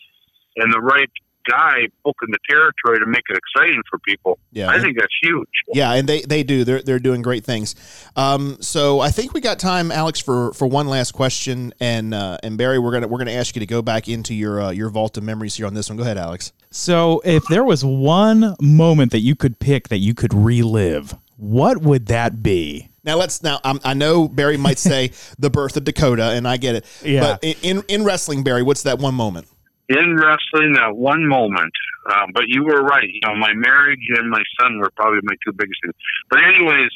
and 0.57 0.73
the 0.73 0.81
right 0.81 1.11
guy 1.49 1.89
booking 2.05 2.31
the 2.31 2.39
territory 2.49 2.99
to 2.99 3.07
make 3.07 3.23
it 3.29 3.37
exciting 3.37 3.83
for 3.91 3.99
people. 4.01 4.39
Yeah. 4.53 4.69
I 4.69 4.81
think 4.81 4.99
that's 4.99 5.13
huge. 5.23 5.49
Yeah, 5.73 5.93
and 5.93 6.09
they, 6.09 6.23
they 6.23 6.43
do. 6.43 6.65
They're 6.65 6.83
they're 6.83 6.99
doing 6.99 7.23
great 7.23 7.45
things. 7.45 7.75
Um, 8.17 8.59
so 8.61 9.01
I 9.01 9.11
think 9.11 9.35
we 9.35 9.41
got 9.41 9.59
time, 9.59 9.91
Alex, 9.91 10.21
for, 10.21 10.53
for 10.53 10.67
one 10.67 10.87
last 10.87 11.13
question. 11.13 11.73
And 11.81 12.15
uh, 12.15 12.39
and 12.43 12.57
Barry, 12.59 12.79
we're 12.79 12.93
gonna 12.93 13.09
we're 13.09 13.19
gonna 13.19 13.33
ask 13.33 13.55
you 13.57 13.61
to 13.61 13.67
go 13.67 13.83
back 13.83 14.09
into 14.09 14.35
your 14.35 14.61
uh, 14.61 14.71
your 14.71 14.91
vault 14.91 15.17
of 15.17 15.25
memories 15.25 15.57
here 15.57 15.67
on 15.67 15.75
this 15.75 15.89
one. 15.89 15.97
Go 15.97 16.03
ahead, 16.03 16.19
Alex. 16.19 16.53
So, 16.71 17.21
if 17.25 17.45
there 17.49 17.65
was 17.65 17.85
one 17.85 18.57
moment 18.61 19.13
that 19.13 19.21
you 19.21 19.37
could 19.37 19.59
pick 19.59 19.89
that 19.89 19.99
you 19.99 20.15
could 20.15 20.33
relive, 20.33 21.15
what 21.37 21.83
would 21.83 22.07
that 22.07 22.43
be? 22.43 22.89
Now 23.05 23.17
let's 23.17 23.43
now 23.43 23.61
um, 23.65 23.81
I 23.85 23.95
know 23.95 24.29
Barry 24.29 24.57
might 24.57 24.79
say 24.91 25.13
the 25.39 25.51
birth 25.51 25.77
of 25.77 25.85
Dakota, 25.85 26.31
and 26.31 26.47
I 26.47 26.57
get 26.57 26.77
it. 26.77 27.03
Yeah. 27.05 27.39
But 27.43 27.45
in 27.63 27.83
in 27.89 28.05
wrestling, 28.05 28.45
Barry, 28.45 28.63
what's 28.63 28.85
that 28.85 28.99
one 28.99 29.15
moment? 29.15 29.49
In 29.89 30.17
wrestling, 30.17 30.75
that 30.75 30.97
one 30.97 31.27
moment, 31.27 31.73
um, 32.15 32.31
but 32.33 32.45
you 32.47 32.65
were 32.65 32.83
right. 32.83 33.09
You 33.09 33.21
know, 33.27 33.35
my 33.35 33.53
marriage 33.53 34.01
and 34.17 34.31
my 34.31 34.43
son 34.61 34.79
were 34.79 34.91
probably 34.97 35.21
my 35.25 35.35
two 35.45 35.53
biggest 35.53 35.81
things. 35.83 35.95
But 36.31 36.39
anyways, 36.45 36.91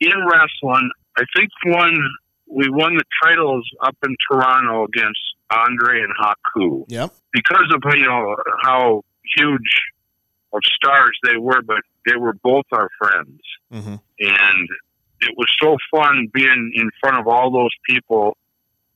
in 0.00 0.18
wrestling, 0.26 0.90
I 1.18 1.24
think 1.36 1.50
when 1.64 1.92
we 2.50 2.68
won 2.70 2.96
the 2.96 3.04
titles 3.22 3.68
up 3.84 3.96
in 4.04 4.16
Toronto 4.30 4.84
against 4.84 5.20
Andre 5.50 6.00
and 6.02 6.12
Haku, 6.20 6.84
Yep. 6.88 7.10
because 7.32 7.72
of 7.74 7.82
you 7.94 8.06
know 8.06 8.36
how 8.62 9.02
huge 9.36 9.82
of 10.52 10.60
stars 10.74 11.16
they 11.24 11.36
were, 11.36 11.62
but 11.62 11.82
they 12.06 12.16
were 12.16 12.34
both 12.42 12.64
our 12.72 12.88
friends, 12.98 13.40
hmm 13.70 13.94
and 14.18 14.68
it 15.20 15.34
was 15.36 15.46
so 15.60 15.76
fun 15.94 16.28
being 16.32 16.72
in 16.74 16.90
front 17.00 17.16
of 17.18 17.28
all 17.28 17.50
those 17.52 17.70
people 17.88 18.36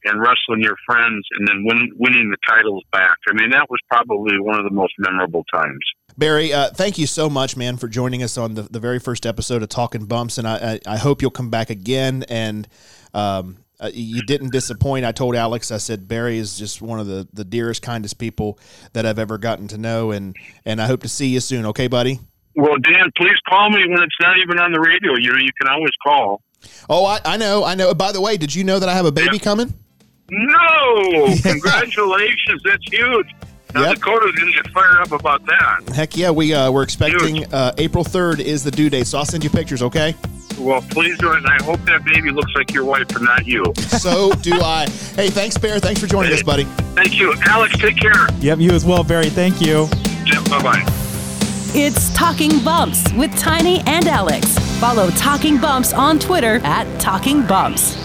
and 0.07 0.21
wrestling 0.21 0.61
your 0.62 0.77
friends, 0.87 1.27
and 1.38 1.47
then 1.49 1.64
win, 1.64 1.90
winning 1.97 2.31
the 2.31 2.37
titles 2.49 2.83
back. 2.92 3.16
I 3.29 3.33
mean, 3.35 3.51
that 3.51 3.66
was 3.69 3.81
probably 3.90 4.38
one 4.40 4.59
of 4.59 4.64
the 4.64 4.71
most 4.71 4.92
memorable 4.99 5.45
times. 5.53 5.79
Barry, 6.19 6.53
uh, 6.53 6.71
thank 6.71 6.97
you 6.99 7.07
so 7.07 7.29
much, 7.29 7.57
man, 7.57 7.77
for 7.77 7.88
joining 7.88 8.23
us 8.23 8.38
on 8.38 8.55
the, 8.55 8.62
the 8.62 8.81
very 8.81 8.99
first 8.99 9.27
episode 9.27 9.62
of 9.62 9.69
Talking 9.69 10.07
Bumps, 10.07 10.38
and 10.38 10.49
I, 10.49 10.81
I, 10.87 10.95
I 10.95 10.97
hope 10.97 11.21
you'll 11.21 11.31
come 11.31 11.51
back 11.51 11.69
again. 11.69 12.25
And 12.29 12.66
um, 13.12 13.59
uh, 13.79 13.90
you 13.92 14.23
didn't 14.23 14.51
disappoint. 14.53 15.05
I 15.05 15.12
told 15.12 15.37
Alex, 15.37 15.71
I 15.71 15.77
said 15.77 16.09
Barry 16.09 16.38
is 16.38 16.57
just 16.59 16.81
one 16.81 16.99
of 17.01 17.07
the, 17.07 17.29
the 17.35 17.45
dearest, 17.45 17.83
kindest 17.83 18.19
people 18.19 18.59
that 18.95 19.05
I've 19.05 19.19
ever 19.19 19.37
gotten 19.37 19.69
to 19.69 19.77
know, 19.79 20.11
and 20.12 20.35
and 20.64 20.81
I 20.81 20.87
hope 20.87 21.03
to 21.03 21.09
see 21.09 21.27
you 21.29 21.40
soon. 21.40 21.66
Okay, 21.66 21.87
buddy. 21.87 22.21
Well, 22.55 22.79
Dan, 22.79 23.11
please 23.19 23.37
call 23.47 23.69
me 23.69 23.81
when 23.87 24.03
it's 24.03 24.16
not 24.23 24.38
even 24.38 24.59
on 24.59 24.73
the 24.73 24.81
radio. 24.81 25.12
You 25.21 25.33
know, 25.33 25.38
you 25.38 25.51
can 25.61 25.69
always 25.69 25.92
call. 26.03 26.40
Oh, 26.88 27.05
I, 27.05 27.21
I 27.27 27.37
know, 27.37 27.62
I 27.64 27.75
know. 27.75 27.92
By 27.92 28.12
the 28.12 28.21
way, 28.23 28.38
did 28.38 28.55
you 28.55 28.64
know 28.64 28.79
that 28.79 28.88
I 28.88 28.95
have 28.95 29.05
a 29.05 29.12
baby 29.12 29.37
Yeah. 29.37 29.38
coming? 29.40 29.75
No, 30.31 31.35
congratulations! 31.43 32.62
That's 32.65 32.85
huge. 32.91 33.27
Now 33.75 33.83
Yep. 33.83 33.97
Dakota's 33.97 34.33
gonna 34.37 34.53
get 34.53 34.69
fired 34.71 34.97
up 35.03 35.12
about 35.12 35.45
that. 35.47 35.89
Heck 35.95 36.17
yeah, 36.17 36.31
we 36.31 36.55
uh, 36.55 36.71
we're 36.71 36.83
expecting 36.83 37.45
uh, 37.53 37.73
April 37.79 38.05
third 38.05 38.41
is 38.41 38.65
the 38.65 38.71
due 38.71 38.89
date, 38.91 39.07
so 39.07 39.19
I'll 39.19 39.25
send 39.25 39.45
you 39.45 39.51
pictures. 39.51 39.83
Okay. 39.83 40.15
Well, 40.59 40.81
please 40.81 41.19
do 41.19 41.33
it, 41.33 41.37
and 41.39 41.47
I 41.47 41.62
hope 41.62 41.81
that 41.85 42.03
baby 42.05 42.31
looks 42.31 42.55
like 42.55 42.73
your 42.73 42.85
wife 42.85 43.15
and 43.15 43.25
not 43.25 43.47
you. 43.47 43.65
So 43.97 44.33
do 44.35 44.53
I. 44.55 44.87
Hey, 45.17 45.29
thanks, 45.31 45.59
Bear. 45.59 45.79
Thanks 45.81 46.01
for 46.01 46.07
joining 46.07 46.33
us, 46.33 46.43
buddy. 46.43 46.65
Thank 46.95 47.19
you, 47.19 47.35
Alex. 47.47 47.77
Take 47.79 47.97
care. 47.97 48.27
Yep, 48.41 48.59
you 48.61 48.71
as 48.71 48.85
well, 48.85 49.03
Barry. 49.05 49.29
Thank 49.31 49.61
you. 49.61 49.89
Bye 50.49 50.62
bye. 50.62 50.85
It's 51.75 52.15
Talking 52.15 52.62
Bumps 52.65 53.12
with 53.15 53.37
Tiny 53.39 53.81
and 53.81 54.07
Alex. 54.07 54.59
Follow 54.79 55.11
Talking 55.11 55.59
Bumps 55.61 55.93
on 55.93 56.19
Twitter 56.19 56.61
at 56.65 56.87
Talking 57.01 57.45
Bumps. 57.47 57.97